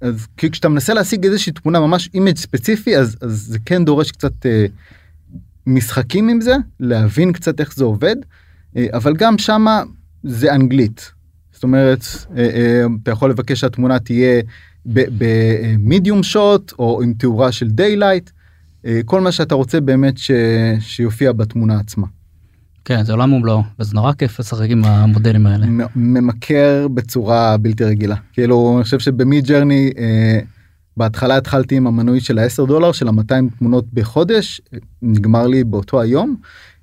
אז 0.00 0.26
כי 0.36 0.50
כשאתה 0.50 0.68
מנסה 0.68 0.94
להשיג 0.94 1.24
איזושהי 1.24 1.52
תמונה 1.52 1.80
ממש 1.80 2.10
image 2.14 2.36
ספציפי 2.36 2.96
אז, 2.96 3.16
אז 3.20 3.46
זה 3.48 3.58
כן 3.64 3.84
דורש 3.84 4.12
קצת 4.12 4.46
אה, 4.46 4.66
משחקים 5.66 6.28
עם 6.28 6.40
זה 6.40 6.54
להבין 6.80 7.32
קצת 7.32 7.60
איך 7.60 7.74
זה 7.74 7.84
עובד 7.84 8.16
אה, 8.76 8.86
אבל 8.92 9.16
גם 9.16 9.38
שמה 9.38 9.82
זה 10.22 10.54
אנגלית. 10.54 11.12
זאת 11.52 11.62
אומרת 11.62 12.04
אה, 12.36 12.42
אה, 12.42 12.84
אתה 13.02 13.10
יכול 13.10 13.30
לבקש 13.30 13.60
שהתמונה 13.60 13.98
תהיה 13.98 14.42
ב 14.86 15.05
medium 15.05 16.22
shot 16.22 16.72
או 16.78 17.02
עם 17.02 17.14
תאורה 17.14 17.52
של 17.52 17.70
daylight 17.70 18.30
כל 19.04 19.20
מה 19.20 19.32
שאתה 19.32 19.54
רוצה 19.54 19.80
באמת 19.80 20.18
ש... 20.18 20.30
שיופיע 20.80 21.32
בתמונה 21.32 21.78
עצמה. 21.78 22.06
כן 22.84 23.04
זה 23.04 23.12
עולם 23.12 23.32
ומלואו 23.32 23.62
וזה 23.78 23.94
נורא 23.94 24.12
כיף 24.12 24.40
לשחק 24.40 24.66
עם 24.68 24.84
המודלים 24.84 25.46
האלה. 25.46 25.66
ממכר 25.96 26.88
בצורה 26.94 27.56
בלתי 27.56 27.84
רגילה 27.84 28.16
כאילו 28.32 28.74
אני 28.76 28.84
חושב 28.84 28.98
שבמי 28.98 29.40
ג'רני 29.40 29.90
אה, 29.98 30.40
בהתחלה 30.96 31.36
התחלתי 31.36 31.76
עם 31.76 31.86
המנוי 31.86 32.20
של 32.20 32.38
ה-10 32.38 32.66
דולר 32.66 32.92
של 32.92 33.08
ה-200 33.08 33.58
תמונות 33.58 33.84
בחודש 33.92 34.60
נגמר 35.02 35.46
לי 35.46 35.64
באותו 35.64 36.00
היום 36.00 36.36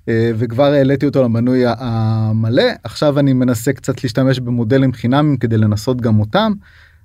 אה, 0.08 0.30
וכבר 0.38 0.64
העליתי 0.64 1.06
אותו 1.06 1.22
למנוי 1.22 1.62
המלא 1.66 2.62
עכשיו 2.84 3.18
אני 3.18 3.32
מנסה 3.32 3.72
קצת 3.72 4.02
להשתמש 4.04 4.40
במודלים 4.40 4.92
חינמים 4.92 5.36
כדי 5.36 5.58
לנסות 5.58 6.00
גם 6.00 6.20
אותם 6.20 6.52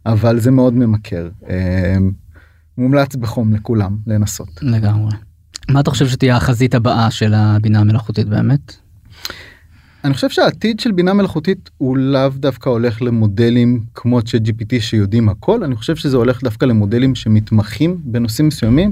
אבל 0.06 0.40
זה 0.40 0.52
מאוד 0.52 0.74
ממכר 0.74 1.30
אה, 1.50 1.98
מומלץ 2.78 3.16
בחום 3.16 3.54
לכולם 3.54 3.98
לנסות. 4.08 4.50
לגמרי. 4.62 5.12
מה 5.70 5.80
אתה 5.80 5.92
חושב 5.92 6.08
שתהיה 6.08 6.38
החזית 6.38 6.76
הבאה 6.76 7.12
של 7.12 7.34
הבינה 7.34 7.80
המלאכותית 7.80 8.28
באמת? 8.28 8.83
אני 10.04 10.14
חושב 10.14 10.30
שהעתיד 10.30 10.80
של 10.80 10.92
בינה 10.92 11.14
מלאכותית 11.14 11.70
הוא 11.78 11.98
לאו 11.98 12.30
דווקא 12.36 12.70
הולך 12.70 13.02
למודלים 13.02 13.84
כמו 13.94 14.22
צ'אט 14.22 14.42
GPT 14.42 14.80
שיודעים 14.80 15.30
הכל 15.30 15.64
אני 15.64 15.76
חושב 15.76 15.96
שזה 15.96 16.18
הולך 16.18 16.44
דווקא 16.44 16.66
למודלים 16.66 17.16
שמתמחים 17.16 17.98
בנושאים 18.04 18.48
מסוימים. 18.48 18.92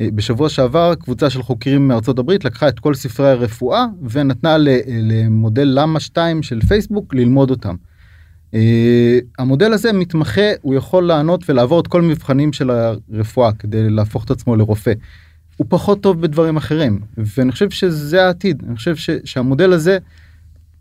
אה, 0.00 0.08
בשבוע 0.14 0.48
שעבר 0.48 0.94
קבוצה 0.94 1.30
של 1.30 1.42
חוקרים 1.42 1.88
מארצות 1.88 2.18
הברית 2.18 2.44
לקחה 2.44 2.68
את 2.68 2.80
כל 2.80 2.94
ספרי 2.94 3.30
הרפואה 3.30 3.86
ונתנה 4.10 4.58
ל- 4.58 4.78
למודל 4.86 5.68
למה 5.74 6.00
2 6.00 6.42
של 6.42 6.60
פייסבוק 6.60 7.14
ללמוד 7.14 7.50
אותם. 7.50 7.74
אה, 8.54 9.18
המודל 9.38 9.72
הזה 9.72 9.92
מתמחה 9.92 10.50
הוא 10.62 10.74
יכול 10.74 11.04
לענות 11.04 11.50
ולעבור 11.50 11.80
את 11.80 11.86
כל 11.86 12.02
מבחנים 12.02 12.52
של 12.52 12.70
הרפואה 12.70 13.52
כדי 13.52 13.90
להפוך 13.90 14.24
את 14.24 14.30
עצמו 14.30 14.56
לרופא. 14.56 14.92
הוא 15.56 15.66
פחות 15.70 16.00
טוב 16.00 16.20
בדברים 16.20 16.56
אחרים 16.56 17.00
ואני 17.16 17.52
חושב 17.52 17.70
שזה 17.70 18.26
העתיד 18.26 18.62
אני 18.68 18.76
חושב 18.76 18.96
ש, 18.96 19.10
שהמודל 19.24 19.72
הזה 19.72 19.98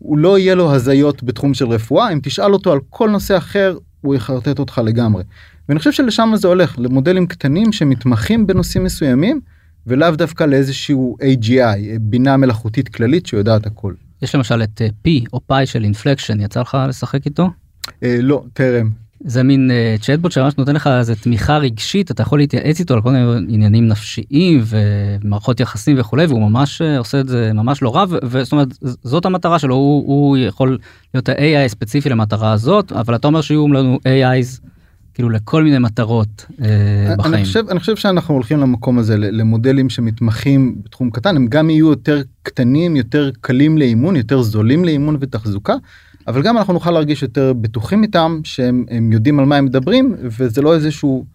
הוא 0.03 0.17
לא 0.17 0.39
יהיה 0.39 0.55
לו 0.55 0.73
הזיות 0.73 1.23
בתחום 1.23 1.53
של 1.53 1.67
רפואה 1.67 2.13
אם 2.13 2.19
תשאל 2.23 2.53
אותו 2.53 2.71
על 2.71 2.79
כל 2.89 3.09
נושא 3.09 3.37
אחר 3.37 3.77
הוא 4.01 4.15
יחרטט 4.15 4.59
אותך 4.59 4.81
לגמרי. 4.85 5.23
ואני 5.69 5.79
חושב 5.79 5.91
שלשם 5.91 6.31
זה 6.35 6.47
הולך 6.47 6.75
למודלים 6.79 7.27
קטנים 7.27 7.71
שמתמחים 7.71 8.47
בנושאים 8.47 8.83
מסוימים 8.83 9.41
ולאו 9.87 10.11
דווקא 10.11 10.43
לאיזשהו 10.43 11.17
AGI 11.21 11.99
בינה 12.01 12.37
מלאכותית 12.37 12.89
כללית 12.89 13.25
שיודעת 13.25 13.65
הכל. 13.65 13.93
יש 14.21 14.35
למשל 14.35 14.63
את 14.63 14.81
פי 15.01 15.23
או 15.33 15.39
פאי 15.47 15.65
של 15.65 15.83
אינפלקשן 15.83 16.39
יצא 16.41 16.61
לך 16.61 16.77
לשחק 16.87 17.25
איתו? 17.25 17.49
אה, 18.03 18.17
לא 18.21 18.43
טרם 18.53 18.89
זה 19.25 19.43
מין 19.43 19.71
uh, 19.71 20.01
צ'טבוט 20.01 20.31
שממש 20.31 20.53
נותן 20.57 20.75
לך 20.75 20.87
איזה 20.87 21.15
תמיכה 21.15 21.57
רגשית 21.57 22.11
אתה 22.11 22.21
יכול 22.21 22.39
להתייעץ 22.39 22.79
איתו 22.79 22.93
על 22.93 23.01
כל 23.01 23.11
מיני 23.11 23.53
עניינים 23.53 23.87
נפשיים 23.87 24.63
ומערכות 24.65 25.59
יחסים 25.59 25.99
וכולי 25.99 26.25
והוא 26.25 26.41
ממש 26.49 26.81
uh, 26.81 26.99
עושה 26.99 27.19
את 27.19 27.27
זה 27.27 27.51
ממש 27.53 27.81
לא 27.81 27.95
רע 27.95 28.05
וזאת 28.23 28.51
אומרת 28.51 28.67
זאת 29.03 29.25
המטרה 29.25 29.59
שלו 29.59 29.75
הוא, 29.75 30.07
הוא 30.07 30.37
יכול 30.37 30.77
להיות 31.13 31.29
ה-AI 31.29 31.67
ספציפי 31.67 32.09
למטרה 32.09 32.51
הזאת 32.51 32.91
אבל 32.91 33.15
אתה 33.15 33.27
אומר 33.27 33.41
שיהיו 33.41 33.67
לנו 33.67 33.99
AIs 34.03 34.61
כאילו 35.13 35.29
לכל 35.29 35.63
מיני 35.63 35.79
מטרות 35.79 36.45
uh, 36.49 36.53
בחיים. 37.17 37.33
אני 37.33 37.45
חושב, 37.45 37.69
אני 37.69 37.79
חושב 37.79 37.95
שאנחנו 37.95 38.33
הולכים 38.33 38.59
למקום 38.59 38.99
הזה 38.99 39.17
למודלים 39.17 39.89
שמתמחים 39.89 40.75
בתחום 40.85 41.09
קטן 41.09 41.35
הם 41.35 41.47
גם 41.47 41.69
יהיו 41.69 41.89
יותר 41.89 42.21
קטנים 42.43 42.95
יותר 42.95 43.31
קלים 43.41 43.77
לאימון 43.77 44.15
יותר 44.15 44.41
זולים 44.41 44.85
לאימון 44.85 45.17
ותחזוקה 45.19 45.73
אבל 46.27 46.41
גם 46.41 46.57
אנחנו 46.57 46.73
נוכל 46.73 46.91
להרגיש 46.91 47.21
יותר 47.21 47.53
בטוחים 47.53 48.03
איתם 48.03 48.39
שהם 48.43 48.85
הם 48.89 49.11
יודעים 49.11 49.39
על 49.39 49.45
מה 49.45 49.55
הם 49.55 49.65
מדברים 49.65 50.15
וזה 50.19 50.61
לא 50.61 50.75
איזשהו 50.75 51.25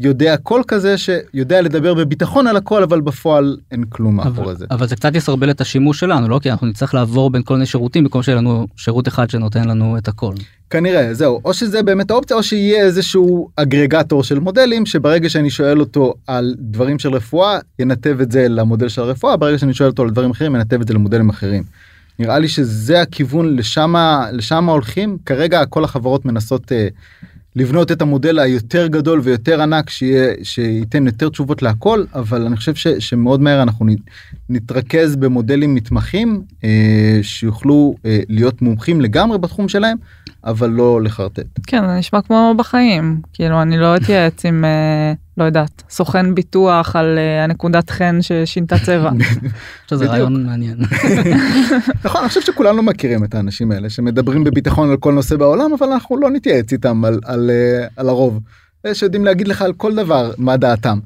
יודע 0.00 0.34
הכל 0.34 0.62
כזה 0.68 0.98
שיודע 0.98 1.62
לדבר 1.62 1.94
בביטחון 1.94 2.46
על 2.46 2.56
הכל 2.56 2.82
אבל 2.82 3.00
בפועל 3.00 3.56
אין 3.70 3.84
כלום 3.84 4.16
מאחורי 4.16 4.46
אבל, 4.46 4.56
זה. 4.56 4.66
אבל 4.70 4.86
זה 4.88 4.96
קצת 4.96 5.14
יסרבל 5.14 5.50
את 5.50 5.60
השימוש 5.60 6.00
שלנו 6.00 6.28
לא 6.28 6.38
כי 6.42 6.50
אנחנו 6.50 6.66
נצטרך 6.66 6.94
לעבור 6.94 7.30
בין 7.30 7.42
כל 7.42 7.54
מיני 7.54 7.66
שירותים 7.66 8.04
במקום 8.04 8.22
שיהיה 8.22 8.38
לנו 8.38 8.66
שירות 8.76 9.08
אחד 9.08 9.30
שנותן 9.30 9.68
לנו 9.68 9.98
את 9.98 10.08
הכל. 10.08 10.34
כנראה 10.70 11.14
זהו 11.14 11.40
או 11.44 11.54
שזה 11.54 11.82
באמת 11.82 12.10
האופציה 12.10 12.36
או 12.36 12.42
שיהיה 12.42 12.84
איזשהו 12.84 13.48
אגרגטור 13.56 14.22
של 14.22 14.38
מודלים 14.38 14.86
שברגע 14.86 15.28
שאני 15.28 15.50
שואל 15.50 15.80
אותו 15.80 16.14
על 16.26 16.54
דברים 16.58 16.98
של 16.98 17.14
רפואה 17.14 17.58
ינתב 17.78 18.18
את 18.20 18.32
זה 18.32 18.48
למודל 18.48 18.88
של 18.88 19.02
הרפואה 19.02 19.36
ברגע 19.36 19.58
שאני 19.58 19.74
שואל 19.74 19.88
אותו 19.88 20.02
על 20.02 20.10
דברים 20.10 20.30
אחרים 20.30 20.54
ינתב 20.54 20.80
את 20.80 20.88
זה 20.88 20.94
למודלים 20.94 21.28
אחרים. 21.28 21.62
נראה 22.20 22.38
לי 22.38 22.48
שזה 22.48 23.00
הכיוון 23.02 23.56
לשם 23.56 23.94
לשם 24.32 24.68
הולכים. 24.68 25.18
כרגע 25.26 25.64
כל 25.66 25.84
החברות 25.84 26.24
מנסות 26.24 26.72
אה, 26.72 26.88
לבנות 27.56 27.92
את 27.92 28.02
המודל 28.02 28.38
היותר 28.38 28.86
גדול 28.86 29.20
ויותר 29.22 29.62
ענק 29.62 29.90
שיהיה 29.90 30.34
שייתן 30.42 31.06
יותר 31.06 31.28
תשובות 31.28 31.62
להכל 31.62 32.04
אבל 32.14 32.46
אני 32.46 32.56
חושב 32.56 32.74
ש, 32.74 32.88
שמאוד 32.88 33.40
מהר 33.40 33.62
אנחנו 33.62 33.86
נ- 33.86 33.96
נתרכז 34.48 35.16
במודלים 35.16 35.74
מתמחים 35.74 36.42
אה, 36.64 37.18
שיוכלו 37.22 37.94
אה, 38.06 38.20
להיות 38.28 38.62
מומחים 38.62 39.00
לגמרי 39.00 39.38
בתחום 39.38 39.68
שלהם 39.68 39.96
אבל 40.44 40.70
לא 40.70 41.02
לחרטט. 41.02 41.46
כן 41.66 41.86
זה 41.86 41.98
נשמע 41.98 42.22
כמו 42.22 42.54
בחיים 42.56 43.20
כאילו 43.32 43.62
אני 43.62 43.78
לא 43.78 43.96
אתייעץ 43.96 44.44
עם 44.46 44.64
אה, 44.64 45.12
לא 45.36 45.44
יודעת 45.44 45.82
סוכן 45.90 46.34
ביטוח 46.34 46.96
על 46.96 47.18
אה, 47.18 47.44
הנקודת 47.44 47.90
חן 47.90 48.18
ששינתה 48.22 48.78
צבע. 48.78 49.10
שזה 49.88 49.96
בדיוק. 49.96 50.10
רעיון 50.10 50.46
מעניין. 50.46 50.78
נכון 52.04 52.20
אני 52.20 52.28
חושב 52.28 52.40
שכולנו 52.40 52.82
מכירים 52.82 53.24
את 53.24 53.34
האנשים 53.34 53.72
האלה 53.72 53.90
שמדברים 53.90 54.44
בביטחון 54.44 54.90
על 54.90 54.96
כל 54.96 55.12
נושא 55.12 55.36
בעולם 55.36 55.72
אבל 55.78 55.92
אנחנו 55.92 56.16
לא 56.16 56.30
נתייעץ 56.30 56.72
איתם 56.72 57.04
על, 57.04 57.20
על, 57.24 57.50
אה, 57.50 57.86
על 57.96 58.08
הרוב. 58.08 58.40
אלה 58.86 58.94
שיודעים 58.94 59.24
להגיד 59.24 59.48
לך 59.48 59.62
על 59.62 59.72
כל 59.72 59.94
דבר 59.94 60.32
מה 60.38 60.56
דעתם. 60.56 60.98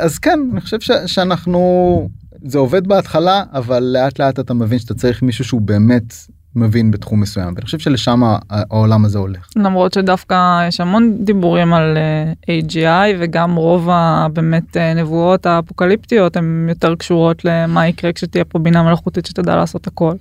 אז 0.00 0.18
כן 0.18 0.40
אני 0.52 0.60
חושב 0.60 0.80
ש, 0.80 0.90
שאנחנו 1.06 2.08
זה 2.44 2.58
עובד 2.58 2.86
בהתחלה 2.86 3.42
אבל 3.52 3.82
לאט 3.82 4.18
לאט 4.18 4.40
אתה 4.40 4.54
מבין 4.54 4.78
שאתה 4.78 4.94
צריך 4.94 5.22
מישהו 5.22 5.44
שהוא 5.44 5.60
באמת 5.60 6.14
מבין 6.56 6.90
בתחום 6.90 7.20
מסוים 7.20 7.54
ואני 7.54 7.64
חושב 7.64 7.78
שלשם 7.78 8.22
העולם 8.50 9.04
הזה 9.04 9.18
הולך. 9.18 9.48
למרות 9.56 9.92
שדווקא 9.92 10.68
יש 10.68 10.80
המון 10.80 11.16
דיבורים 11.20 11.74
על 11.74 11.96
אה, 11.96 12.60
AGI 12.60 13.16
וגם 13.18 13.54
רוב 13.54 13.88
הבאמת 13.92 14.76
אה, 14.76 14.94
נבואות 14.94 15.46
האפוקליפטיות 15.46 16.36
הן 16.36 16.66
יותר 16.68 16.94
קשורות 16.94 17.44
למה 17.44 17.88
יקרה 17.88 18.12
כשתהיה 18.12 18.44
פה 18.44 18.58
בינה 18.58 18.82
מלאכותית 18.82 19.26
שתדע 19.26 19.56
לעשות 19.56 19.86
הכל. 19.86 20.14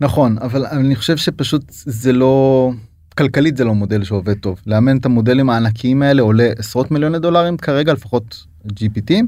נכון 0.00 0.36
אבל 0.40 0.66
אני 0.66 0.96
חושב 0.96 1.16
שפשוט 1.16 1.62
זה 1.68 2.12
לא 2.12 2.72
כלכלית 3.18 3.56
זה 3.56 3.64
לא 3.64 3.74
מודל 3.74 4.04
שעובד 4.04 4.34
טוב 4.34 4.60
לאמן 4.66 4.96
את 4.96 5.06
המודלים 5.06 5.50
הענקיים 5.50 6.02
האלה 6.02 6.22
עולה 6.22 6.48
עשרות 6.58 6.90
מיליוני 6.90 7.18
דולרים 7.18 7.56
כרגע 7.56 7.92
לפחות 7.92 8.46
GPTים. 8.66 9.24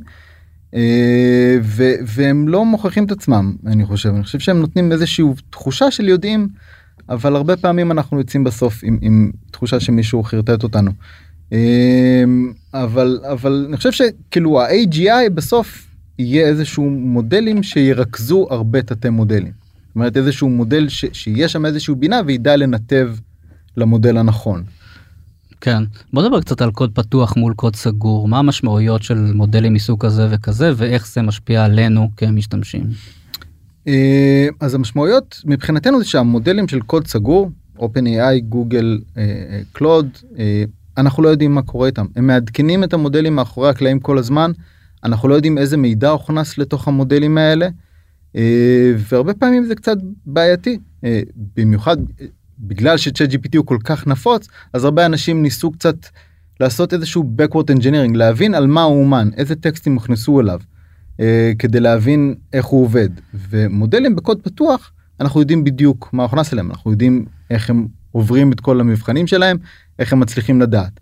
אה, 0.74 1.56
ו- 1.62 1.94
והם 2.06 2.48
לא 2.48 2.64
מוכיחים 2.64 3.04
את 3.04 3.10
עצמם 3.12 3.56
אני 3.66 3.86
חושב 3.86 4.08
אני 4.08 4.22
חושב 4.24 4.38
שהם 4.38 4.58
נותנים 4.58 4.92
איזושהי 4.92 5.24
תחושה 5.50 5.90
של 5.90 6.08
יודעים 6.08 6.48
אבל 7.08 7.36
הרבה 7.36 7.56
פעמים 7.56 7.90
אנחנו 7.92 8.18
יוצאים 8.18 8.44
בסוף 8.44 8.80
עם, 8.84 8.98
עם 9.00 9.30
תחושה 9.50 9.80
שמישהו 9.80 10.22
חרטט 10.22 10.62
אותנו. 10.62 10.90
אה, 11.52 12.24
אבל 12.74 13.20
אבל 13.32 13.64
אני 13.68 13.76
חושב 13.76 13.92
שכאילו 13.92 14.60
ה-AGI 14.60 15.30
בסוף 15.34 15.86
יהיה 16.18 16.46
איזשהו 16.48 16.90
מודלים 16.90 17.62
שירכזו 17.62 18.46
הרבה 18.50 18.82
תתי 18.82 19.08
מודלים. 19.08 19.52
זאת 19.86 19.94
אומרת 19.94 20.16
איזשהו 20.16 20.48
מודל 20.48 20.88
ש- 20.88 21.04
שיהיה 21.12 21.48
שם 21.48 21.66
איזשהו 21.66 21.96
בינה 21.96 22.20
וידע 22.26 22.56
לנתב 22.56 23.10
למודל 23.76 24.16
הנכון. 24.16 24.62
כן. 25.64 25.82
בוא 26.12 26.22
נדבר 26.22 26.40
קצת 26.40 26.62
על 26.62 26.70
קוד 26.70 26.94
פתוח 26.94 27.36
מול 27.36 27.54
קוד 27.54 27.76
סגור. 27.76 28.28
מה 28.28 28.38
המשמעויות 28.38 29.02
של 29.02 29.32
מודלים 29.34 29.74
מסוג 29.74 30.00
כזה 30.00 30.26
וכזה 30.30 30.72
ואיך 30.76 31.06
זה 31.06 31.22
משפיע 31.22 31.64
עלינו 31.64 32.10
כמשתמשים. 32.16 32.86
אה, 33.88 34.48
אז 34.60 34.74
המשמעויות 34.74 35.42
מבחינתנו 35.44 35.98
זה 35.98 36.04
שהמודלים 36.04 36.68
של 36.68 36.80
קוד 36.80 37.06
סגור 37.06 37.50
OpenAI 37.78 38.40
גוגל 38.48 39.00
קלוד 39.72 40.08
אה, 40.38 40.64
אנחנו 40.96 41.22
לא 41.22 41.28
יודעים 41.28 41.54
מה 41.54 41.62
קורה 41.62 41.86
איתם. 41.86 42.06
הם 42.16 42.26
מעדכנים 42.26 42.84
את 42.84 42.92
המודלים 42.92 43.36
מאחורי 43.36 43.68
הקלעים 43.68 44.00
כל 44.00 44.18
הזמן. 44.18 44.52
אנחנו 45.04 45.28
לא 45.28 45.34
יודעים 45.34 45.58
איזה 45.58 45.76
מידע 45.76 46.10
הוכנס 46.10 46.58
לתוך 46.58 46.88
המודלים 46.88 47.38
האלה. 47.38 47.68
אה, 48.36 48.92
והרבה 48.96 49.34
פעמים 49.34 49.64
זה 49.64 49.74
קצת 49.74 49.96
בעייתי. 50.26 50.78
במיוחד 51.56 51.96
בגלל 52.62 52.96
שצ'אט 52.96 53.30
gpt 53.30 53.56
הוא 53.56 53.66
כל 53.66 53.78
כך 53.84 54.06
נפוץ 54.06 54.48
אז 54.72 54.84
הרבה 54.84 55.06
אנשים 55.06 55.42
ניסו 55.42 55.70
קצת 55.70 55.96
לעשות 56.60 56.94
איזשהו 56.94 57.32
backward 57.38 57.76
engineering 57.76 58.16
להבין 58.16 58.54
על 58.54 58.66
מה 58.66 58.82
הוא 58.82 59.00
אומן 59.00 59.30
איזה 59.36 59.54
טקסטים 59.54 59.94
הוכנסו 59.94 60.40
אליו 60.40 60.60
אה, 61.20 61.52
כדי 61.58 61.80
להבין 61.80 62.34
איך 62.52 62.66
הוא 62.66 62.84
עובד. 62.84 63.08
ומודלים 63.48 64.16
בקוד 64.16 64.40
פתוח 64.42 64.92
אנחנו 65.20 65.40
יודעים 65.40 65.64
בדיוק 65.64 66.10
מה 66.12 66.22
הוכנס 66.22 66.52
אליהם. 66.52 66.70
אנחנו 66.70 66.90
יודעים 66.90 67.24
איך 67.50 67.70
הם 67.70 67.86
עוברים 68.12 68.52
את 68.52 68.60
כל 68.60 68.80
המבחנים 68.80 69.26
שלהם 69.26 69.56
איך 69.98 70.12
הם 70.12 70.20
מצליחים 70.20 70.60
לדעת. 70.60 71.00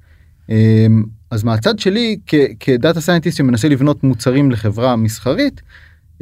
אה, 0.51 0.87
אז 1.31 1.45
מהצד 1.45 1.79
שלי 1.79 2.17
כדאטה 2.61 3.01
סיינטיסט 3.01 3.39
שמנסה 3.39 3.69
לבנות 3.69 4.05
מוצרים 4.05 4.51
לחברה 4.51 4.97
מסחרית 4.97 5.63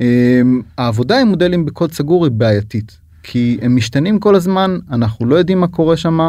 אה, 0.00 0.40
העבודה 0.78 1.20
עם 1.20 1.28
מודלים 1.28 1.64
בקוד 1.64 1.92
סגור 1.92 2.24
היא 2.24 2.32
בעייתית 2.32 2.98
כי 3.22 3.58
הם 3.62 3.76
משתנים 3.76 4.18
כל 4.18 4.34
הזמן 4.34 4.78
אנחנו 4.90 5.26
לא 5.26 5.36
יודעים 5.36 5.60
מה 5.60 5.66
קורה 5.66 5.96
שם 5.96 6.20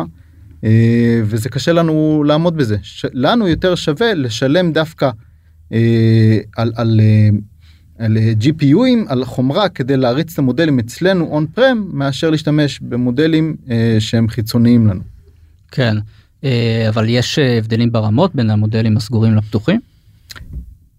אה, 0.64 1.22
וזה 1.24 1.50
קשה 1.50 1.74
לנו 1.74 2.24
לעמוד 2.28 2.58
בזה 2.58 2.78
לנו 3.14 3.48
יותר 3.48 3.76
שווה 3.76 4.14
לשלם 4.14 4.72
דווקא 4.72 5.10
אה, 5.74 6.38
על, 6.58 6.72
על, 6.76 7.00
אה, 7.04 7.30
על 8.06 8.18
GPUים 8.42 9.06
על 9.08 9.26
חומרה 9.26 9.70
כדי 9.70 9.98
להריץ 9.98 10.34
את 10.34 10.40
המודלים 10.40 10.80
אצלנו 10.80 11.26
און 11.26 11.46
פרם 11.48 11.90
מאשר 11.94 12.30
להשתמש 12.30 12.80
במודלים 12.80 13.56
שהם 14.00 14.28
חיצוניים 14.28 14.88
לנו. 14.88 15.02
כן 15.72 15.98
אבל 16.90 17.10
יש 17.10 17.40
הבדלים 17.40 17.92
ברמות 17.92 18.36
בין 18.36 18.50
המודלים 18.50 18.98
הסגורים 18.98 19.36
לפתוחים. 19.36 19.80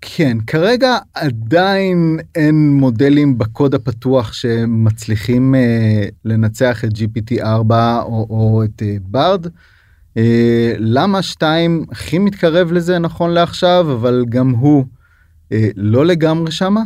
כן 0.00 0.38
כרגע 0.46 0.98
עדיין 1.14 2.18
אין 2.34 2.70
מודלים 2.70 3.38
בקוד 3.38 3.74
הפתוח 3.74 4.32
שמצליחים 4.32 5.54
אה, 5.54 6.04
לנצח 6.24 6.84
את 6.84 6.90
gpt 6.90 7.42
4 7.42 8.02
או, 8.02 8.26
או 8.30 8.64
את 8.64 8.82
אה, 8.82 8.96
ברד. 9.00 9.46
אה, 10.16 10.72
למה 10.78 11.22
2 11.22 11.84
הכי 11.90 12.18
מתקרב 12.18 12.72
לזה 12.72 12.98
נכון 12.98 13.30
לעכשיו 13.30 13.92
אבל 13.92 14.24
גם 14.28 14.50
הוא 14.50 14.84
אה, 15.52 15.68
לא 15.76 16.06
לגמרי 16.06 16.52
שמה. 16.52 16.82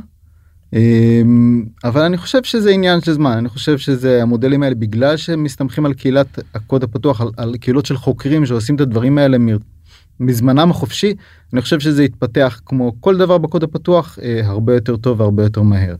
אה, 0.74 1.22
אבל 1.84 2.02
אני 2.02 2.16
חושב 2.16 2.42
שזה 2.42 2.70
עניין 2.70 3.00
של 3.00 3.12
זמן 3.12 3.32
אני 3.38 3.48
חושב 3.48 3.78
שזה 3.78 4.22
המודלים 4.22 4.62
האלה 4.62 4.74
בגלל 4.74 5.16
שהם 5.16 5.44
מסתמכים 5.44 5.86
על 5.86 5.94
קהילת 5.94 6.38
הקוד 6.54 6.82
הפתוח 6.82 7.20
על, 7.20 7.28
על 7.36 7.56
קהילות 7.56 7.86
של 7.86 7.96
חוקרים 7.96 8.46
שעושים 8.46 8.76
את 8.76 8.80
הדברים 8.80 9.18
האלה 9.18 9.38
מזמנם 10.20 10.70
החופשי 10.70 11.14
אני 11.52 11.60
חושב 11.60 11.80
שזה 11.80 12.04
יתפתח 12.04 12.60
כמו 12.66 12.92
כל 13.00 13.16
דבר 13.16 13.38
בקוד 13.38 13.62
הפתוח 13.62 14.18
אה, 14.22 14.40
הרבה 14.44 14.74
יותר 14.74 14.96
טוב 14.96 15.20
והרבה 15.20 15.42
יותר 15.42 15.62
מהר. 15.62 15.94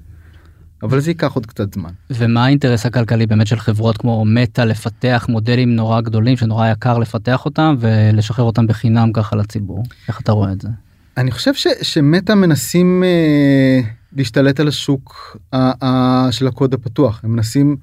אבל 0.83 1.01
זה 1.01 1.11
ייקח 1.11 1.33
עוד 1.33 1.47
קצת 1.47 1.75
זמן. 1.75 1.91
ומה 2.11 2.45
האינטרס 2.45 2.87
הכלכלי 2.87 3.27
באמת 3.27 3.47
של 3.47 3.59
חברות 3.59 3.97
כמו 3.97 4.25
מטא 4.25 4.61
לפתח 4.61 5.27
מודלים 5.29 5.77
נורא 5.77 6.01
גדולים 6.01 6.37
שנורא 6.37 6.69
יקר 6.69 6.99
לפתח 6.99 7.45
אותם 7.45 7.77
ולשחרר 7.79 8.45
אותם 8.45 8.67
בחינם 8.67 9.12
ככה 9.12 9.37
לציבור 9.37 9.83
איך 10.09 10.21
אתה 10.21 10.33
רואה 10.33 10.53
את 10.53 10.61
זה. 10.61 10.69
אני 11.17 11.31
חושב 11.31 11.55
ש, 11.55 11.67
ש 11.83 11.99
Meta 11.99 12.33
מנסים 12.33 13.05
אה, 13.05 13.81
להשתלט 14.17 14.61
על 14.61 14.69
השוק 14.69 15.37
אה, 15.55 15.73
אה, 15.83 16.29
של 16.31 16.47
הקוד 16.47 16.75
הפתוח 16.75 17.21
הם 17.25 17.33
מנסים 17.33 17.77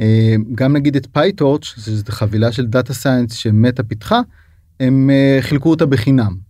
אה, 0.00 0.34
גם 0.54 0.72
נגיד 0.72 0.96
את 0.96 1.06
PyTorch 1.12 1.64
שזו 1.64 2.04
חבילה 2.08 2.52
של 2.52 2.66
data 2.66 2.94
science 2.94 3.32
ש 3.32 3.49
Meta 3.49 3.82
פיתחה 3.82 4.20
הם 4.80 5.10
uh, 5.10 5.42
חילקו 5.42 5.70
אותה 5.70 5.86
בחינם. 5.86 6.48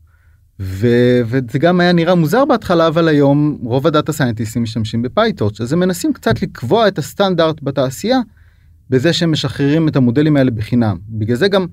ו- 0.61 1.20
וזה 1.26 1.59
גם 1.59 1.81
היה 1.81 1.93
נראה 1.93 2.14
מוזר 2.14 2.45
בהתחלה 2.45 2.87
אבל 2.87 3.09
היום 3.09 3.59
רוב 3.62 3.87
ה 3.86 3.92
data 3.92 4.12
scientistים 4.12 4.62
משתמשים 4.62 5.03
ב 5.03 5.10
PyTorch 5.10 5.61
אז 5.61 5.72
הם 5.72 5.81
מנסים 5.81 6.12
קצת 6.12 6.43
לקבוע 6.43 6.89
את 6.89 6.99
הסטנדרט 6.99 7.62
בתעשייה 7.62 8.18
בזה 8.91 9.12
שהם 9.12 9.33
משחררים 9.33 9.89
את 9.89 9.97
המודלים 9.97 10.37
האלה 10.37 10.51
בחינם 10.51 10.97
בגלל 11.09 11.37
זה 11.37 11.49
גם 11.49 11.66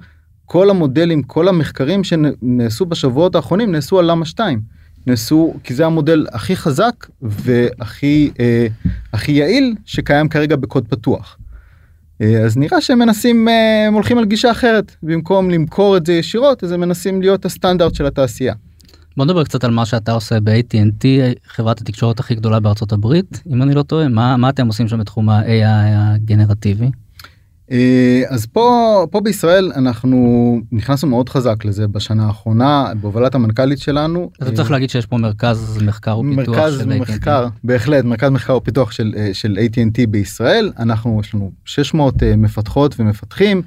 כל 0.45 0.70
המודלים 0.70 1.24
כל 1.24 1.47
המחקרים 1.47 2.03
שנעשו 2.03 2.86
בשבועות 2.86 3.36
האחרונים 3.36 3.72
נעשו 3.72 3.99
על 3.99 4.12
למה 4.12 4.26
2 4.26 4.62
נעשו 5.08 5.53
כי 5.64 5.74
זה 5.74 5.86
המודל 5.86 6.26
הכי 6.32 6.56
חזק 6.56 7.08
והכי 7.22 8.32
אה, 8.39 8.68
הכי 9.14 9.32
יעיל 9.32 9.76
שקיים 9.86 10.30
כרגע 10.30 10.56
בקוד 10.56 10.88
פתוח. 10.88 11.38
אה, 12.22 12.45
אז 12.45 12.57
נראה 12.57 12.82
שהם 12.82 12.99
מנסים 12.99 13.47
אה, 13.47 13.88
הם 13.88 13.93
הולכים 13.93 14.18
על 14.18 14.26
גישה 14.26 14.51
אחרת 14.51 14.95
במקום 15.03 15.49
למכור 15.49 15.97
את 15.97 16.05
זה 16.05 16.13
ישירות 16.13 16.63
אז 16.63 16.72
הם 16.72 16.80
מנסים 16.80 17.22
להיות 17.22 17.45
הסטנדרט 17.45 17.95
של 17.95 18.05
התעשייה. 18.05 18.53
בוא 19.18 19.26
נדבר 19.26 19.43
קצת 19.43 19.63
על 19.63 19.72
מה 19.72 19.86
שאתה 19.86 20.11
עושה 20.11 20.39
ב-AT&T 20.39 21.05
חברת 21.47 21.82
התקשורת 21.82 22.20
הכי 22.20 22.36
גדולה 22.36 22.59
בארצות 22.59 22.91
הברית 22.91 23.43
אם 23.51 23.61
אני 23.61 23.74
לא 23.74 23.84
טועה 23.84 24.07
מה 24.07 24.38
מה 24.38 24.49
אתם 24.49 24.68
עושים 24.68 24.88
שם 24.88 24.99
בתחום 24.99 25.30
ה-AI 25.30 25.45
הגנרטיבי. 25.66 26.89
אה, 27.72 28.24
אז 28.30 28.45
פה 28.45 29.05
פה 29.11 29.22
בישראל 29.22 29.72
אנחנו 29.76 30.59
נכנסנו 30.72 31.09
מאוד 31.09 31.30
חזק 31.30 31.66
לזה 31.66 31.88
בשנה 31.88 32.28
האחרונה 32.28 32.91
בהובלת 33.01 33.36
המנכ"לית 33.36 33.80
שלנו. 33.80 34.32
אז 34.39 34.53
צריך 34.53 34.72
להגיד 34.72 34.89
שיש 34.89 35.05
פה 35.05 35.18
מרכז 35.18 35.80
מחקר 35.86 36.20
ופיתוח 36.20 36.55
מרכז 36.55 36.80
של 36.80 36.99
מחקר 36.99 37.45
AT&T. 37.45 37.59
בהחלט 37.63 38.05
מרכז 38.05 38.30
מחקר 38.30 38.55
ופיתוח 38.55 38.91
של 38.91 39.16
של 39.34 39.57
AT&T 39.61 40.07
בישראל 40.09 40.72
אנחנו 40.80 41.20
יש 41.24 41.34
לנו 41.34 41.51
600 41.66 42.24
מפתחות 42.24 42.95
ומפתחים 42.99 43.61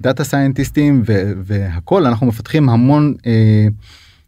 data 0.00 0.24
scientistים 0.24 1.02
והכל 1.44 2.06
אנחנו 2.06 2.26
מפתחים 2.26 2.68
המון. 2.68 3.14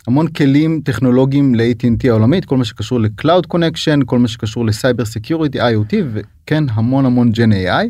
המון 0.06 0.28
כלים 0.28 0.80
טכנולוגיים 0.84 1.54
ל-AT&T 1.54 2.08
העולמית 2.08 2.44
כל 2.44 2.56
מה 2.56 2.64
שקשור 2.64 3.00
ל-Cloud 3.00 3.54
Connection 3.54 4.04
כל 4.06 4.18
מה 4.18 4.28
שקשור 4.28 4.66
ל 4.66 4.73
cyber 4.73 5.04
security 5.04 5.60
IoT 5.60 5.94
וכן 6.12 6.64
המון 6.70 7.06
המון 7.06 7.30
Gen 7.30 7.52
AI. 7.52 7.86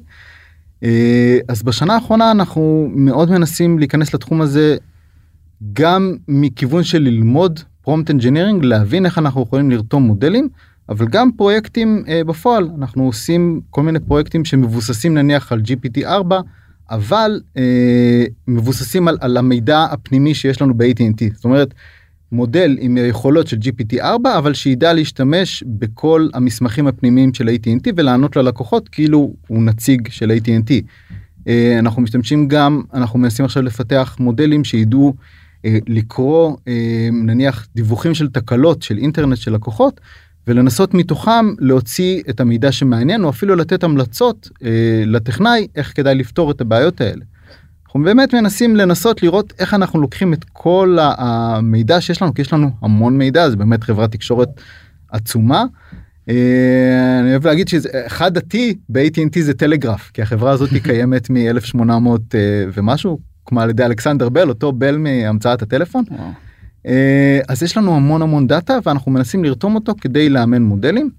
אה, 0.83 1.39
אז 1.49 1.63
בשנה 1.63 1.95
האחרונה 1.95 2.31
אנחנו 2.31 2.89
מאוד 2.91 3.31
מנסים 3.31 3.79
להיכנס 3.79 4.15
לתחום 4.15 4.41
הזה 4.41 4.77
גם 5.73 6.17
מכיוון 6.29 6.85
של 6.85 6.99
ללמוד 6.99 7.61
prompt 7.83 8.11
engineering 8.11 8.65
להבין 8.65 9.07
איך 9.07 9.19
אנחנו 9.19 9.43
יכולים 9.43 9.71
לרתום 9.71 10.03
מודלים 10.03 10.49
אבל 10.89 11.07
גם 11.07 11.33
פרויקטים 11.33 12.05
uh, 12.07 12.25
בפועל. 12.25 12.71
אנחנו 12.79 13.07
עושים 13.07 13.61
כל 13.71 13.83
מיני 13.83 14.01
פרויקטים 14.01 14.45
שמבוססים 14.45 15.15
נניח 15.15 15.53
על 15.53 15.61
GPT 15.61 16.07
4 16.07 16.41
אבל 16.91 17.41
uh, 17.55 17.59
מבוססים 18.49 19.09
על, 19.09 19.19
על 19.21 19.37
המידע 19.37 19.85
הפנימי 19.91 20.35
שיש 20.35 20.63
לנו 20.63 20.75
ב-AT&T 20.75 21.35
זאת 21.35 21.45
אומרת 21.45 21.75
מודל 22.33 22.77
עם 22.81 22.97
יכולות 22.97 23.47
של 23.47 23.57
GPT 23.57 24.01
4 24.01 24.39
אבל 24.39 24.55
שידע 24.55 24.93
להשתמש 24.93 25.65
בכל 25.67 26.29
המסמכים 26.35 26.87
הפנימיים 26.87 27.35
של 27.35 27.49
AT&T 27.49 27.93
ולענות 27.97 28.37
ללקוחות 28.37 28.89
כאילו 28.89 29.33
הוא 29.47 29.63
נציג 29.63 30.09
של 30.11 30.31
AT&T. 30.31 30.73
אה, 31.49 31.79
אנחנו 31.79 32.03
משתמשים 32.03 32.49
גם 32.49 32.83
אנחנו 32.95 33.19
מנסים 33.19 33.45
עכשיו 33.45 33.63
לפתח 33.63 34.17
מודלים 34.21 34.65
שידעו 34.65 35.15
אה, 35.65 35.79
לקרוא 35.87 36.57
אה, 36.69 37.09
נניח 37.13 37.67
דיווחים 37.75 38.15
של 38.15 38.29
תקלות 38.29 38.83
של 38.83 38.99
אינטרנט 38.99 39.37
של 39.37 39.55
לקוחות 39.55 40.01
ולנסות 40.47 40.95
מתוכם 40.95 41.47
להוציא 41.59 42.23
את 42.31 42.41
המידע 42.41 42.73
שמעניין 42.73 43.25
או 43.25 43.31
אפילו 43.31 43.57
לתת 43.57 43.85
המלצות 43.85 44.51
לטכנאי 45.07 45.67
איך 45.77 45.93
כדאי 45.97 46.15
לפתור 46.15 46.51
את 46.51 46.61
הבעיות 46.61 47.01
האלה. 47.01 47.25
אנחנו 47.97 48.05
באמת 48.05 48.35
מנסים 48.35 48.77
לנסות 48.77 49.23
לראות 49.23 49.53
איך 49.59 49.75
אנחנו 49.75 50.01
לוקחים 50.01 50.33
את 50.33 50.45
כל 50.53 50.99
המידע 51.01 52.01
שיש 52.01 52.23
לנו 52.23 52.35
כי 52.35 52.43
יש 52.43 52.53
לנו 52.53 52.71
המון 52.83 53.19
מידע 53.19 53.51
זה 53.51 53.57
באמת 53.57 53.85
חברת 53.85 54.13
תקשורת 54.13 54.49
עצומה. 55.11 55.65
אה, 56.29 57.19
אני 57.21 57.31
אוהב 57.31 57.47
להגיד 57.47 57.69
שאחד 57.69 58.37
ה-T 58.37 58.57
ב-AT&T 58.89 59.41
זה 59.41 59.55
טלגרף 59.55 60.11
כי 60.15 60.23
החברה 60.23 60.51
הזאת 60.51 60.71
היא 60.71 60.83
קיימת 60.89 61.31
מ-1800 61.31 61.81
אה, 62.35 62.65
ומשהו 62.75 63.19
כמו 63.47 63.61
על 63.61 63.71
ידי 63.71 63.85
אלכסנדר 63.85 64.29
בל 64.29 64.49
אותו 64.49 64.73
בל 64.73 64.97
מהמצאת 64.97 65.63
הטלפון. 65.63 66.05
אה, 66.87 67.41
אז 67.49 67.63
יש 67.63 67.77
לנו 67.77 67.97
המון 67.97 68.23
המון 68.23 68.47
דאטה 68.47 68.79
ואנחנו 68.85 69.13
מנסים 69.13 69.45
לרתום 69.45 69.75
אותו 69.75 69.93
כדי 70.01 70.29
לאמן 70.29 70.63
מודלים. 70.63 71.11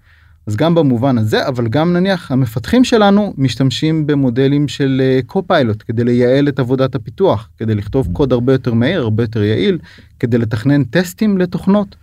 אז 0.48 0.56
גם 0.56 0.76
במובן 0.76 1.18
הזה 1.18 1.48
אבל 1.48 1.68
גם 1.68 1.94
נניח 1.94 2.32
המפתחים 2.32 2.84
שלנו 2.84 3.34
משתמשים 3.38 4.08
במודלים 4.08 4.68
של 4.68 5.02
קופיילוט 5.26 5.84
כדי 5.88 6.04
לייעל 6.04 6.48
את 6.48 6.60
עבודת 6.60 6.96
הפיתוח 6.96 7.50
כדי 7.58 7.76
לכתוב 7.76 8.08
קוד 8.14 8.34
הרבה 8.34 8.54
יותר 8.54 8.74
מהיר 8.74 9.02
הרבה 9.02 9.24
יותר 9.24 9.44
יעיל 9.44 9.78
כדי 10.20 10.38
לתכנן 10.38 10.84
טסטים 10.84 11.38
לתוכנות. 11.38 11.96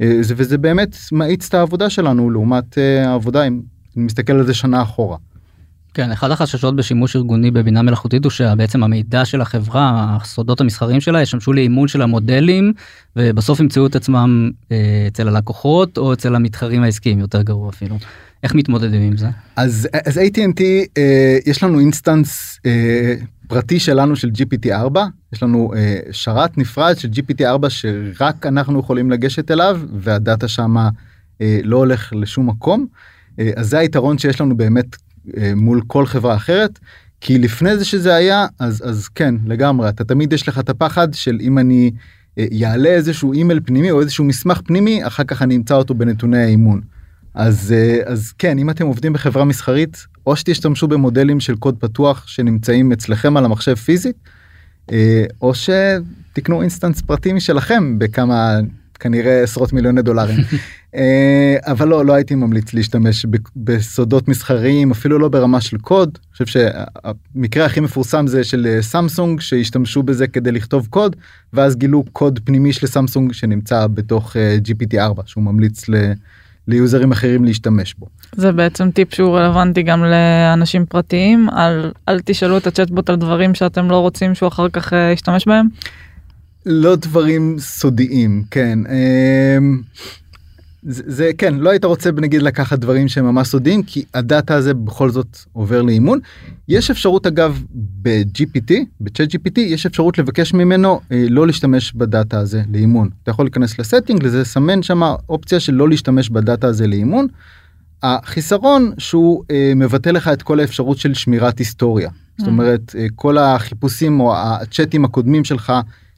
אה, 0.00 0.20
וזה 0.24 0.58
באמת 0.58 0.96
מאיץ 1.12 1.48
את 1.48 1.54
העבודה 1.54 1.90
שלנו 1.90 2.30
לעומת 2.30 2.78
אה, 2.78 3.08
העבודה 3.10 3.42
אם 3.46 3.60
מסתכל 3.96 4.32
על 4.32 4.46
זה 4.46 4.54
שנה 4.54 4.82
אחורה. 4.82 5.16
כן, 5.94 6.12
אחד 6.12 6.30
החששות 6.30 6.76
בשימוש 6.76 7.16
ארגוני 7.16 7.50
בבינה 7.50 7.82
מלאכותית 7.82 8.24
הוא 8.24 8.30
שבעצם 8.30 8.82
המידע 8.82 9.24
של 9.24 9.40
החברה, 9.40 10.16
הסודות 10.20 10.60
המסחריים 10.60 11.00
שלה, 11.00 11.22
ישמשו 11.22 11.52
לאימון 11.52 11.88
של 11.88 12.02
המודלים, 12.02 12.72
ובסוף 13.16 13.60
ימצאו 13.60 13.86
את 13.86 13.96
עצמם 13.96 14.50
אה, 14.72 15.04
אצל 15.08 15.28
הלקוחות 15.28 15.98
או 15.98 16.12
אצל 16.12 16.34
המתחרים 16.34 16.82
העסקיים, 16.82 17.18
יותר 17.18 17.42
גרוע 17.42 17.68
אפילו. 17.68 17.98
איך 18.42 18.54
מתמודדים 18.54 19.02
עם 19.02 19.16
זה? 19.16 19.28
אז, 19.56 19.88
אז 20.06 20.18
AT&T, 20.18 20.62
אה, 20.98 21.38
יש 21.46 21.62
לנו 21.62 21.80
instance 21.80 22.60
אה, 22.66 23.14
פרטי 23.48 23.80
שלנו 23.80 24.16
של 24.16 24.28
GPT-4, 24.28 24.98
יש 25.32 25.42
לנו 25.42 25.72
אה, 25.76 25.96
שרת 26.10 26.58
נפרד 26.58 26.98
של 26.98 27.08
GPT-4 27.08 27.68
שרק 27.68 28.46
אנחנו 28.46 28.80
יכולים 28.80 29.10
לגשת 29.10 29.50
אליו, 29.50 29.80
וה 29.92 30.11
data 30.11 30.48
שמה 30.48 30.88
אה, 31.40 31.60
לא 31.64 31.76
הולך 31.76 32.12
לשום 32.16 32.48
מקום. 32.48 32.86
אה, 33.38 33.50
אז 33.56 33.68
זה 33.68 33.78
היתרון 33.78 34.18
שיש 34.18 34.40
לנו 34.40 34.56
באמת 34.56 34.96
מול 35.56 35.82
כל 35.86 36.06
חברה 36.06 36.36
אחרת. 36.36 36.78
כי 37.22 37.38
לפני 37.38 37.78
זה 37.78 37.84
שזה 37.84 38.14
היה 38.14 38.46
אז 38.58 38.82
אז 38.88 39.08
כן 39.08 39.34
לגמרי 39.46 39.88
אתה 39.88 40.04
תמיד 40.04 40.32
יש 40.32 40.48
לך 40.48 40.58
את 40.58 40.68
הפחד 40.68 41.14
של 41.14 41.38
אם 41.40 41.58
אני 41.58 41.90
יעלה 42.36 42.88
אה, 42.88 42.94
איזשהו 42.94 43.32
אימייל 43.32 43.60
פנימי 43.64 43.90
או 43.90 44.00
איזשהו 44.00 44.24
מסמך 44.24 44.60
פנימי 44.64 45.06
אחר 45.06 45.24
כך 45.24 45.42
אני 45.42 45.56
אמצא 45.56 45.74
אותו 45.74 45.94
בנתוני 45.94 46.42
האימון. 46.42 46.80
אז 47.34 47.72
אה, 47.72 48.00
אז 48.04 48.32
כן 48.38 48.58
אם 48.58 48.70
אתם 48.70 48.86
עובדים 48.86 49.12
בחברה 49.12 49.44
מסחרית 49.44 50.06
או 50.26 50.36
שתשתמשו 50.36 50.88
במודלים 50.88 51.40
של 51.40 51.56
קוד 51.56 51.76
פתוח 51.78 52.26
שנמצאים 52.26 52.92
אצלכם 52.92 53.36
על 53.36 53.44
המחשב 53.44 53.74
פיזית 53.74 54.16
או 55.42 55.52
שתקנו 55.54 56.60
instance 56.60 57.00
פרטי 57.00 57.32
משלכם 57.32 57.98
בכמה 57.98 58.58
כנראה 59.02 59.42
עשרות 59.42 59.72
מיליוני 59.72 60.02
דולרים. 60.02 60.38
אה, 60.94 61.56
אבל 61.66 61.88
לא 61.88 62.06
לא 62.06 62.12
הייתי 62.12 62.34
ממליץ 62.34 62.74
להשתמש 62.74 63.26
בסודות 63.56 64.28
מסחריים 64.28 64.90
אפילו 64.90 65.18
לא 65.18 65.28
ברמה 65.28 65.60
של 65.60 65.78
קוד. 65.78 66.18
אני 66.22 66.32
חושב 66.32 66.46
שהמקרה 66.46 67.64
הכי 67.64 67.80
מפורסם 67.80 68.26
זה 68.26 68.44
של 68.44 68.66
אה, 68.70 68.82
סמסונג 68.82 69.40
שהשתמשו 69.40 70.02
בזה 70.02 70.26
כדי 70.26 70.52
לכתוב 70.52 70.86
קוד 70.90 71.16
ואז 71.52 71.76
גילו 71.76 72.04
קוד 72.12 72.40
פנימי 72.44 72.72
של 72.72 72.86
סמסונג 72.86 73.32
שנמצא 73.32 73.86
בתוך 73.86 74.36
אה, 74.36 74.56
gpt 74.68 74.98
4 74.98 75.22
שהוא 75.26 75.44
ממליץ 75.44 75.88
ל... 75.88 76.12
ליוזרים 76.68 77.12
אחרים 77.12 77.44
להשתמש 77.44 77.94
בו. 77.98 78.06
זה 78.36 78.52
בעצם 78.52 78.90
טיפ 78.90 79.14
שהוא 79.14 79.38
רלוונטי 79.38 79.82
גם 79.82 80.04
לאנשים 80.04 80.86
פרטיים 80.86 81.48
על 81.50 81.92
אל 82.08 82.20
תשאלו 82.24 82.56
את 82.56 82.66
הצ'טבוט 82.66 83.10
על 83.10 83.16
דברים 83.16 83.54
שאתם 83.54 83.90
לא 83.90 83.98
רוצים 83.98 84.34
שהוא 84.34 84.48
אחר 84.48 84.68
כך 84.68 84.92
ישתמש 85.12 85.46
בהם. 85.46 85.66
לא 86.66 86.96
דברים 86.96 87.56
סודיים 87.58 88.42
כן. 88.50 88.78
אמ, 88.86 89.80
זה, 90.82 91.02
זה 91.06 91.30
כן 91.38 91.54
לא 91.54 91.70
היית 91.70 91.84
רוצה 91.84 92.10
נגיד 92.12 92.42
לקחת 92.42 92.78
דברים 92.78 93.08
שהם 93.08 93.24
ממש 93.24 93.48
סודיים 93.48 93.82
כי 93.82 94.04
הדאטה 94.14 94.54
הזה 94.54 94.74
בכל 94.74 95.10
זאת 95.10 95.38
עובר 95.52 95.82
לאימון. 95.82 96.18
יש 96.68 96.90
אפשרות 96.90 97.26
אגב 97.26 97.62
ב-GPT, 98.02 98.72
ב-chat 99.00 99.28
GPT 99.32 99.60
יש 99.60 99.86
אפשרות 99.86 100.18
לבקש 100.18 100.54
ממנו 100.54 101.00
אה, 101.12 101.26
לא 101.28 101.46
להשתמש 101.46 101.92
בדאטה 101.92 102.38
הזה 102.38 102.62
לאימון. 102.72 103.08
אתה 103.22 103.30
יכול 103.30 103.44
להיכנס 103.44 103.78
לסטינג 103.78 104.22
לזה 104.22 104.44
סמן 104.44 104.82
שם 104.82 105.02
אופציה 105.28 105.60
של 105.60 105.74
לא 105.74 105.88
להשתמש 105.88 106.30
בדאטה 106.30 106.66
הזה 106.66 106.86
לאימון. 106.86 107.26
החיסרון 108.02 108.92
שהוא 108.98 109.44
אה, 109.50 109.72
מבטא 109.76 110.08
לך 110.08 110.28
את 110.28 110.42
כל 110.42 110.60
האפשרות 110.60 110.98
של 110.98 111.14
שמירת 111.14 111.58
היסטוריה. 111.58 112.10
זאת 112.38 112.46
mm. 112.46 112.50
אומרת 112.50 112.94
אה, 112.98 113.06
כל 113.14 113.38
החיפושים 113.38 114.20
או 114.20 114.36
הצ'אטים 114.36 115.04
הקודמים 115.04 115.44
שלך 115.44 115.72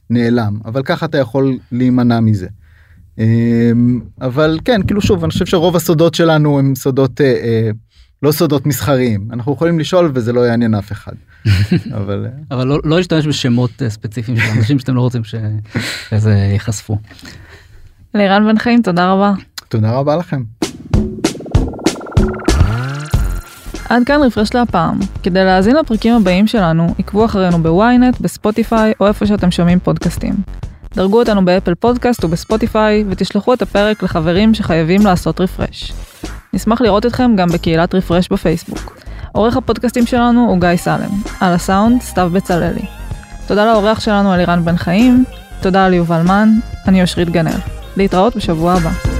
נעלם 0.09 0.59
אבל 0.65 0.83
ככה 0.83 1.05
אתה 1.05 1.17
יכול 1.17 1.57
להימנע 1.71 2.19
מזה. 2.19 2.47
אמ, 3.17 3.99
אבל 4.21 4.59
כן 4.65 4.81
כאילו 4.87 5.01
שוב 5.01 5.23
אני 5.23 5.31
חושב 5.31 5.45
שרוב 5.45 5.75
הסודות 5.75 6.13
שלנו 6.15 6.59
הם 6.59 6.75
סודות 6.75 7.21
אה, 7.21 7.25
אה, 7.25 7.69
לא 8.23 8.31
סודות 8.31 8.65
מסחריים 8.65 9.27
אנחנו 9.33 9.53
יכולים 9.53 9.79
לשאול 9.79 10.11
וזה 10.13 10.33
לא 10.33 10.41
יעניין 10.41 10.73
אף 10.75 10.91
אחד. 10.91 11.13
אבל 11.97 12.25
אה, 12.25 12.55
אבל 12.55 12.67
לא, 12.67 12.79
לא 12.83 12.97
להשתמש 12.97 13.27
בשמות 13.27 13.71
ספציפיים 13.87 14.37
של 14.37 14.57
אנשים 14.57 14.79
שאתם 14.79 14.95
לא 14.95 15.01
רוצים 15.01 15.21
שזה 15.23 16.31
ייחשפו. 16.53 16.97
לירן 18.13 18.45
בן 18.47 18.57
חיים 18.57 18.81
תודה 18.81 19.11
רבה. 19.11 19.33
תודה 19.69 19.91
רבה 19.91 20.15
לכם. 20.15 20.43
עד 23.89 24.03
כאן 24.05 24.21
רפרש 24.23 24.53
לפעם. 24.53 24.99
כדי 25.23 25.43
להאזין 25.43 25.75
לפרקים 25.75 26.15
הבאים 26.15 26.47
שלנו, 26.47 26.95
עקבו 26.99 27.25
אחרינו 27.25 27.63
ב-ynet, 27.63 28.21
בספוטיפיי 28.21 28.93
או 28.99 29.07
איפה 29.07 29.25
שאתם 29.25 29.51
שומעים 29.51 29.79
פודקאסטים. 29.79 30.33
דרגו 30.95 31.19
אותנו 31.19 31.45
באפל 31.45 31.75
פודקאסט 31.75 32.23
ובספוטיפיי 32.23 33.03
ותשלחו 33.09 33.53
את 33.53 33.61
הפרק 33.61 34.03
לחברים 34.03 34.53
שחייבים 34.53 35.01
לעשות 35.01 35.41
רפרש. 35.41 35.91
נשמח 36.53 36.81
לראות 36.81 37.05
אתכם 37.05 37.35
גם 37.35 37.47
בקהילת 37.47 37.95
רפרש 37.95 38.29
בפייסבוק. 38.31 38.97
עורך 39.31 39.57
הפודקאסטים 39.57 40.05
שלנו 40.05 40.45
הוא 40.49 40.59
גיא 40.59 40.75
סלם, 40.75 41.09
על 41.39 41.53
הסאונד 41.53 42.01
סתיו 42.01 42.29
בצלאלי. 42.33 42.85
תודה 43.47 43.65
לאורח 43.65 43.99
שלנו 43.99 44.33
אלירן 44.33 44.65
בן 44.65 44.77
חיים, 44.77 45.23
תודה 45.61 45.87
ליובל 45.89 46.21
מן, 46.21 46.49
אני 46.87 47.01
אושרית 47.01 47.29
גנר. 47.29 47.57
להתראות 47.97 48.35
בשבוע 48.35 48.73
הבא. 48.73 49.14